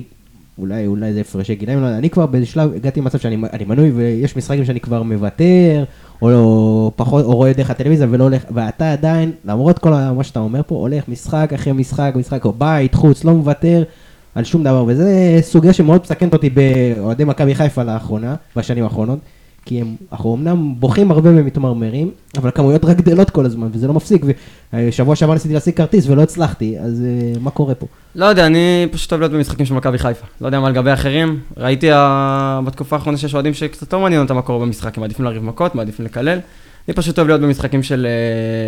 [0.57, 3.91] אולי, אולי זה הפרשי גילאים, לא אני כבר באיזה שלב הגעתי למצב שאני אני מנוי
[3.91, 5.84] ויש משחקים שאני כבר מוותר,
[6.21, 10.39] או לא, פחות, או רואה דרך הטלוויזיה ולא הולך, ואתה עדיין, למרות כל מה שאתה
[10.39, 13.84] אומר פה, הולך משחק אחרי משחק, משחק, או בית, חוץ, לא מוותר
[14.36, 19.19] על שום דבר, וזה סוגיה שמאוד מסכנת אותי באוהדי מכבי חיפה לאחרונה, בשנים האחרונות,
[19.68, 23.93] כי הם, אנחנו אמנם בוכים הרבה ומתמרמרים, אבל הכמויות רק גדלות כל הזמן, וזה לא
[23.93, 24.22] מפסיק,
[24.74, 27.86] ושבוע שעבר ניסיתי להשיג כרטיס ולא הצלחתי, אז אה, מה קורה פה?
[28.15, 28.57] לא יודע, אני
[28.91, 30.26] פשוט אוהב להיות במשחקים של מכבי חיפה.
[30.41, 31.39] לא יודע מה לגבי אחרים.
[31.57, 32.59] ראיתי ה...
[32.65, 35.76] בתקופה האחרונה שיש אוהדים שקצת לא מעניין אותם מה קורה במשחק, הם מעדיפים לריב מכות,
[35.76, 36.39] מעדיפים לקלל.
[36.88, 38.07] אני פשוט אוהב להיות במשחקים של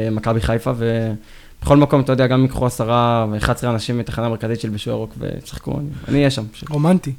[0.05, 4.59] אה, מכבי חיפה, ובכל מקום, אתה יודע, גם אם ייקחו עשרה ו-11 אנשים מתחנה המרכזית
[4.59, 6.43] של בשוער ירוק וישחקו, אני- אני אהיה שם.
[6.51, 6.69] פשוט.
[6.69, 7.11] רומנטי.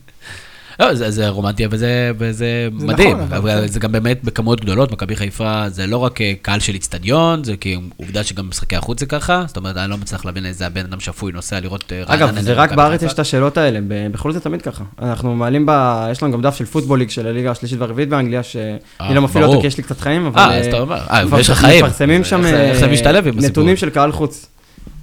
[0.80, 2.34] לא, זה, זה רומנטי וזה, וזה
[2.78, 3.16] זה מדהים.
[3.16, 3.68] נכון, אבל אבל.
[3.68, 7.56] זה גם באמת בכמויות גדולות, מכבי חיפה זה לא רק אה, קהל של איצטדיון, זה
[7.56, 10.84] כי עובדה שגם משחקי החוץ זה ככה, זאת אומרת, אני לא מצליח להבין איזה הבן
[10.84, 13.02] אדם שפוי נוסע לראות אה, אגב, רעננה זה נגד רק בארץ.
[13.02, 13.78] יש את השאלות האלה,
[14.12, 14.84] בחו"ל זה תמיד ככה.
[15.02, 15.70] אנחנו מעלים ב...
[16.10, 19.44] יש לנו גם דף של פוטבול ליג של הליגה השלישית והרביעית באנגליה, שאני לא מפעיל
[19.44, 19.60] אותו.
[19.60, 20.40] כי יש לי קצת חיים, אבל...
[20.40, 21.84] אה, אז אתה אומר, אה, ויש לך חיים.
[21.84, 23.30] מפרסמים שם זה- זה אה?
[23.48, 24.46] נתונים של קהל חוץ.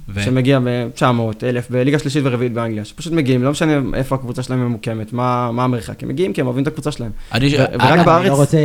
[0.08, 1.02] ו- שמגיע ב-900,
[1.46, 5.64] 1,000, בליגה שלישית ורביעית באנגליה, שפשוט מגיעים, לא משנה איפה הקבוצה שלהם ממוקמת, מה מה
[5.64, 7.10] המרחק, הם מגיעים כי הם אוהבים את הקבוצה שלהם.
[7.32, 8.58] אני- ו- ורק אגב, בארץ- אני לא רוצה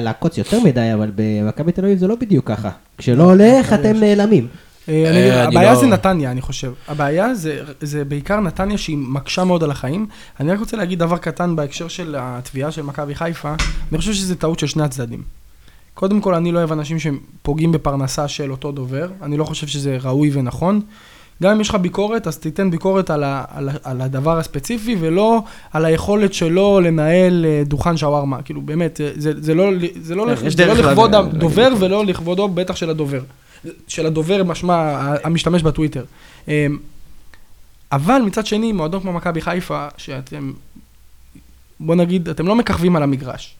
[0.00, 2.70] לעקוץ יותר מדי, אבל במכבי תל אביב זה לא בדיוק ככה.
[2.98, 4.46] כשלא הולך, אתם נעלמים.
[4.88, 6.72] אה, אגיד, אני הבעיה לא- זה נתניה, אני חושב.
[6.88, 10.06] הבעיה זה, זה בעיקר נתניה שהיא מקשה מאוד על החיים.
[10.40, 13.54] אני רק רוצה להגיד דבר קטן בהקשר של התביעה של מכבי חיפה.
[13.92, 15.22] אני חושב שזה טעות של שני הצדדים.
[15.94, 19.08] קודם כל, אני לא אוהב אנשים שפוגעים בפרנסה של אותו דובר.
[19.22, 20.80] אני לא חושב שזה ראוי ונכון.
[21.42, 24.96] גם אם יש לך ביקורת, אז תיתן ביקורת על, ה, על, ה- על הדבר הספציפי,
[25.00, 25.42] ולא
[25.72, 28.42] על היכולת שלו לנהל אה, דוכן שווארמה.
[28.42, 29.70] כאילו, באמת, זה, זה, זה לא,
[30.00, 33.20] זה לא, כן, לכ- זה לא לכבוד הדובר ולא לכבודו, בטח של הדובר.
[33.88, 34.74] של הדובר, משמע,
[35.24, 36.04] המשתמש בטוויטר.
[36.48, 36.78] אמ,
[37.92, 40.52] אבל מצד שני, מועדון כמו מכבי חיפה, שאתם,
[41.80, 43.54] בוא נגיד, אתם לא מככבים על המגרש.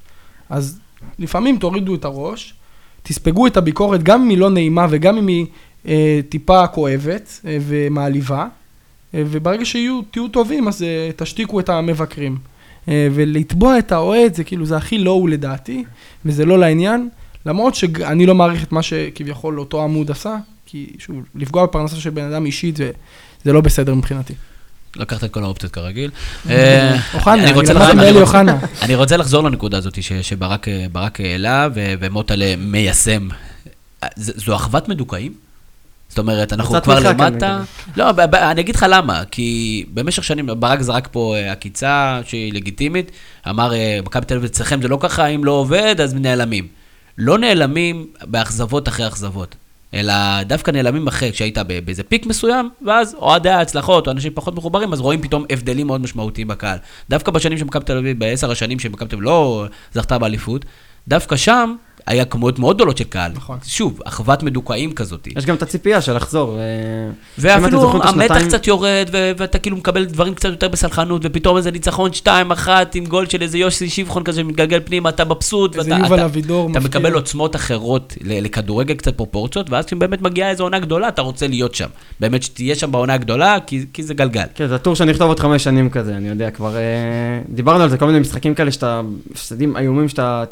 [0.51, 0.78] אז
[1.19, 2.55] לפעמים תורידו את הראש,
[3.03, 5.47] תספגו את הביקורת, גם אם היא לא נעימה וגם אם היא
[5.87, 8.47] אה, טיפה כואבת אה, ומעליבה,
[9.15, 12.37] אה, וברגע שיהיו, תהיו טובים, אז אה, תשתיקו את המבקרים.
[12.89, 15.85] אה, ולתבוע את האוהד, זה כאילו, זה הכי לואו לדעתי,
[16.25, 17.09] וזה לא לעניין.
[17.47, 20.37] למרות שאני לא מעריך את מה שכביכול אותו עמוד עשה,
[20.67, 22.91] כי שוב, לפגוע בפרנסה של בן אדם אישית זה,
[23.45, 24.35] זה לא בסדר מבחינתי.
[24.97, 26.11] לקחת את כל האופציות כרגיל.
[26.51, 27.72] אה, אוחנה, אני רוצה-
[28.20, 28.59] אוחנה.
[28.82, 33.28] אני רוצה לחזור לנקודה הזאת שברק ברק העלה, ומוטלה מיישם.
[34.16, 35.32] זו אחוות מדוכאים?
[36.09, 37.62] זאת אומרת, אנחנו כבר כאן, למטה.
[37.97, 43.11] לא, אני אגיד לך למה, כי במשך שנים, ברק זרק פה אה, עקיצה שהיא לגיטימית,
[43.49, 46.66] אמר, אה, מכבי תל אביב אצלכם זה לא ככה, אם לא עובד, אז נעלמים.
[47.18, 49.55] לא נעלמים באכזבות אחרי אכזבות,
[49.95, 54.92] אלא דווקא נעלמים אחרי, כשהיית באיזה פיק מסוים, ואז אוהדי ההצלחות, או אנשים פחות מחוברים,
[54.92, 56.78] אז רואים פתאום הבדלים מאוד משמעותיים בקהל.
[57.11, 60.64] דווקא בשנים של מכבי תל אביב, בעשר השנים שמכבי תל אביב לא זכתה באליפות,
[61.09, 61.74] דווקא שם
[62.07, 63.33] היה כמויות מאוד גדולות של קהל.
[63.35, 63.59] נכון.
[63.67, 65.29] שוב, אחוות מדוכאים כזאת.
[65.37, 66.59] יש גם את הציפייה של לחזור.
[66.59, 66.63] אה,
[67.39, 72.69] ואפילו המתח קצת יורד, ואתה כאילו מקבל דברים קצת יותר בסלחנות, ופתאום איזה ניצחון 2-1
[72.95, 76.25] עם גול של איזה יוסי שבחון כזה שמתגלגל פנימה, אתה מבסוט, איזה ואתה יובל אתה-
[76.25, 77.01] אבידור אתה מפתיע.
[77.01, 81.75] מקבל עוצמות אחרות לכדורגל, קצת פרופורציות, ואז כשבאמת מגיעה איזו עונה גדולה, אתה רוצה להיות
[81.75, 81.89] שם.
[82.21, 84.45] באמת שתהיה שם בעונה הגדולה, כי כי זה גלגל.
[84.55, 86.77] כן, זה הטור שאני אכתוב עוד חמש שנים כזה, אני יודע, כבר...
[86.77, 86.81] אה,
[87.49, 89.01] דיברנו על זה, כל מיני משחקים כאלה שאתה...
[89.33, 90.45] הפסדים איומים שאתה...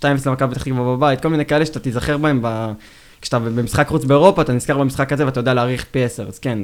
[0.00, 2.72] 2-0 למכבי פתח תקווה בבית, כל מיני כאלה שאתה תיזכר בהם ב...
[3.20, 6.58] כשאתה במשחק חוץ באירופה, אתה נזכר במשחק הזה ואתה יודע להעריך פי 10, אז כן,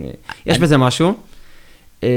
[0.47, 1.15] יש בזה משהו.
[2.03, 2.09] אה,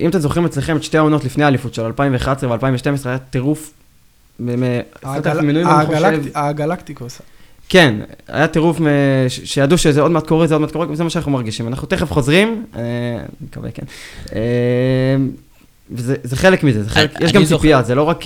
[0.00, 3.72] אם אתם זוכרים אצלכם את שתי העונות לפני האליפות של 2011 ו-2012, היה טירוף.
[6.34, 7.22] הגלקטיקוס.
[7.68, 7.94] כן,
[8.28, 8.78] היה טירוף
[9.28, 11.68] שידעו שזה עוד מעט קורה, זה עוד מעט קורה, וזה מה שאנחנו מרגישים.
[11.68, 12.80] אנחנו תכף חוזרים, אה,
[13.16, 13.84] אני מקווה, כן.
[14.34, 14.40] אה,
[15.90, 18.24] וזה זה חלק מזה, יש גם ציפייה, זה לא רק...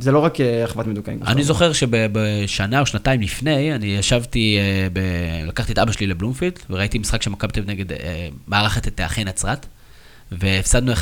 [0.00, 1.18] זה לא רק אה, אחוות מדוכאים.
[1.26, 6.58] אני זוכר שבשנה או שנתיים לפני, אני ישבתי, אה, ב- לקחתי את אבא שלי לבלומפילד,
[6.70, 9.66] וראיתי משחק של מכבי תל אביב נגד אה, מארחת את אחי נצרת,
[10.32, 10.96] והפסדנו 1-0,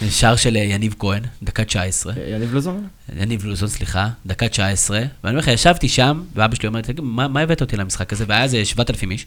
[0.18, 2.12] שער של יניב כהן, דקה 19.
[2.12, 2.86] אה, יניב לוזון?
[3.16, 7.28] יניב לוזון, סליחה, דקה 19, ואני אומר לך, ישבתי שם, ואבא שלי אומר, תגיד, מה,
[7.28, 8.24] מה הבאת אותי למשחק הזה?
[8.28, 9.26] והיה איזה 7,000 איש,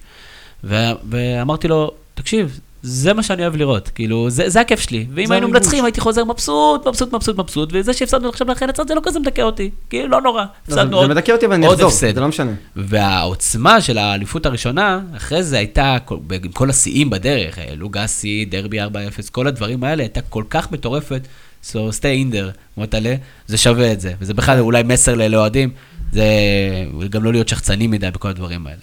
[1.03, 5.34] ואמרתי לו, תקשיב, זה מה שאני אוהב לראות, כאילו, זה, זה הכיף שלי, ואם זה
[5.34, 5.47] היינו.
[5.47, 9.19] מנצחים הייתי חוזר מבסוט, מבסוט, מבסוט, מבסוט, וזה שהפסדנו עכשיו לאחרי נצרת זה לא כזה
[9.19, 11.89] מדכא אותי, כאילו, לא נורא, לא, זה- הפסדנו זה עוד, מדכא אותי ואני עוד אחזור.
[12.13, 12.51] זה לא משנה.
[12.75, 15.97] והעוצמה של האליפות הראשונה, אחרי זה הייתה,
[16.43, 18.86] עם כל השיאים בדרך, אה, לוגסי, דרבי 4-0,
[19.32, 21.21] כל הדברים האלה, הייתה כל כך מטורפת,
[21.63, 23.15] so stay in there, מוטלה,
[23.47, 24.13] זה שווה את זה.
[24.21, 25.69] וזה בכלל אולי מסר לאוהדים,
[26.11, 26.25] זה
[27.09, 28.79] גם לא להיות שחצנים מדי בכל הדברים האלה.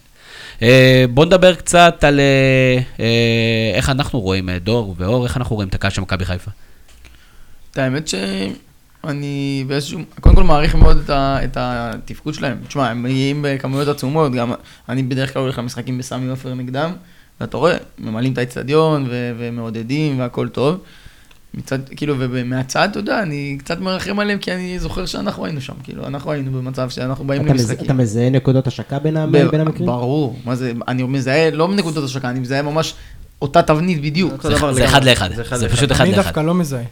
[0.62, 5.68] אה, בואו נדבר קצת על אה, אה, איך אנחנו רואים, דור ואור, איך אנחנו רואים
[5.68, 6.50] את הקהל של מכבי חיפה.
[7.76, 12.59] האמת שאני באיזשהו, קודם כל מעריך מאוד את, ה, את התפקוד שלהם.
[12.68, 14.52] תשמע, הם מגיעים בכמויות עצומות, גם
[14.88, 16.92] אני בדרך כלל הולך למשחקים בסמי עופר נגדם,
[17.40, 20.80] ואתה רואה, ממלאים את האצטדיון ומעודדים והכל טוב.
[21.59, 25.72] מצד, כאילו, ומהצד, אתה יודע, אני קצת מרחם עליהם, כי אני זוכר שאנחנו היינו שם,
[25.82, 27.84] כאילו, אנחנו היינו במצב שאנחנו באים אתה מז- למשחקים.
[27.84, 29.86] אתה מזהה נקודות השקה בין ב- בין המקרים?
[29.86, 32.94] ברור, מה זה, אני מזהה, לא מנקודות השקה, אני מזהה ממש
[33.42, 34.42] אותה תבנית בדיוק.
[34.42, 34.84] זה- זה לגמרי.
[34.84, 35.76] אחד לאחד, זה אחד זה לאחד.
[35.76, 36.22] פשוט אחד אני לאחד.
[36.22, 36.84] דווקא לא מזהה.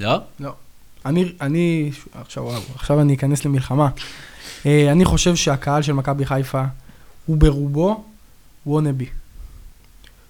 [0.00, 0.20] לא?
[1.06, 1.90] אני, אני,
[2.20, 3.88] עכשיו וואו, עכשיו אני אכנס למלחמה.
[4.66, 6.62] אה, אני חושב שהקהל של מכבי חיפה
[7.26, 8.04] הוא ברובו
[8.66, 9.06] וונאבי.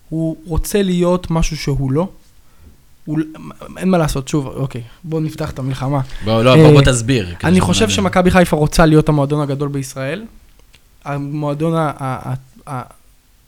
[0.09, 2.09] הוא רוצה להיות משהו שהוא לא.
[3.77, 6.01] אין מה לעשות, שוב, אוקיי, בואו נפתח את המלחמה.
[6.25, 7.35] בוא, לא, אה, בוא, בוא תסביר.
[7.45, 7.61] אני.
[7.61, 10.25] חושב שמכבי חיפה רוצה להיות המועדון הגדול בישראל.
[11.05, 11.75] המועדון,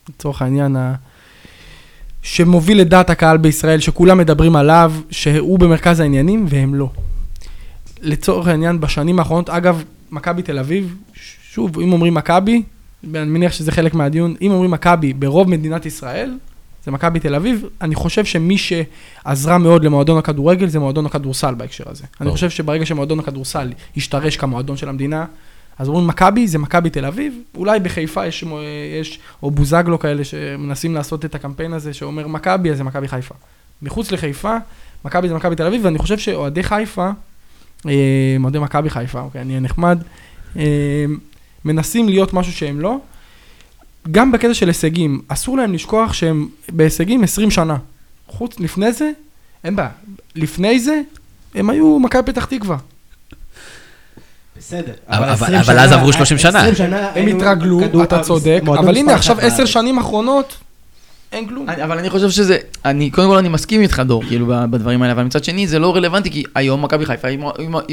[0.08, 0.76] לצורך העניין,
[2.22, 6.90] שמוביל את דעת הקהל בישראל, שכולם מדברים עליו, שהוא במרכז העניינים, והם לא.
[8.00, 10.96] לצורך העניין, בשנים האחרונות, אגב, מכבי תל אביב,
[11.52, 12.62] שוב, אם אומרים מכבי,
[13.14, 16.34] אני מניח שזה חלק מהדיון, אם אומרים מכבי ברוב מדינת ישראל,
[16.84, 17.64] זה מכבי תל אביב.
[17.80, 22.04] אני חושב שמי שעזרה מאוד למועדון הכדורגל זה מועדון הכדורסל בהקשר הזה.
[22.04, 22.32] אני ברור.
[22.32, 25.24] חושב שברגע שמועדון הכדורסל ישתרש כמועדון של המדינה,
[25.78, 28.44] אז אומרים מכבי זה מכבי תל אביב, אולי בחיפה יש,
[29.00, 33.34] יש או בוזגלו כאלה שמנסים לעשות את הקמפיין הזה שאומר מכבי אז זה מכבי חיפה.
[33.82, 34.56] מחוץ לחיפה,
[35.04, 37.10] מכבי זה מכבי תל אביב, ואני חושב שאוהדי חיפה,
[37.86, 40.02] אה, אוהדי מכבי חיפה, אוקיי, אני אהיה נחמד,
[40.56, 41.04] אה,
[41.64, 42.98] מנסים להיות משהו שהם לא.
[44.10, 47.76] גם בקטע של הישגים, אסור להם לשכוח שהם בהישגים 20 שנה.
[48.28, 49.10] חוץ, לפני זה,
[49.64, 49.88] אין בעיה.
[50.36, 51.00] לפני זה,
[51.54, 52.76] הם היו מכבי פתח תקווה.
[54.58, 54.92] בסדר.
[55.08, 56.58] אבל- אבל- 20 אבל שנה- אז עברו 30 שנה.
[56.58, 59.68] 20 שנה הם התרגלו, אתה צודק, אבל הנה עכשיו אחת עשר בארץ.
[59.68, 60.56] שנים אחרונות,
[61.32, 61.68] אין כלום.
[61.68, 65.12] אני, אבל אני חושב שזה, אני, קודם כל אני מסכים איתך דור, כאילו, בדברים האלה,
[65.12, 67.38] אבל מצד שני זה לא רלוונטי, כי היום מכבי חיפה היא,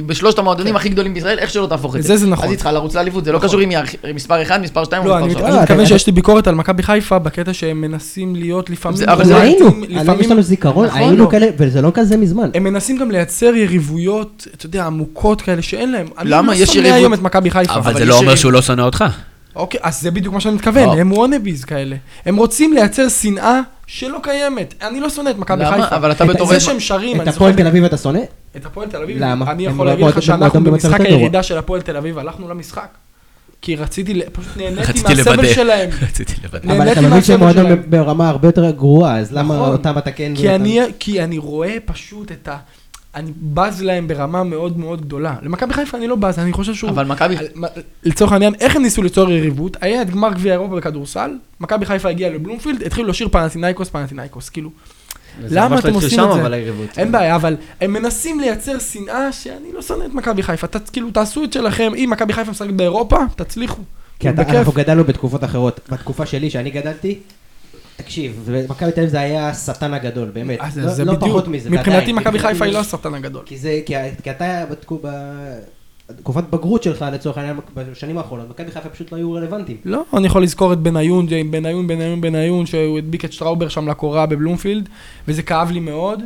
[0.05, 2.07] בשלושת המועדונים הכי גדולים בישראל, איך שלא תהפוך את זה.
[2.07, 2.45] זה זה נכון.
[2.45, 3.49] אז היא צריכה לרוץ לאליפות, זה לא נכון.
[3.49, 3.77] קשור אם היא
[4.15, 5.53] מספר 1, מספר 2 או לא, אני מספר מת- 3.
[5.53, 8.97] אני מתכוון אתה- שיש לי ביקורת על מכבי חיפה בקטע שהם מנסים להיות לפעמים...
[8.97, 11.29] זה- אבל אבל זה- היינו, לפעמים- אני- יש לנו זיכרון, נכון, היינו לא.
[11.31, 12.49] כאלה, וזה לא כזה מזמן.
[12.53, 16.07] הם מנסים גם לייצר יריבויות, אתה יודע, עמוקות כאלה שאין להם.
[16.23, 16.51] למה?
[16.53, 17.73] אני יש לא שונא יריבות- היום את מכבי חיפה.
[17.75, 19.03] אבל זה לא אומר שהוא לא שונא אותך.
[19.57, 20.93] אוקיי, אז זה בדיוק מה שאני מתכוון, לא.
[21.01, 21.95] הם וונאביז כאלה.
[22.25, 24.73] הם רוצים לייצר שנאה שלא קיימת.
[24.81, 25.83] אני לא שונא את מכבי למה?
[25.83, 25.95] חיפה.
[25.95, 27.53] אבל אתה את בתור- זה שהם שרים, את הפועל.
[27.53, 28.19] תל אביב אתה שונא?
[28.57, 29.51] את הפועל תל אביב, למה?
[29.51, 31.01] אני הם יכול לא להגיד לך שאנחנו במשחק.
[31.01, 32.87] הירידה של הפועל תל אביב הלכנו למשחק.
[33.61, 35.53] כי רציתי, פשוט נהניתי מהסבל.
[35.53, 35.89] שלהם.
[36.09, 36.73] רציתי לוודא.
[36.73, 37.81] אבל אתה מבין שהם מועדון שלהם.
[37.89, 39.69] ברמה הרבה יותר גרועה, אז למה נכון.
[39.71, 40.31] אותם אתה כן...
[40.35, 42.57] כי ואותם- אני, כי אני רואה פשוט את ה...
[43.17, 45.35] אני בז להם ברמה מאוד מאוד גדולה.
[45.41, 46.89] למכבי חיפה אני לא בז, אני חושב שהוא...
[46.89, 47.35] אבל מכבי...
[48.03, 49.77] לצורך העניין, איך הם ניסו ליצור יריבות?
[49.81, 54.69] היה את גמר גביע אירופה בכדורסל, מכבי חיפה הגיעה לבלומפילד, התחילו לשיר פנטינאיקוס, פנטינאיקוס, כאילו,
[55.49, 56.41] למה לא אתם עושים שם, את זה?
[56.41, 56.89] אבל היריבות.
[56.97, 61.11] אין בעיה, אבל הם מנסים לייצר שנאה שאני לא שונא את מכבי חיפה, ת- כאילו,
[61.11, 63.81] תעשו את שלכם, אם מכבי חיפה משחקת באירופה, תצליחו.
[64.19, 64.41] כי אתה.
[64.41, 65.79] אנחנו גדלנו בתקופות אחרות.
[65.89, 67.19] בתקופה שלי, שאני גדלתי,
[67.97, 70.59] תקשיב, מכבי תל אביב זה היה השטן הגדול, באמת.
[70.59, 71.69] לא, אה, זה לא בדיוק, פחות מזה.
[71.69, 73.43] מבחינתי מכבי חיפה היא לא השטן הגדול.
[73.45, 74.99] כי אתה בתקו-
[76.09, 79.77] בתקופת בגרות שלך, לצורך העניין, בשנים האחרונות, מכבי חיפה פשוט לא היו רלוונטיים.
[79.85, 84.25] לא, אני יכול לזכור את בניון, בניון, בניון, בניון, שהוא הדביק את שטראובר שם לקורה
[84.25, 84.89] בבלומפילד,
[85.27, 86.23] וזה כאב לי מאוד,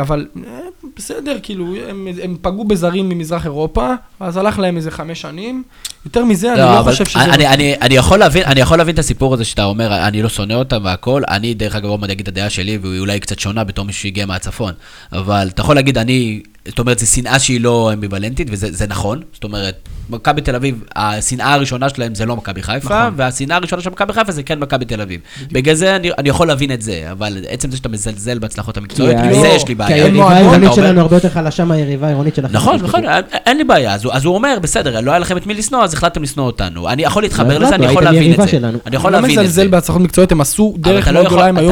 [0.00, 0.58] אבל אה,
[0.96, 3.90] בסדר, כאילו, הם, הם פגעו בזרים ממזרח אירופה,
[4.20, 5.62] אז הלך להם איזה חמש שנים.
[6.04, 7.24] יותר מזה, אני לא אבל חושב שזה...
[7.24, 10.28] אני, אני, אני, יכול להבין, אני יכול להבין את הסיפור הזה שאתה אומר, אני לא
[10.28, 11.22] שונא אותם והכל.
[11.28, 14.02] אני, דרך אגב, עוד מעט אגיד את הדעה שלי, והיא אולי קצת שונה בתור מישהו
[14.02, 14.72] שהגיע מהצפון.
[15.12, 19.20] אבל אתה יכול להגיד, אני, זאת אומרת, זו שנאה שהיא לא אמביוולנטית, וזה זה נכון.
[19.34, 19.74] זאת אומרת,
[20.10, 23.12] מכבי תל אביב, השנאה הראשונה שלהם זה לא מכבי חיפה, נכון.
[23.16, 25.20] והשנאה הראשונה של מכבי חיפה זה כן מכבי תל אביב.
[25.52, 29.16] בגלל זה אני, אני יכול להבין את זה, אבל עצם זה שאתה מזלזל בהצלחות המקצועיות,
[29.20, 29.96] כי עם זה יש לי כי בעיה.
[29.96, 32.52] אין היריבה העירונית שלנו הרבה יותר חלשה מהיריבה העירונית שלכם.
[32.56, 32.76] נכון.
[32.82, 35.46] נכון, אין- אין לי בעיה, אז הוא- אז הוא אומר, בסדר, לא היה לכם את
[35.46, 36.88] מי לשנוא, אז החלטתם לשנוא אותנו.
[36.88, 38.58] אני יכול להתחבר לא לזה, אני יכול להבין את זה.
[38.86, 39.42] אני יכול אני לא להבין את זה.
[39.42, 41.68] מזלזל בהצלחות מקצועיות, הם עשו דרך לא מאוד גדולה, הם היו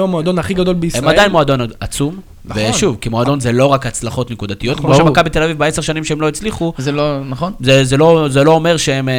[0.00, 1.02] לא מועדון, הכי גדול בישראל.
[1.04, 2.62] הם עדיין מועדון עצום, נכון.
[2.70, 4.98] ושוב, כי מועדון זה לא רק הצלחות נקודתיות, כמו ברור.
[5.08, 7.52] שמכבי תל אביב בעשר שנים שהם לא הצליחו, זה לא נכון?
[7.60, 9.14] זה, זה, לא, זה, לא אומר שהם, אה,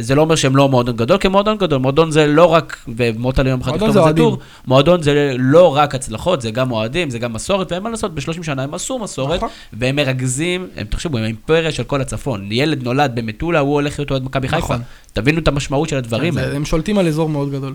[0.00, 1.78] זה לא אומר שהם לא מועדון גדול, כי מועדון גדול.
[1.78, 4.22] מועדון זה לא רק, ומוטה ליום אחד מועדון לכתוב זה על זה.
[4.22, 8.14] טור, מועדון זה לא רק הצלחות, זה גם אוהדים, זה גם מסורת, ואין מה לעשות,
[8.14, 9.48] ב-30 שנה הם עשו מסורת, נכון.
[9.72, 12.48] והם מרגזים, הם, תחשבו, הם האימפריה של כל הצפון.
[12.52, 14.64] ילד נולד במטולה, הוא הולך להיות אוהד מכבי חיפה.
[14.64, 14.80] נכון.
[15.12, 16.56] תבינו את המשמעות של הדברים זה- האלה.
[16.56, 17.72] הם שולטים על אזור מאוד גדול.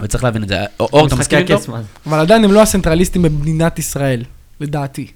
[0.00, 0.58] וצריך להבין את זה.
[0.80, 1.54] אור, אתה מסכים איתו?
[2.06, 4.22] אבל עדיין הם לא הסנטרליסטים במדינת ישראל,
[4.60, 5.06] לדעתי.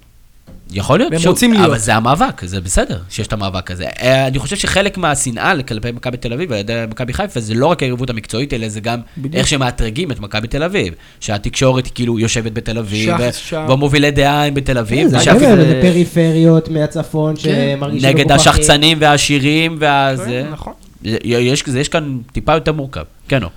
[0.73, 1.67] יכול להיות, והם שוב, רוצים להיות.
[1.67, 3.85] אבל זה המאבק, זה בסדר שיש את המאבק הזה.
[4.03, 7.67] אה, אני חושב שחלק מהשנאה כלפי מכבי תל אביב על ידי מכבי חיפה זה לא
[7.67, 9.35] רק היריבות המקצועית, אלא זה גם בדיוק.
[9.35, 10.95] איך שמאתרגים את מכבי תל אביב.
[11.21, 13.67] שהתקשורת כאילו יושבת בתל אביב, שח- ו- שם.
[13.69, 17.43] והמובילי דעה הם בתל אביב, כן, זה מאוד, זה פריפריות מהצפון כן.
[17.77, 18.53] שמרגישים נגד מקופחים.
[18.53, 20.43] השחצנים והעשירים והזה.
[20.47, 20.73] כן, נכון.
[21.05, 23.03] יש, יש כאן טיפה יותר מורכב.
[23.29, 23.49] כן, או.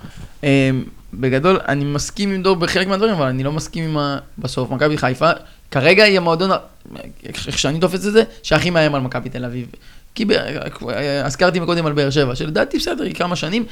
[0.42, 0.48] אמ,
[1.14, 4.18] בגדול, אני מסכים עם דור בחלק מהדברים, אבל אני לא מסכים עם ה...
[4.38, 5.30] בסוף, מכבי חיפה,
[5.70, 6.50] כרגע היא המועדון,
[7.24, 9.66] איך שאני תופס את זה, שהכי מאיים על מכבי תל אביב.
[10.14, 10.32] כי ב-
[11.24, 13.64] הזכרתי מקודם על באר שבע, שלדעתי בסדר, היא כמה שנים.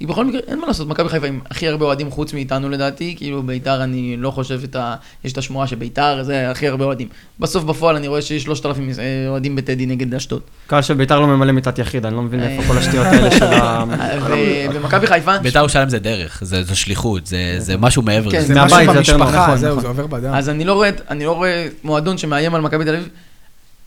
[0.00, 3.14] היא בכל מקרה, אין מה לעשות, מכבי חיפה עם הכי הרבה אוהדים חוץ מאיתנו לדעתי,
[3.18, 4.94] כאילו ביתר אני לא חושב את ה...
[5.24, 7.08] יש את השמועה שביתר זה הכי הרבה אוהדים.
[7.40, 8.88] בסוף בפועל אני רואה שיש 3,000
[9.28, 10.40] אוהדים בטדי נגד אשדוד.
[10.66, 13.44] קהל של ביתר לא ממלא מיטת יחיד, אני לא מבין איפה כל השטויות האלה של
[13.44, 13.84] ה...
[14.74, 18.54] ומכבי חיפה, בית"ר ירושלים זה דרך, זה זה שליחות, זה- זה משהו מעבר כן, לזה.
[18.54, 19.82] זה משהו זה יותר במשפחה, נכון, זהו, נכון.
[19.82, 20.34] זה עובר בדם.
[20.34, 23.08] אז אני לא רואה, אני לא רואה מועדון שמאיים על מכבי תל אביב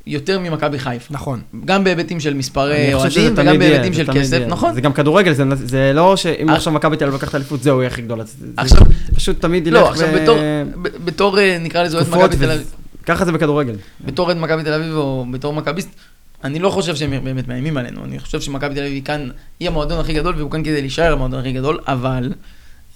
[0.07, 1.13] יותר ממכבי חיפה.
[1.13, 1.41] נכון.
[1.65, 4.39] גם בהיבטים של מספרי אוהדים וגם בהיבטים של כסף.
[4.47, 4.73] נכון?
[4.73, 6.55] זה גם כדורגל, זה- זה לא שאם אה.
[6.55, 8.17] עכשיו מכבי תל אביב לקחת אליפות, זהו, יהיה הכי גדול.
[8.21, 8.81] זה- זה עכשיו-
[9.15, 10.37] פשוט תמיד ילך לא, עכשיו בתור,
[11.05, 12.71] בתור, אה, נקרא לזה אוהד מכבי תל אביב,
[13.05, 13.75] ככה זה בכדורגל.
[14.05, 15.89] בתור אוהד מכבי תל אביב או בתור מכביסט,
[16.43, 19.29] אני לא חושב שהם באמת מאיימים עלינו, אני חושב שמכבי תל אביב היא כאן,
[19.59, 22.33] היא המועדון הכי גדול והוא כאן כדי להישאר המועדון הכי גדול, אבל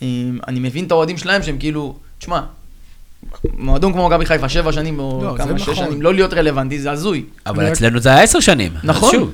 [0.01, 0.07] אה,
[0.47, 2.41] אני מבין את האוהדים שלהם שהם כאילו, תשמע,
[3.57, 5.75] מועדון כמו מכבי חיפה, שבע שנים או לא, כמה, שש נכון.
[5.75, 7.23] שנים, לא להיות רלוונטי, זה הזוי.
[7.45, 8.71] אבל אצלנו זה היה עשר שנים.
[8.83, 9.31] נכון.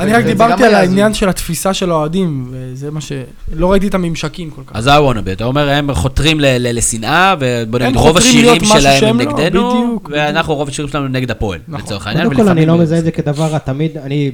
[0.00, 1.14] אני רק דיברתי על העניין.
[1.14, 3.12] של התפיסה של האוהדים, וזה מה ש...
[3.52, 4.76] לא ראיתי את הממשקים כל כך.
[4.76, 9.24] אז זה הוואנאבי, אתה אומר, הם חותרים לשנאה, ובוא נגיד, רוב השירים שלהם הם לא,
[9.24, 11.86] נגדנו, ואנחנו, רוב השירים שלנו נגד הפועל, נכון.
[11.86, 12.28] לצורך העניין.
[12.28, 14.30] קודם כל, אני לא מזהה את זה כדבר התמיד, אני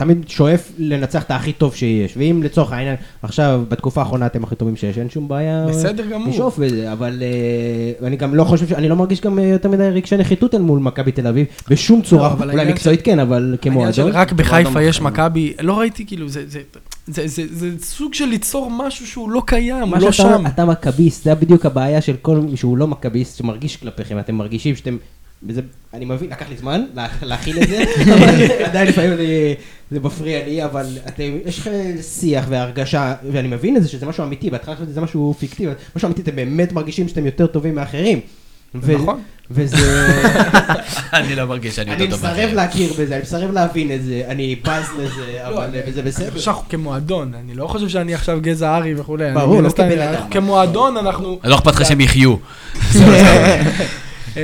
[0.00, 2.14] תמיד שואף לנצח את הכי טוב שיש.
[2.16, 6.28] ואם לצורך העניין, עכשיו, בתקופה האחרונה אתם הכי טובים שיש, אין שום בעיה בסדר גמור.
[6.28, 9.68] לשאוף בזה, אבל אה, אני גם לא חושב, ש- אני לא מרגיש גם אה, יותר
[9.68, 13.18] מדי רגשי נחיתות אל מול מכבי תל אביב, בשום צורה, אבל אולי העניין מקצועית כן,
[13.18, 14.10] אבל העניין של כמועדון.
[14.12, 15.00] רק בחיפה יש.
[15.00, 16.60] מכבי, לא ראיתי כאילו, זה- זה-
[17.06, 20.46] זה- זה זה סוג של ליצור משהו שהוא לא קיים, מה הוא לא שאתה שם.
[20.46, 24.76] אתה מכביסט, זה בדיוק הבעיה של כל מי שהוא לא מכביסט, שמרגיש כלפיכם, אתם מרגישים
[24.76, 24.96] שאתם...
[25.48, 25.60] וזה,
[25.94, 27.84] אני מבין, לקח לי זמן לה- להכיל את זה,
[28.14, 28.28] אבל
[28.64, 29.54] עדיין לפעמים אני,
[29.90, 31.70] זה מפריע לי, אבל אתם, יש לכם
[32.02, 36.06] שיח והרגשה, ואני מבין את זה שזה משהו אמיתי, בהתחלה חשבתי שזה משהו פיקטיבי, משהו
[36.06, 38.20] אמיתי, אתם באמת מרגישים שאתם יותר טובים מאחרים.
[38.74, 39.20] נכון.
[39.50, 40.08] וזה,
[41.12, 42.54] אני לא מרגיש שאני אני יותר טוב מסרב מאחרים.
[42.56, 46.30] להכיר בזה, אני מסרב להבין את זה, אני בז לזה, אבל וזה אני בסדר.
[46.30, 49.26] חושב שאנחנו כמועדון, אני לא חושב שאני עכשיו גזע ארי וכולי.
[49.26, 50.14] אני ברור, לא כבן אדם.
[50.14, 51.40] אנחנו כמועדון אנחנו...
[51.44, 52.34] לא אכפת לך שהם יחיו.
[54.36, 54.42] אה,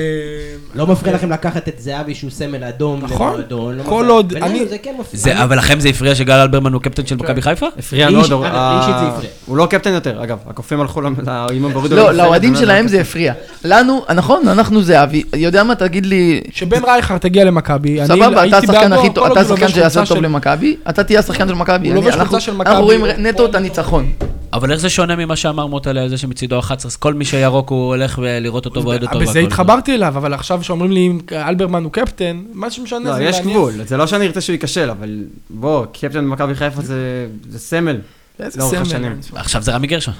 [0.74, 3.42] לא מפריע לכם לקחת את זהבי שהוא סמל אדום נכון.
[3.50, 4.94] לא כל עוד- בינינו אני- זה כן
[5.42, 7.66] אבל לכם זה הפריע שגל אלברמן הוא קפטן של מכבי חיפה?
[7.78, 11.96] הפריע מאוד, הוא- לא קפטן יותר, אגב, הקופים הלכו לאימון והורידו...
[11.96, 12.88] לא, את הסרט, לאוהדים ולא שלהם.
[12.88, 13.32] זה הפריע.
[13.64, 18.58] לנו, נכון, אנחנו זהבי, יודע מה, תגיד לי, שבן רייכרד תגיע למכבי, אני סבבה, אתה
[18.58, 21.88] השחקן הכי טוב, אתה השחקן שיעשה טוב למכבי, אתה תהיה השחקן של מכבי.
[21.88, 24.12] הוא אני- לובש אנחנו- חולצה של מכבי, אנחנו רואים נטו את הניצחון.
[24.56, 27.70] אבל איך זה שונה ממה שאמר מוטלה על זה שמצידו 11, אז כל מי שירוק
[27.70, 29.18] הוא הולך לראות אותו ואוהד אותו.
[29.18, 29.40] בזה.
[29.40, 33.36] התחברתי אליו, אבל עכשיו שאומרים לי אם אלברמן הוא קפטן, מה שמשנה לא, זה יש
[33.36, 33.56] מעניין.
[33.56, 37.96] גבול, זה לא שאני ארצה שהוא ייכשל, אבל בוא, קפטן במכבי חיפה זה סמל,
[38.40, 39.12] איזה סמל.
[39.34, 40.14] עכשיו זה רמי גרשון.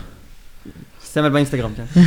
[1.04, 1.84] סמל באינסטגרם, כן.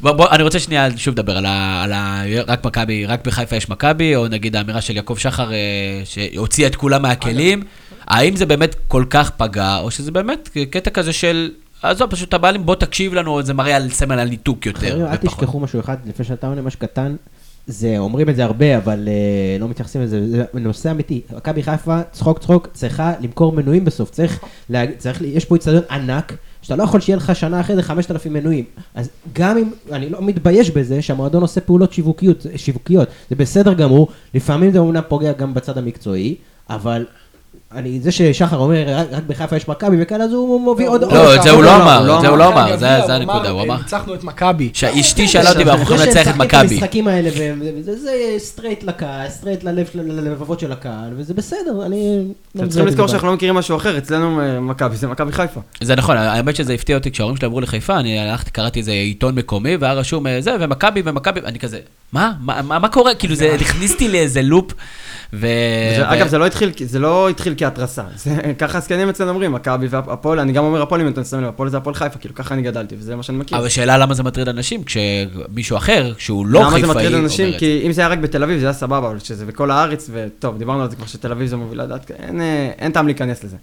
[0.00, 3.56] בוא, בוא, אני רוצה שנייה שוב לדבר על, ה, על ה, רק מכבי, רק בחיפה
[3.56, 5.58] יש מכבי, או נגיד האמירה של יעקב שחר אה,
[6.04, 7.62] שהוציאה את כולם מהכלים.
[8.06, 11.50] האם זה באמת כל כך פגע, או שזה באמת קטע כזה של,
[11.82, 14.90] עזוב, פשוט אתה בא לי, בוא תקשיב לנו, זה מראה על סמל על ניתוק יותר.
[14.90, 15.16] חברים, אל.
[15.16, 17.16] תשכחו משהו אחד, לפני שאתה עונה משהו קטן,
[17.66, 21.20] זה, אומרים את זה הרבה, אבל אה, לא מתייחסים לזה, זה נושא אמיתי.
[21.36, 24.10] מכבי חיפה, צחוק צחוק, צריכה למכור מנויים בסוף.
[24.10, 27.82] צריך, לה, צריך, יש פה איצטדיון ענק, שאתה לא יכול שיהיה לך שנה אחרי זה
[27.82, 28.64] 5,000 מנויים.
[28.94, 33.08] אז גם אם, אני לא מתבייש בזה שהמועדון עושה פעולות שיווקיות, שיווקיות.
[33.30, 36.34] זה בסדר גמור, לפעמים זה אומנם פוגע גם בצד המקצועי,
[36.70, 37.06] אבל...
[37.74, 41.02] אני, זה ששחר אומר, רק, בחיפה יש מכבי וכאלה, אז הוא מביא עוד...
[41.02, 43.14] עוד לא, את זה הוא לא לא אמר, את זה הוא לא אמר, זה זה
[43.14, 43.76] הנקודה, הוא אמר.
[43.76, 44.70] ניצחנו את מכבי.
[44.74, 46.64] שאשתי שאלה אותי, ואנחנו יכולים לנצח את זה שהם מכבי.
[46.64, 47.30] משחקים המשחקים האלה,
[47.80, 52.24] וזה זה straight לקהל, straight ללב של- ללבבות של הקהל, וזה בסדר, אני...
[52.54, 55.32] לא אתם צריכים לזכור זה שאנחנו לא מכירים משהו אחר, אצלנו אה, מכבי זה מכבי
[55.32, 55.60] חיפה.
[55.80, 59.34] זה נכון, האמת שזה הפתיע אותי כשההורים שלי עברו לחיפה, אני הלכתי, קראתי איזה עיתון
[59.34, 61.78] מקומי, והיה רשום אה, זה, ומכבי ומכבי, אני כזה,
[62.12, 62.32] מה?
[62.40, 63.14] מה, מה, מה קורה?
[63.14, 64.72] כאילו זה הכניס אותי לאיזה לופ,
[65.32, 65.46] ו...
[66.04, 68.02] אגב, זה לא התחיל, זה לא התחיל כהתרסה.
[68.24, 71.48] זה- ככה הזקנים אצלנו אומרים, מכבי והפועל, אני גם אומר הפועל אם אתם שמים לב,
[71.48, 73.58] הפועל זה הפועל חיפה, כאילו ככה אני גדלתי, וזה מה שאני מכיר.
[73.58, 77.24] אבל שאלה למה זה מטריד אנשים, כשמישהו אחר, שהוא לא למה חיפאי, זה מטריד אומר
[77.24, 77.46] אנשים?
[77.48, 77.58] את זה.
[77.58, 80.58] כי אם זה היה רק בתל אביב, זה היה סבבה, אבל כשזה בכל הארץ, וטוב,
[80.58, 83.56] דיברנו על זה כבר שתל אביב זה מובילה דעת, אין, אה, אין טעם להיכנס לזה.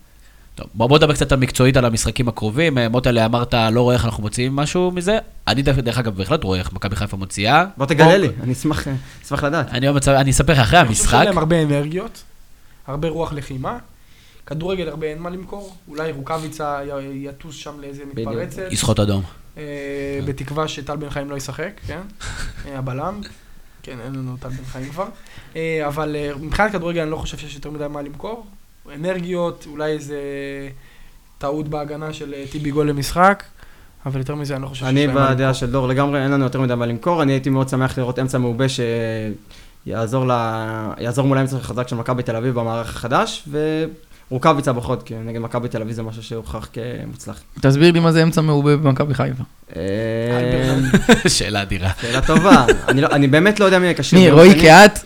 [0.60, 2.78] טוב, בוא בוא נדבר קצת על מקצועית על המשחקים הקרובים.
[2.78, 5.18] אה, מוטלה אמרת, לא רואה איך אנחנו מוציאים משהו מזה.
[5.48, 7.66] אני דרך אגב בהחלט רואה איך מכבי חיפה מוציאה.
[7.78, 8.94] בוא תגלה לי, אני אשמח אה,
[9.26, 9.70] אשמח לדעת.
[9.70, 11.18] אני עוד מצב- אני אספר לך אחרי אני חושב המשחק.
[11.18, 12.24] שאין להם הרבה אנרגיות,
[12.88, 13.78] הרבה רוח לחימה.
[14.46, 16.80] כדורגל הרבה אין מה למכור, אולי רוקאביצה
[17.14, 18.04] יטוס שם לאיזה.
[18.14, 19.24] מתפרצת, יסחוט אדום.
[19.58, 19.64] אה,
[20.26, 22.02] בתקווה שטל בן חיים לא ישחק, כן?
[22.76, 23.22] הבלם.
[23.84, 25.06] כן, אין לנו טל בן חיים כבר.
[25.88, 28.46] אבל מבחינת כדורגל אני לא חושב שיש יותר מדי מה למכור.
[28.96, 30.18] אנרגיות, אולי איזה
[31.38, 33.44] טעות בהגנה של אה, טיבי גול למשחק,
[34.06, 35.54] אבל יותר מזה אני לא חושב שיש אני להם מה בדעה למכור.
[35.54, 38.38] של דור לגמרי, אין לנו יותר מדי מה למכור, אני הייתי מאוד שמח לראות אמצע
[38.38, 38.66] מעובה
[39.86, 40.32] שיעזור ל...
[41.00, 43.48] יעזור מול האמצע החזק של מכבי תל אביב במערך החדש,
[44.30, 47.42] ורוקאביצה בחוד, כי נגד מכבי תל אביב זה משהו שהוכח כמוצלח.
[47.62, 49.44] תסביר לי מה זה אמצע מעובה במכבי חיפה.
[49.76, 50.78] אה,
[51.28, 51.90] שאלה אדירה.
[52.02, 54.18] שאלה טובה, אני לא- אני באמת לא יודע מי יקשר.
[54.18, 55.00] מי, רועי קהת?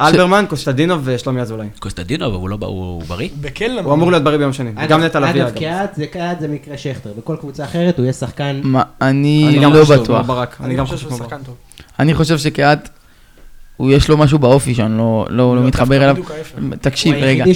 [0.00, 1.66] אלברמן, קוסטדינוב ושלומי אזולאי.
[1.78, 3.28] קוסטדינו, אבל הוא לא, הוא בריא?
[3.40, 3.80] בקל לנו.
[3.88, 5.58] הוא אמור להיות בריא ביום שני, גם נטע לביא אגב.
[5.58, 8.60] קהת זה קהת זה מקרה שכטר, בכל קבוצה אחרת הוא יהיה שחקן...
[9.02, 10.30] אני לא בטוח.
[10.60, 11.18] אני גם חושב חושב שהוא.
[11.18, 11.54] שחקן טוב.
[11.98, 12.88] אני חושב שקהת,
[13.76, 16.78] הוא יש לו משהו באופי שאני לא- לא לא מתחבר דווקא אליו.
[16.80, 17.44] תקשיב, הוא רגע.
[17.44, 17.54] היחידי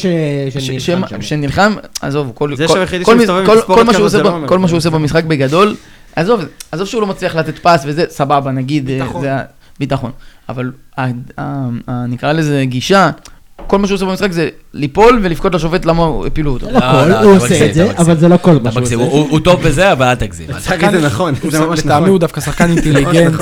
[0.50, 1.22] ש- ש- שנלחם ש- שם.
[1.22, 4.48] שנלחם, עזוב, כל זה כל- מה שהוא עושה זה לא ב- אומר.
[4.48, 5.76] כל מה שהוא עושה במשחק בגדול,
[6.16, 6.40] עזוב,
[6.72, 9.06] עזוב שהוא לא מצליח לתת פס וזה, סבבה, נגיד, אה.
[9.20, 9.36] זה
[9.78, 10.10] ביטחון.
[10.48, 10.72] אבל
[12.08, 13.10] נקרא לזה גישה,
[13.66, 16.66] כל מה שהוא עושה במשחק זה ליפול ולבכות לשופט למה הוא הפילו אותו.
[16.66, 17.92] זה לא, לא כל, לא, הוא אתה עושה את זה.
[17.98, 18.94] אבל זה לא כל מה שהוא עושה.
[19.30, 20.46] הוא טוב בזה, אבל אל תגזים.
[20.58, 22.08] זה נכון, זה ממש לטעמי נכון.
[22.08, 23.40] הוא דווקא שחקן אינטליגנט.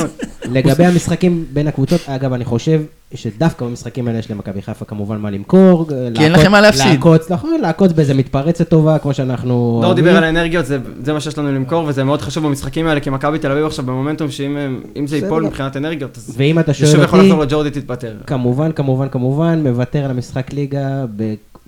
[0.52, 2.80] לגבי המשחקים בין הקבוצות, אגב, אני חושב
[3.14, 5.86] שדווקא במשחקים האלה יש למכבי חיפה כמובן מה למכור.
[6.14, 6.86] כי אין לכם מה להפסיד.
[6.86, 9.78] לעקוץ, נכון, לעקוץ באיזה מתפרצת טובה, כמו שאנחנו...
[9.82, 10.16] דור דיבר.
[10.16, 13.38] על האנרגיות, זה, זה מה שיש לנו למכור, וזה מאוד חשוב במשחקים האלה, כי מכבי
[13.38, 15.42] תל אביב עכשיו במומנטום, שאם הם- אם זה ייפול.
[15.42, 18.12] מבחינת אנרגיות, אז ואם אתה זה שוב שואל יכול אותי, לחזור לג'ורדי תתפטר.
[18.26, 21.04] כמובן, כמובן, כמובן, מוותר על המשחק ליגה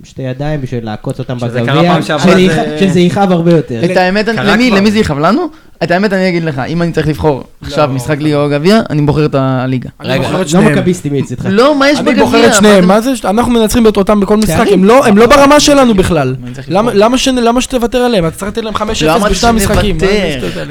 [0.02, 1.48] בשתי ידיים בשביל לעקוץ אותם בגביע.
[1.48, 1.58] שזה
[2.92, 3.80] זה- יכאב- הרבה יותר.
[3.84, 4.28] את האמת.
[4.76, 5.42] למי זה יכאב לנו?
[5.82, 9.02] את האמת אני אגיד לך, אם אני צריך לבחור עכשיו משחק ליגה או גביע, אני
[9.02, 9.88] בוחר את הליגה.
[10.00, 10.72] אני רגע, לא שניהם.
[10.72, 11.44] מכביסטי מצדך.
[11.50, 12.24] לא, מה יש אני בגביע?
[12.24, 13.12] בוחר את שניהם, מה זה?
[13.24, 14.66] אנחנו מנצחים אותם בכל משחק.
[14.72, 16.34] הם לא- הם לא ברמה שלנו בכלל.
[16.44, 17.04] אני למה- לבחור.
[17.04, 18.26] למה ש- למה שתוותר עליהם?
[18.26, 19.98] אתה צריך לתת להם 5-0 לא אמרתי בשני המשחקים.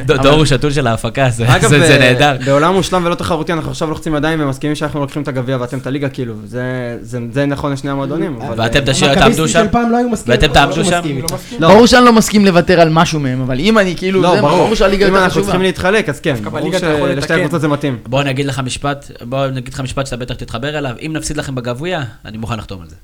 [0.06, 1.45] דור הוא שתול של ההפקה, זה
[1.99, 2.36] נהדר.
[2.45, 5.88] בעולם מושלם ולא תחרותי, אנחנו עכשיו לוחצים ידיים ומסכימים שאנחנו לוקחים את הגביע ואתם את
[5.88, 8.36] הליגה, כאילו, זה- נכון לשני המועדונים.
[8.48, 9.65] אבל- ואתם תשאיר, תעמדו שם.
[9.73, 9.98] לא.
[10.27, 11.02] ואתם תעמדו לא שם?
[11.06, 11.22] אני.
[11.22, 11.27] לא.
[11.60, 11.68] לא.
[11.68, 14.41] ברור שאני לא מסכים לוותר על משהו מהם, אבל אם אני כאילו, לא.
[14.41, 15.41] ברור שהליגה אם אנחנו.
[15.43, 17.35] צריכים להתחלק, אז כן, ברור בליגה שלשתי לתקן.
[17.35, 17.97] הקבוצות זה מתאים.
[18.07, 21.13] בוא אני אגיד לך משפט, בוא אני אגיד לך משפט שאתה בטח תתחבר אליו, אם
[21.13, 22.95] נפסיד לכם בגביע, אני מוכן לחתום על זה.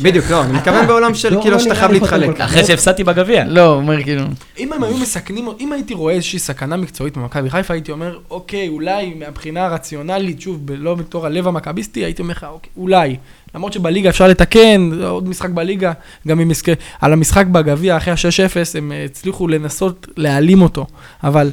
[0.00, 2.40] בדיוק, לא, אני מתכוון בעולם של דור כאילו לא שאתה חייב להתחלק.
[2.40, 3.44] אחרי שהפסדתי בגביע.
[3.44, 4.22] לא, הוא אומר כאילו,
[4.58, 8.68] אם הם היו מסכנים, אם הייתי רואה איזושהי סכנה מקצועית במכבי חיפה, הייתי אומר, אוקיי,
[8.68, 13.16] אולי מהבחינה הרציונלית, שוב, לא בתור הלב המכביסטי, הייתי אומר לך, אוקיי, אולי.
[13.54, 15.92] למרות שבליגה אפשר לתקן, עוד משחק בליגה,
[16.28, 20.86] גם אם יזכה, על המשחק בגביע אחרי ה-6-0, הם הצליחו לנסות להעלים אותו,
[21.24, 21.50] אבל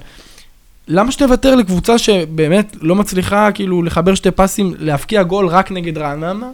[0.87, 6.49] למה שתוותר לקבוצה שבאמת לא מצליחה כאילו לחבר שתי פסים, להבקיע גול רק נגד רעננה?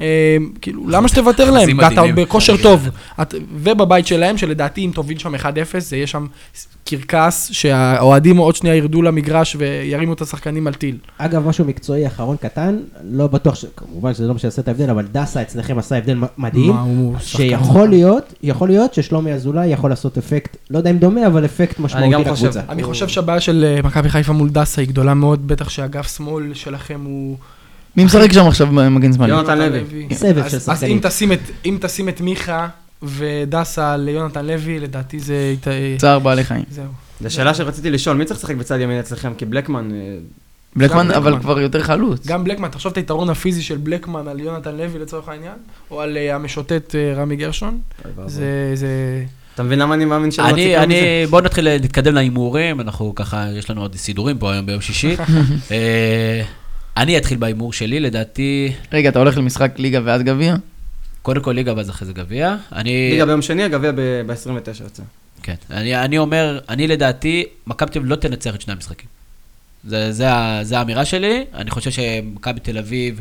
[0.00, 1.76] אה, כאילו, למה שתוותר להם?
[1.76, 2.14] מדהימים.
[2.14, 2.88] בכושר טוב.
[3.22, 5.38] את, ובבית שלהם, שלדעתי אם תוביל שם 1-0,
[5.78, 6.26] זה יהיה שם
[6.84, 10.96] קרקס, שהאוהדים עוד שנייה ירדו למגרש וירימו את השחקנים על טיל.
[11.18, 12.76] אגב, משהו מקצועי אחרון קטן,
[13.10, 16.18] לא בטוח, ש- כמובן שזה לא מה שיעשה את ההבדל, אבל דסה אצלכם עשה הבדל
[16.38, 16.72] מדהים.
[17.20, 21.78] שיכול להיות, יכול להיות ששלומי אזולאי יכול לעשות אפקט, לא יודע אם דומה, אבל אפקט
[21.78, 22.30] משמעותי.
[22.30, 22.60] לקבוצה.
[22.68, 26.54] אני חושב שהבעיה של אה, מכבי חיפה מול דסה היא גדולה מאוד, בטח שאגף שמאל
[26.54, 27.36] שלכם הוא...
[27.96, 29.32] מי משחק שם עכשיו במגן שמאלי?
[29.32, 29.80] יונתן לוי.
[30.12, 30.92] סבב אז- של אז שחקנים.
[30.96, 32.68] אם תשים את- אם תשים את מיכה
[33.02, 35.54] ודסה ליונתן לוי, לדעתי זה...
[35.98, 36.64] צער בעלי חיים.
[36.70, 36.84] זהו.
[37.20, 39.32] זו שאלה שרציתי לשאול, מי צריך לשחק בצד ימין אצלכם?
[39.38, 40.16] כי בלקמן, אה,
[40.76, 41.38] בלקמן, אבל.
[41.40, 42.26] כבר יותר חלוץ.
[42.26, 45.54] גם בלקמן, תחשוב את היתרון הפיזי של בלקמן על יונתן לוי לצורך העניין,
[45.90, 47.78] או על אה, המשוטט אה, רמי גרשון.
[48.26, 48.70] זה...
[48.74, 48.88] זה...
[49.54, 51.30] אתה מבין למה אני מאמין שלא אני, רציתי אני, מזה?
[51.30, 55.16] בואו נתחיל להתקדם להימורים, אנחנו ככה, יש לנו עוד סידורים פה היום ביום שישי.
[56.96, 60.56] אני אתחיל בהימור שלי, לדעתי, רגע, אתה הולך למשחק ליגה ואז גביע?
[61.22, 62.56] קודם כל ליגה ואז אחרי זה גביע.
[62.72, 65.02] אני, ליגה ביום שני, הגביע ב-29 יוצא.
[65.42, 69.08] כן, אני, אני אומר, אני לדעתי, מכבי תל אביב לא תנצח את שני המשחקים.
[69.84, 70.26] זה, זה,
[70.62, 73.20] זה האמירה שלי, אני חושב שמכבי תל אביב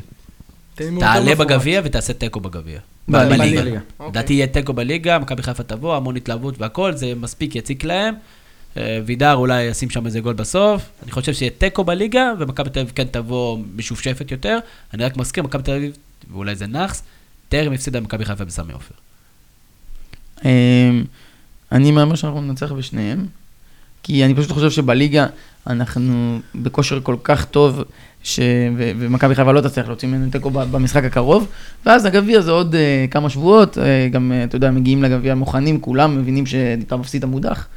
[0.76, 1.36] תעלה.
[1.36, 2.80] בגביע ותעשה תיקו בגביע.
[3.08, 3.80] בליגה.
[4.08, 8.16] לדעתי יהיה תיקו בליגה, מכבי חיפה תבוא, המון התלהבות והכל, זה מספיק יציק להם.
[8.78, 10.90] אה, וידר אולי ישים שם איזה גול בסוף.
[11.04, 14.60] אני חושב שיהיה תיקו בליגה, ומכבי תל אביב כן תבוא משופשפת יותר.
[14.94, 15.98] אני רק מזכיר, מכבי תל אביב,
[16.32, 17.04] ואולי זה נאחס,
[17.50, 18.95] טרם הפסידה למכבי חיפה בסמי עופר.
[20.45, 21.04] אמ,
[21.72, 23.26] אני מהמר שאנחנו ננצח בשניהם,
[24.04, 25.28] כי אני פשוט חושב שבליגה
[25.68, 27.84] אנחנו בכושר כל כך טוב,
[28.24, 28.40] ש...
[28.78, 31.48] ו- ומכבי חיפה לא תצליח להוציא ממנו תיקו במשחק הקרוב,
[31.86, 33.82] ואז הגביע זה עוד uh, כמה שבועות, uh,
[34.12, 37.68] גם, uh, אתה יודע, מגיעים לגביע מוכנים, כולם מבינים שאתה מפסיד את המודח.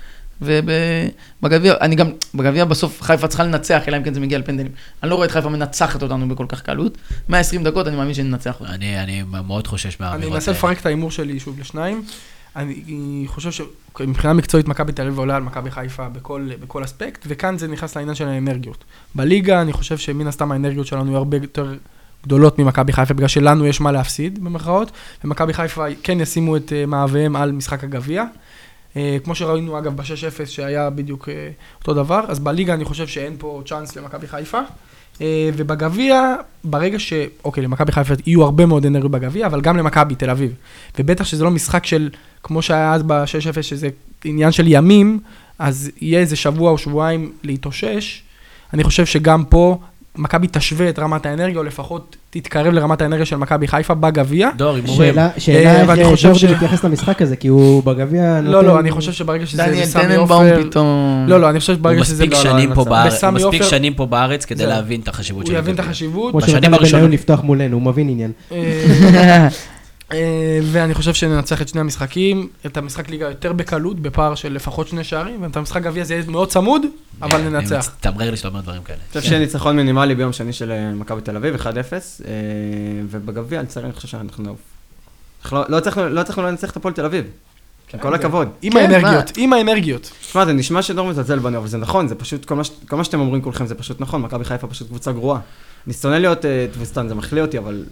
[0.43, 4.73] ובגביע, אני גם, בגביע בסוף חיפה צריכה לנצח, אלא אם כן זה מגיע לפנדלים.
[5.03, 6.99] אני לא רואה את חיפה מנצחת אותנו בכל כך קלות.
[7.29, 8.75] 120 דקות, אני מאמין שננצח אותנו.
[8.75, 12.03] אני, אני מאוד חושש מהאמירות אני אנסה לפרק את ההימור שלי שוב לשניים.
[12.57, 13.51] אני חושב
[13.99, 17.97] שמבחינה מקצועית מכבי תל אביב עולה על מכבי חיפה בכל, בכל אספקט, וכאן זה נכנס
[17.97, 18.85] לעניין של האנרגיות.
[19.15, 21.75] בליגה אני חושב שמן הסתם האנרגיות שלנו יהיו הרבה יותר
[22.25, 24.91] גדולות ממכבי חיפה, בגלל שלנו יש מה להפסיד במרכאות,
[25.25, 28.25] ומכבי חיפה כן ישימו את אה, מאוויהם על משחק הגביע.
[28.97, 31.51] אה, כמו שראינו אגב ב-6-0 שהיה בדיוק אה,
[31.81, 34.61] אותו דבר, אז בליגה אני חושב שאין פה צ'אנס למכבי חיפה.
[35.21, 37.13] אה, ובגביע, ברגע ש...
[37.45, 40.55] אוקיי, למכבי חיפה יהיו הרבה מאוד אנרגיות בגביע, אבל גם למכבי תל אביב.
[40.99, 42.11] ובטח שזה לא משחק של,
[42.43, 43.89] כמו שהיה אז ב-6-0, שזה
[44.25, 45.21] עניין של ימים,
[45.59, 48.23] אז יהיה איזה שבוע או שבועיים להתאושש.
[48.73, 49.79] אני חושב שגם פה
[50.19, 54.49] מכבי תשווה את רמת האנרגיה, או לפחות תתקרב לרמת האנרגיה של מכבי חיפה בגביע.
[54.57, 54.97] דור, הימורים.
[55.15, 58.45] שאלה, אה, שאלה ואני איך ג'ורדי ש- מתייחס למשחק הזה, כי הוא בגביע נותן...
[58.53, 60.63] לא, לא, אני חושב שברגע שזה דניאל בסמי טננבאום עופר...
[60.71, 61.25] פתאום...
[61.29, 62.25] לא, לא, אני חושב הוא שברגע שזה...
[62.27, 62.91] מספיק לא, לא, שנים אין פה מצב.
[62.91, 64.67] בארץ, הוא מספיק עופר- שנים פה בארץ כדי.
[64.67, 65.81] להבין את החשיבות הוא של יבין את.
[65.81, 66.31] החשיבות.
[66.31, 67.11] כמו בשנים הראשונות.
[67.11, 68.33] לפתוח מולנו, הוא מבין עניין.
[70.13, 70.19] אה,
[70.73, 75.05] ואני חושב שננצח את שני המשחקים, את המשחק ליגה יותר בקלות, בפער של לפחות שני
[75.05, 76.83] שערים, ואת המשחק גביע זה יהיה מאוד צמוד,
[77.23, 77.77] אבל אני ננצח.
[77.97, 78.99] מצטמרר לי שאתה אומר דברים כאלה.
[78.99, 81.71] אני חושב שיהיה ניצחון מינימלי ביום שני של אה, מכבי תל אביב, 1-0, אה,
[83.11, 84.59] ובגביע, אני חושב שאנחנו נעוף.
[85.53, 87.25] לא- לא הצלחנו לא הצלחנו לנצח את הפועל תל אביב.
[87.95, 88.49] עם כל הכבוד.
[88.63, 90.13] עם כן, האנרגיות, עם האנרגיות.
[90.21, 92.97] תשמע, זה נשמע שדור מזלזל בנו, אבל זה נכון, זה פשוט, כל מה ש- כל
[92.97, 95.41] מה שאתם אומרים כולכם זה פשוט נכון, מכבי חיפה פשוט קבוצה גרועה.
[95.87, 97.85] אני שונא להיות אה, תבוסתן, זה מחליא אותי, אבל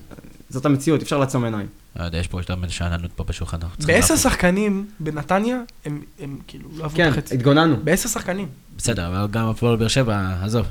[0.51, 1.67] זאת המציאות, אי אפשר לעצום עיניים.
[1.97, 3.57] לא יודע, יש פה יותר שאננות פה בשולחן.
[3.63, 4.17] אנחנו בעשר.
[4.17, 7.35] שחקנים בנתניה, הם הם כאילו לא עברו כן, את החצי.
[7.35, 7.77] התגוננו.
[7.85, 8.47] בעשר שחקנים.
[8.79, 10.67] בסדר, אבל גם הפועל באר שבע, עזוב.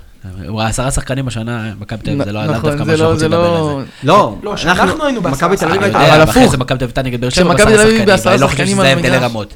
[0.47, 2.91] הוא ראה עשרה שחקנים השנה, מכבי תל אביב, זה לא היה לאו נכון, דווקא זה
[2.91, 3.81] מה שאנחנו לא, זה רוצים לדבר על לא...
[4.01, 4.07] זה.
[4.07, 5.99] לא, לא, שאנחנו היינו בעשרה מכבי תל אביב אני הייתה...
[5.99, 6.51] יודע, אבל הפוך.
[6.51, 8.47] זה מכבי תל אביב הייתה נגד באר שבע, כשמכבי בעשרה תל אביב שחקנים, ואני לא
[8.47, 9.21] חושב שחקנים שזה המגרש.
[9.21, 9.55] לרמות.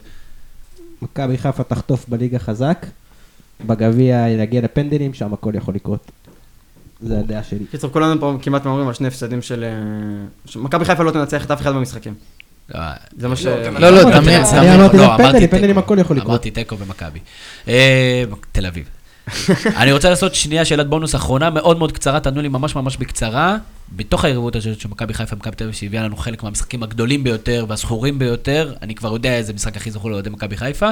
[1.01, 2.85] מכבי חיפה תחטוף בליגה חזק,
[3.65, 6.11] בגביע יגיע לפנדלים, שם הכל יכול לקרות.
[7.01, 7.65] זה הדעה שלי.
[7.71, 9.63] קיצור, כולנו פה כמעט מהמרים על שני הפסדים של...
[9.63, 9.69] אה,
[10.45, 12.13] ש- מכבי חיפה לא תנצח את אף אחד במשחקים.
[12.75, 12.79] לא,
[13.17, 13.45] זה מה ש...
[13.45, 14.75] לא, גם לא, לא, אמרתי, תמיר, אני.
[14.75, 15.51] אמרתי לא, אמרתי תיקו.
[15.51, 16.29] פנדלים הכל יכול לקרות.
[16.29, 17.19] אמרתי תיקו במכבי.
[17.67, 18.89] אה, תל אביב.
[19.77, 23.57] אני רוצה לעשות שנייה שאלת בונוס אחרונה, מאוד מאוד קצרה, תענו לי ממש ממש בקצרה.
[23.95, 27.65] בתוך היריבות הזאת של מכבי חיפה ומכבי תל אביב, שהביאה לנו חלק מהמשחקים הגדולים ביותר
[27.69, 30.89] והזכורים ביותר, אני כבר יודע איזה משחק הכי זכור לאוהדי מכבי חיפה.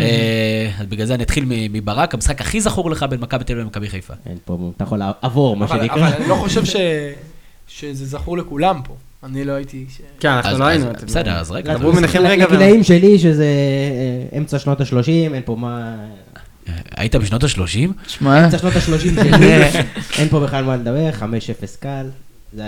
[0.00, 3.52] אה, אז בגלל זה אני אתחיל מ- מברק, המשחק הכי זכור לך בין מכבי תל
[3.52, 4.14] אביב למכבי חיפה.
[4.26, 5.94] אין פה, אתה יכול לעבור, מה שנקרא.
[5.96, 6.76] אבל אני לא חושב ש-
[7.68, 8.94] שזה זכור לכולם פה.
[9.24, 9.84] אני לא הייתי...
[10.20, 10.86] כן, אנחנו לא היינו.
[11.06, 11.74] בסדר, אז רגע.
[11.74, 12.46] דברו ביניכם רגע.
[12.46, 13.44] לגילאים שלי, שזה
[14.32, 15.96] אה, אמצע שנות ה-30, אין פה מה...
[16.96, 17.88] היית בשנות ה-30?
[18.06, 19.20] שמע, אמצע שנות ה-30 שלי,
[20.18, 21.22] אין פה בכלל מה לדבר, 5-0
[21.80, 22.06] קל.
[22.56, 22.64] זה...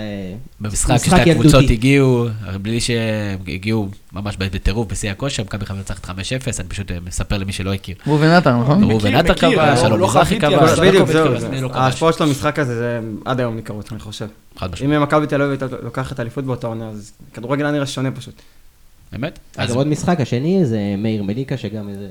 [0.61, 1.65] במשחק משחק ששתי הקבוצות.
[1.71, 2.27] הגיעו,
[2.63, 6.11] בלי שהם הגיעו ממש בטירוף בשיא הכושר, מכבי חיפה מנצחת 5-0,
[6.61, 7.97] אני פשוט אה, מספר למי שלא הכיר.
[8.07, 8.85] ראובן עטר, נכון?
[8.85, 11.29] ראובן עטר לא- שלום לא מזרחי אבל- בדיוק, זהו.
[11.63, 11.77] לא כבש.
[11.77, 14.27] ההשפעות של המשחק הזה, זה עד היום ניכרות, אני חושב.
[14.59, 14.93] חד משמעית.
[14.95, 18.35] אם מכבי תל אביב הייתה לוקחת אליפות באותה עונה, אז כדורגל היה נראה שונה פשוט.
[19.13, 19.39] באמת?
[19.57, 22.09] אז עוד משחק, השני זה מאיר מליקה, שגם איזה...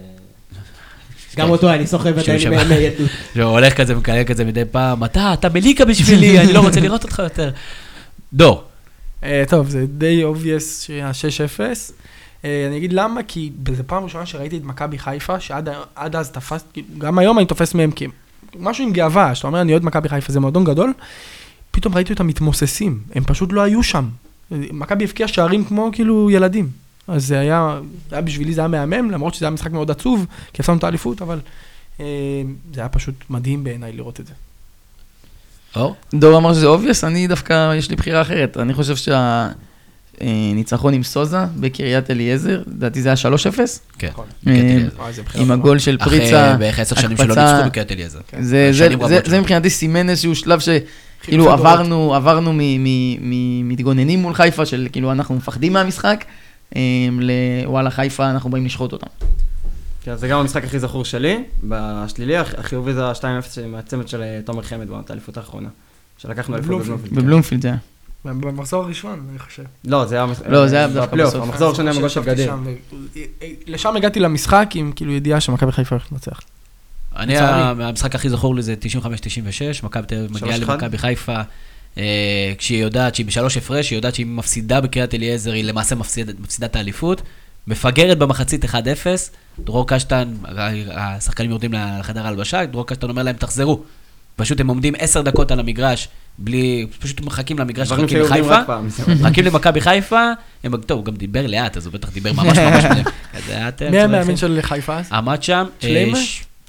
[1.38, 2.49] גם אותו אני סוחב את שבא.
[2.49, 3.10] מילדות.
[3.34, 7.03] שהוא הולך כזה, מקלל כזה מדי פעם, אתה, אתה מליקה בשבילי, אני לא רוצה לראות
[7.03, 7.52] אותך יותר.
[8.34, 8.64] דור,
[9.24, 11.62] אה, טוב, זה די obvious שהיה 6-0.
[12.45, 16.64] אה, אני אגיד למה, כי זו פעם ראשונה שראיתי את מכבי חיפה, שעד אז תפס,
[16.74, 18.08] כאילו, גם היום אני תופס מהם כי
[18.60, 20.94] משהו עם גאווה, שאתה אומר, אני אוהד מכבי חיפה, זה מועדון גדול,
[21.72, 24.10] פתאום ראיתי אותם מתמוססים, הם פשוט לא היו שם.
[24.52, 26.81] מכבי הבקיעה שערים כמו כאילו ילדים.
[27.07, 27.80] אז זה היה,
[28.10, 30.84] זה היה בשבילי זה היה מהמם, למרות שזה היה משחק מאוד עצוב, כי הפסדנו את
[30.84, 31.40] האליפות, אבל
[31.99, 32.06] אה,
[32.73, 34.34] זה היה פשוט מדהים בעיניי לראות את זה.
[35.76, 35.95] אור?
[36.14, 38.57] דור אמר שזה obvious, אני דווקא, יש לי בחירה אחרת.
[38.57, 38.95] אני חושב
[40.22, 43.57] שהניצחון עם סוזה בקריית אליעזר, לדעתי זה היה 3-0.
[43.98, 44.07] כן.
[44.07, 44.26] נכון.
[44.48, 44.78] אה,
[45.36, 45.52] עם.
[45.52, 46.56] הגול של אחרי פריצה.
[46.57, 48.19] בערך עשר שנים שלא ניצחו בקריית אליעזר.
[48.40, 49.40] זה, זה, שנים זה.
[49.40, 50.60] מבחינתי סימן איזשהו שלב
[51.22, 51.60] חילופי דורות.
[51.60, 56.34] עברנו, עברנו מ- מ- מ- מתגוננים מול חיפה, של כאילו אנחנו מפחדים מהמשחק, אה,
[57.22, 59.07] לוואלה חיפה אנחנו באים לשחוט אותם.
[60.03, 61.43] כן, זה גם המשחק הכי זכור שלי.
[61.64, 63.23] בשלילי, הח- החיובי זה ה-2-0
[63.68, 65.69] מהצמד של אה, תומר חמד בעונת האליפות האחרונה.
[66.18, 67.14] שלקחנו אליפות בבלומפילד.
[67.15, 67.61] בבלומפילד.
[67.61, 67.77] זה היה.
[68.26, 69.64] במחזור הראשון, אני חושב.
[69.85, 70.26] לא, זה היה...
[70.49, 71.48] לא, זה היה דווקא בפלייאוף, בסוף.
[71.48, 72.45] המחזור השני המגול של שישבתי גדיר.
[72.48, 73.19] שם ו-
[73.68, 76.39] לשם הגעתי למשחק עם כאילו ידיעה שמכבי חיפה הולכת לנצח.
[77.15, 79.06] אני, המשחק הכי זכור לי זה 95-96,
[79.84, 80.61] מכבי תל אביב מגיעה 3-1.
[80.61, 81.41] למכבי חיפה, אה,
[82.57, 86.65] כשהיא יודעת שהיא בשלוש הפרש, היא יודעת שהיא מפסידה בקריית אליעזר, היא למעשה מפסידה, מפסידה
[86.68, 87.22] את האליפות,
[87.68, 88.68] מפגרת במחצית 1-0,
[89.59, 93.84] דרור קשטן, ה- השחקנים יורדים לחדר ההלבשה, דרור קשטן אומר להם, תחזרו.
[94.35, 96.07] פשוט הם עומדים עשר דקות על המגרש,
[96.38, 98.59] בלי, פשוט מחכים למגרש, מחכים לחיפה.
[99.22, 100.31] מחכים למכבי חיפה,
[100.63, 102.84] הם, טוב, הוא גם דיבר לאט, אז הוא בטח דיבר ממש ממש
[103.68, 105.09] "אתם מי המאמן של חיפה אז?
[105.11, 106.19] עמד שם, שליימר?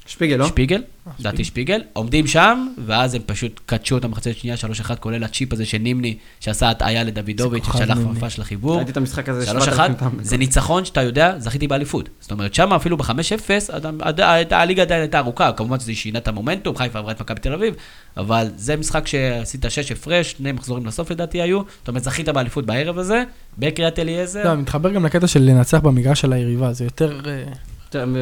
[0.05, 0.47] אה, שפיגל, לא?
[0.47, 0.81] שפיגל,
[1.19, 4.55] לדעתי שפיגל, עומדים שם, ואז הם פשוט קדשו אותם מחצית שנייה,
[4.85, 7.97] 3-1, כולל הצ'יפ הזה של נימני, שעשה הטעיה לדוידוביץ', ששלח.
[7.97, 8.75] ממש לחיבור.
[8.77, 10.11] ראיתי את המשחק הזה 3-1, 7,000 פעם.
[10.21, 12.09] זה ניצחון שאתה יודע, זכיתי באליפות.
[12.19, 13.13] זאת אומרת, שם אפילו ב-5-0,
[13.71, 17.21] עד- עד- עד- הליגה עדיין הייתה ארוכה, כמובן שזה שינה את המומנטום, חיפה עברה את
[17.21, 17.73] מכבי תל אביב,
[18.17, 22.65] אבל זה משחק שעשית 6 הפרש, שני מחזורים לסוף לדעתי היו, זאת אומרת, זכית באליפות
[22.65, 23.23] בערב הזה,
[23.57, 24.43] בקריית אליעזר.
[24.43, 27.19] לא, מתחבר גם לקטע של לנצח במגרש של היריבה, זה יותר...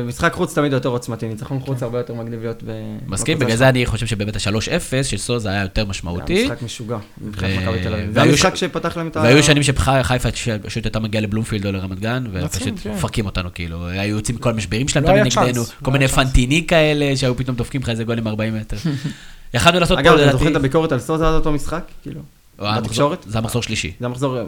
[0.07, 2.71] משחק חוץ תמיד יותר עוצמתי, ניצחון חוץ הרבה יותר מגניב להיות ב...
[3.07, 3.55] מסכים, בגלל.
[3.55, 6.33] זה אני חושב שבאמת ה-3-0 של סוזה היה יותר זה משמעותי.
[6.33, 8.11] היה משחק משוגע, מבחינת מכבי תל אביב.
[8.13, 9.21] זה והיו המשחק ש- שפתח להם את ה...
[9.21, 10.29] והיו שנים שחיפה
[10.63, 12.91] פשוט הייתה מגיעה לבלומפילד או לרמת גן, ופשוט רצים, כן.
[12.91, 16.07] מפרקים אותנו, כאילו, היו יוצאים כל המשברים שלהם לא תמיד נגדנו, צ'אנס, כל לא מיני.
[16.07, 18.77] פנטיני כאלה, שהיו פתאום דופקים לך איזה גולים 40 מטר.
[19.53, 21.83] יכלנו לעשות פה אגב, אתם לדעתי, זוכרים את הביקורת על סוזה עד אותו משחק?
[22.01, 22.21] כאילו,
[22.59, 23.25] בתקשורת?
[23.27, 23.91] זה המחזור שלישי.
[23.99, 24.43] זה המחזור אה,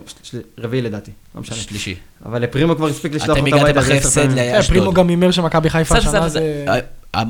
[0.57, 1.57] רביעי לדעתי, לא משנה.
[1.57, 1.95] שלישי.
[2.25, 4.37] אבל לפרימו כבר הספיק לשלוח אתם אותה הגעתם הביתה אחרי עשר הפסד פעמים.
[4.37, 4.77] כן, לאשדוד.
[4.77, 6.65] פרימו גם הימר שמכבי חיפה בסדר, זה...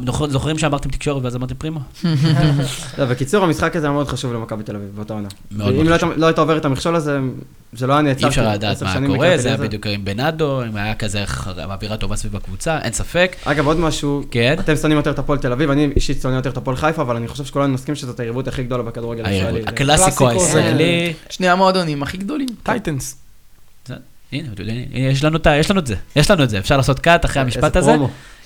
[0.06, 1.80] נכון- זוכרים שאמרתם תקשורת ואז אמרתם פרימו?
[2.98, 5.28] לא, בקיצור, המשחק הזה היה מאוד חשוב למכבי תל אביב באותה עונה.
[5.52, 6.10] מאוד אם מאוד לא חשוב.
[6.10, 7.20] היית- לא היית עובר את המכשול הזה,
[7.74, 8.24] זה לא היה נעצר.
[8.24, 9.58] אי אפשר לדעת מה קורה, זה היה.
[9.58, 11.24] בדיוק עם בנאדו, אם היה כזה
[11.64, 13.36] אווירה טובה סביב הקבוצה, אין ספק.
[13.46, 14.56] אגב, עוד משהו, כן.
[14.60, 17.16] אתם שונאים יותר את הפועל תל אביב, אני אישית שונא יותר את הפועל חיפה, אבל
[17.16, 19.62] אני חושב שכולנו נסכים שזאת היריבות הכי גדולה בכדורגל הישראלי.
[19.68, 21.14] הקלאסיקו הישראלי.
[21.30, 22.48] שני המועדונים הכי גדולים.
[22.64, 23.18] titans.
[24.32, 24.48] הנה,
[25.04, 25.24] יש
[25.70, 28.04] לנו את זה, יש לנו את זה, אפשר לעשות cut אחרי המשפט איזה הזה.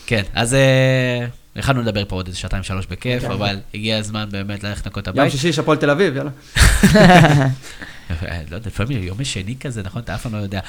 [0.07, 1.25] כן, אז אה,
[1.55, 3.31] יכלנו לדבר פה עוד איזה שעתיים שלוש בכיף, כן.
[3.31, 5.31] אבל הגיע הזמן באמת ללכת לנקות את יום הבית.
[5.31, 6.31] שישי יש הפועל תל אביב, יאללה.
[6.95, 10.01] אה, לא יודע, לפעמים יום שני כזה, נכון?
[10.01, 10.59] אתה אף פעם לא יודע.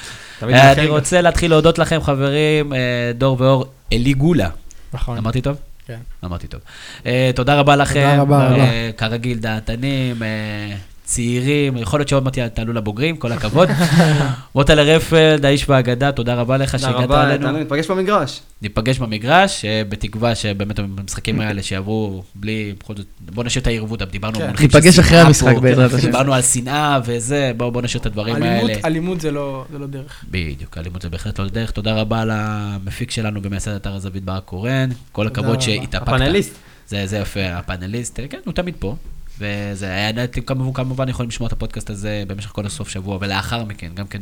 [0.43, 0.87] אה, אני.
[0.87, 2.73] רוצה להתחיל להודות לכם, חברים,
[3.17, 4.49] דור ואור, אלי גולה.
[4.93, 5.17] נכון.
[5.17, 5.57] אמרתי טוב?
[5.89, 5.99] כן.
[6.25, 6.61] אמרתי טוב.
[7.05, 8.17] אה, תודה רבה לכם.
[8.19, 8.91] רבה, אה, רבה.
[8.97, 10.75] כרגיל, דעתנים, אה,
[11.09, 13.69] צעירים, יכול להיות שעוד מעט תעלו לבוגרים, כל הכבוד.
[14.55, 17.45] מוטלה רפלד, האיש והאגדה, תודה רבה לך תודה שהגעת רבה, אלינו.
[17.45, 18.41] תענו, ניפגש במגרש.
[18.61, 24.01] ניפגש במגרש, אה, בתקווה שבאמת המשחקים האלה שיעברו בלי, בכל זאת, בוא נשאיר את הערבות,
[24.03, 24.43] דיברנו כן.
[24.43, 26.05] במונחים של ניפגש אחרי שנאה המשחק פה, בעזרת השם.
[26.05, 28.79] דיברנו על שנאה וזה, בואו בוא נשאיר את הדברים אלימות- האלה.
[28.85, 30.23] אלימות זה לא זה לא דרך.
[30.31, 31.71] בדיוק, אלימות זה בהחלט לא דרך.
[31.71, 34.89] תודה רבה למפיק שלנו במייסד אתר הזווית ברק קורן.
[35.11, 35.61] כל תודה הכבוד רבה.
[35.61, 36.07] שהתאפקת.
[36.07, 36.55] הפאנליסט.
[36.87, 38.95] זה, זה יפה, הפאנליסט, כן, הוא תמיד פה.
[39.39, 43.63] וזה היה, אתם כמובן, כמובן יכולים לשמוע את הפודקאסט הזה במשך כל הסוף שבוע, ולאחר
[43.63, 44.21] מכן, גם כן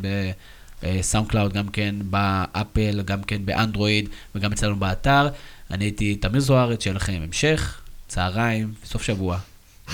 [0.84, 5.30] ב SoundCloud, גם כן באפל, גם כן באנדרואיד, וגם אצלנו באתר.
[5.72, 9.38] אני הייתי תמיר זוארץ, שיהיה לכם המשך, צהריים, סוף שבוע,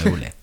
[0.04, 0.28] מעולה.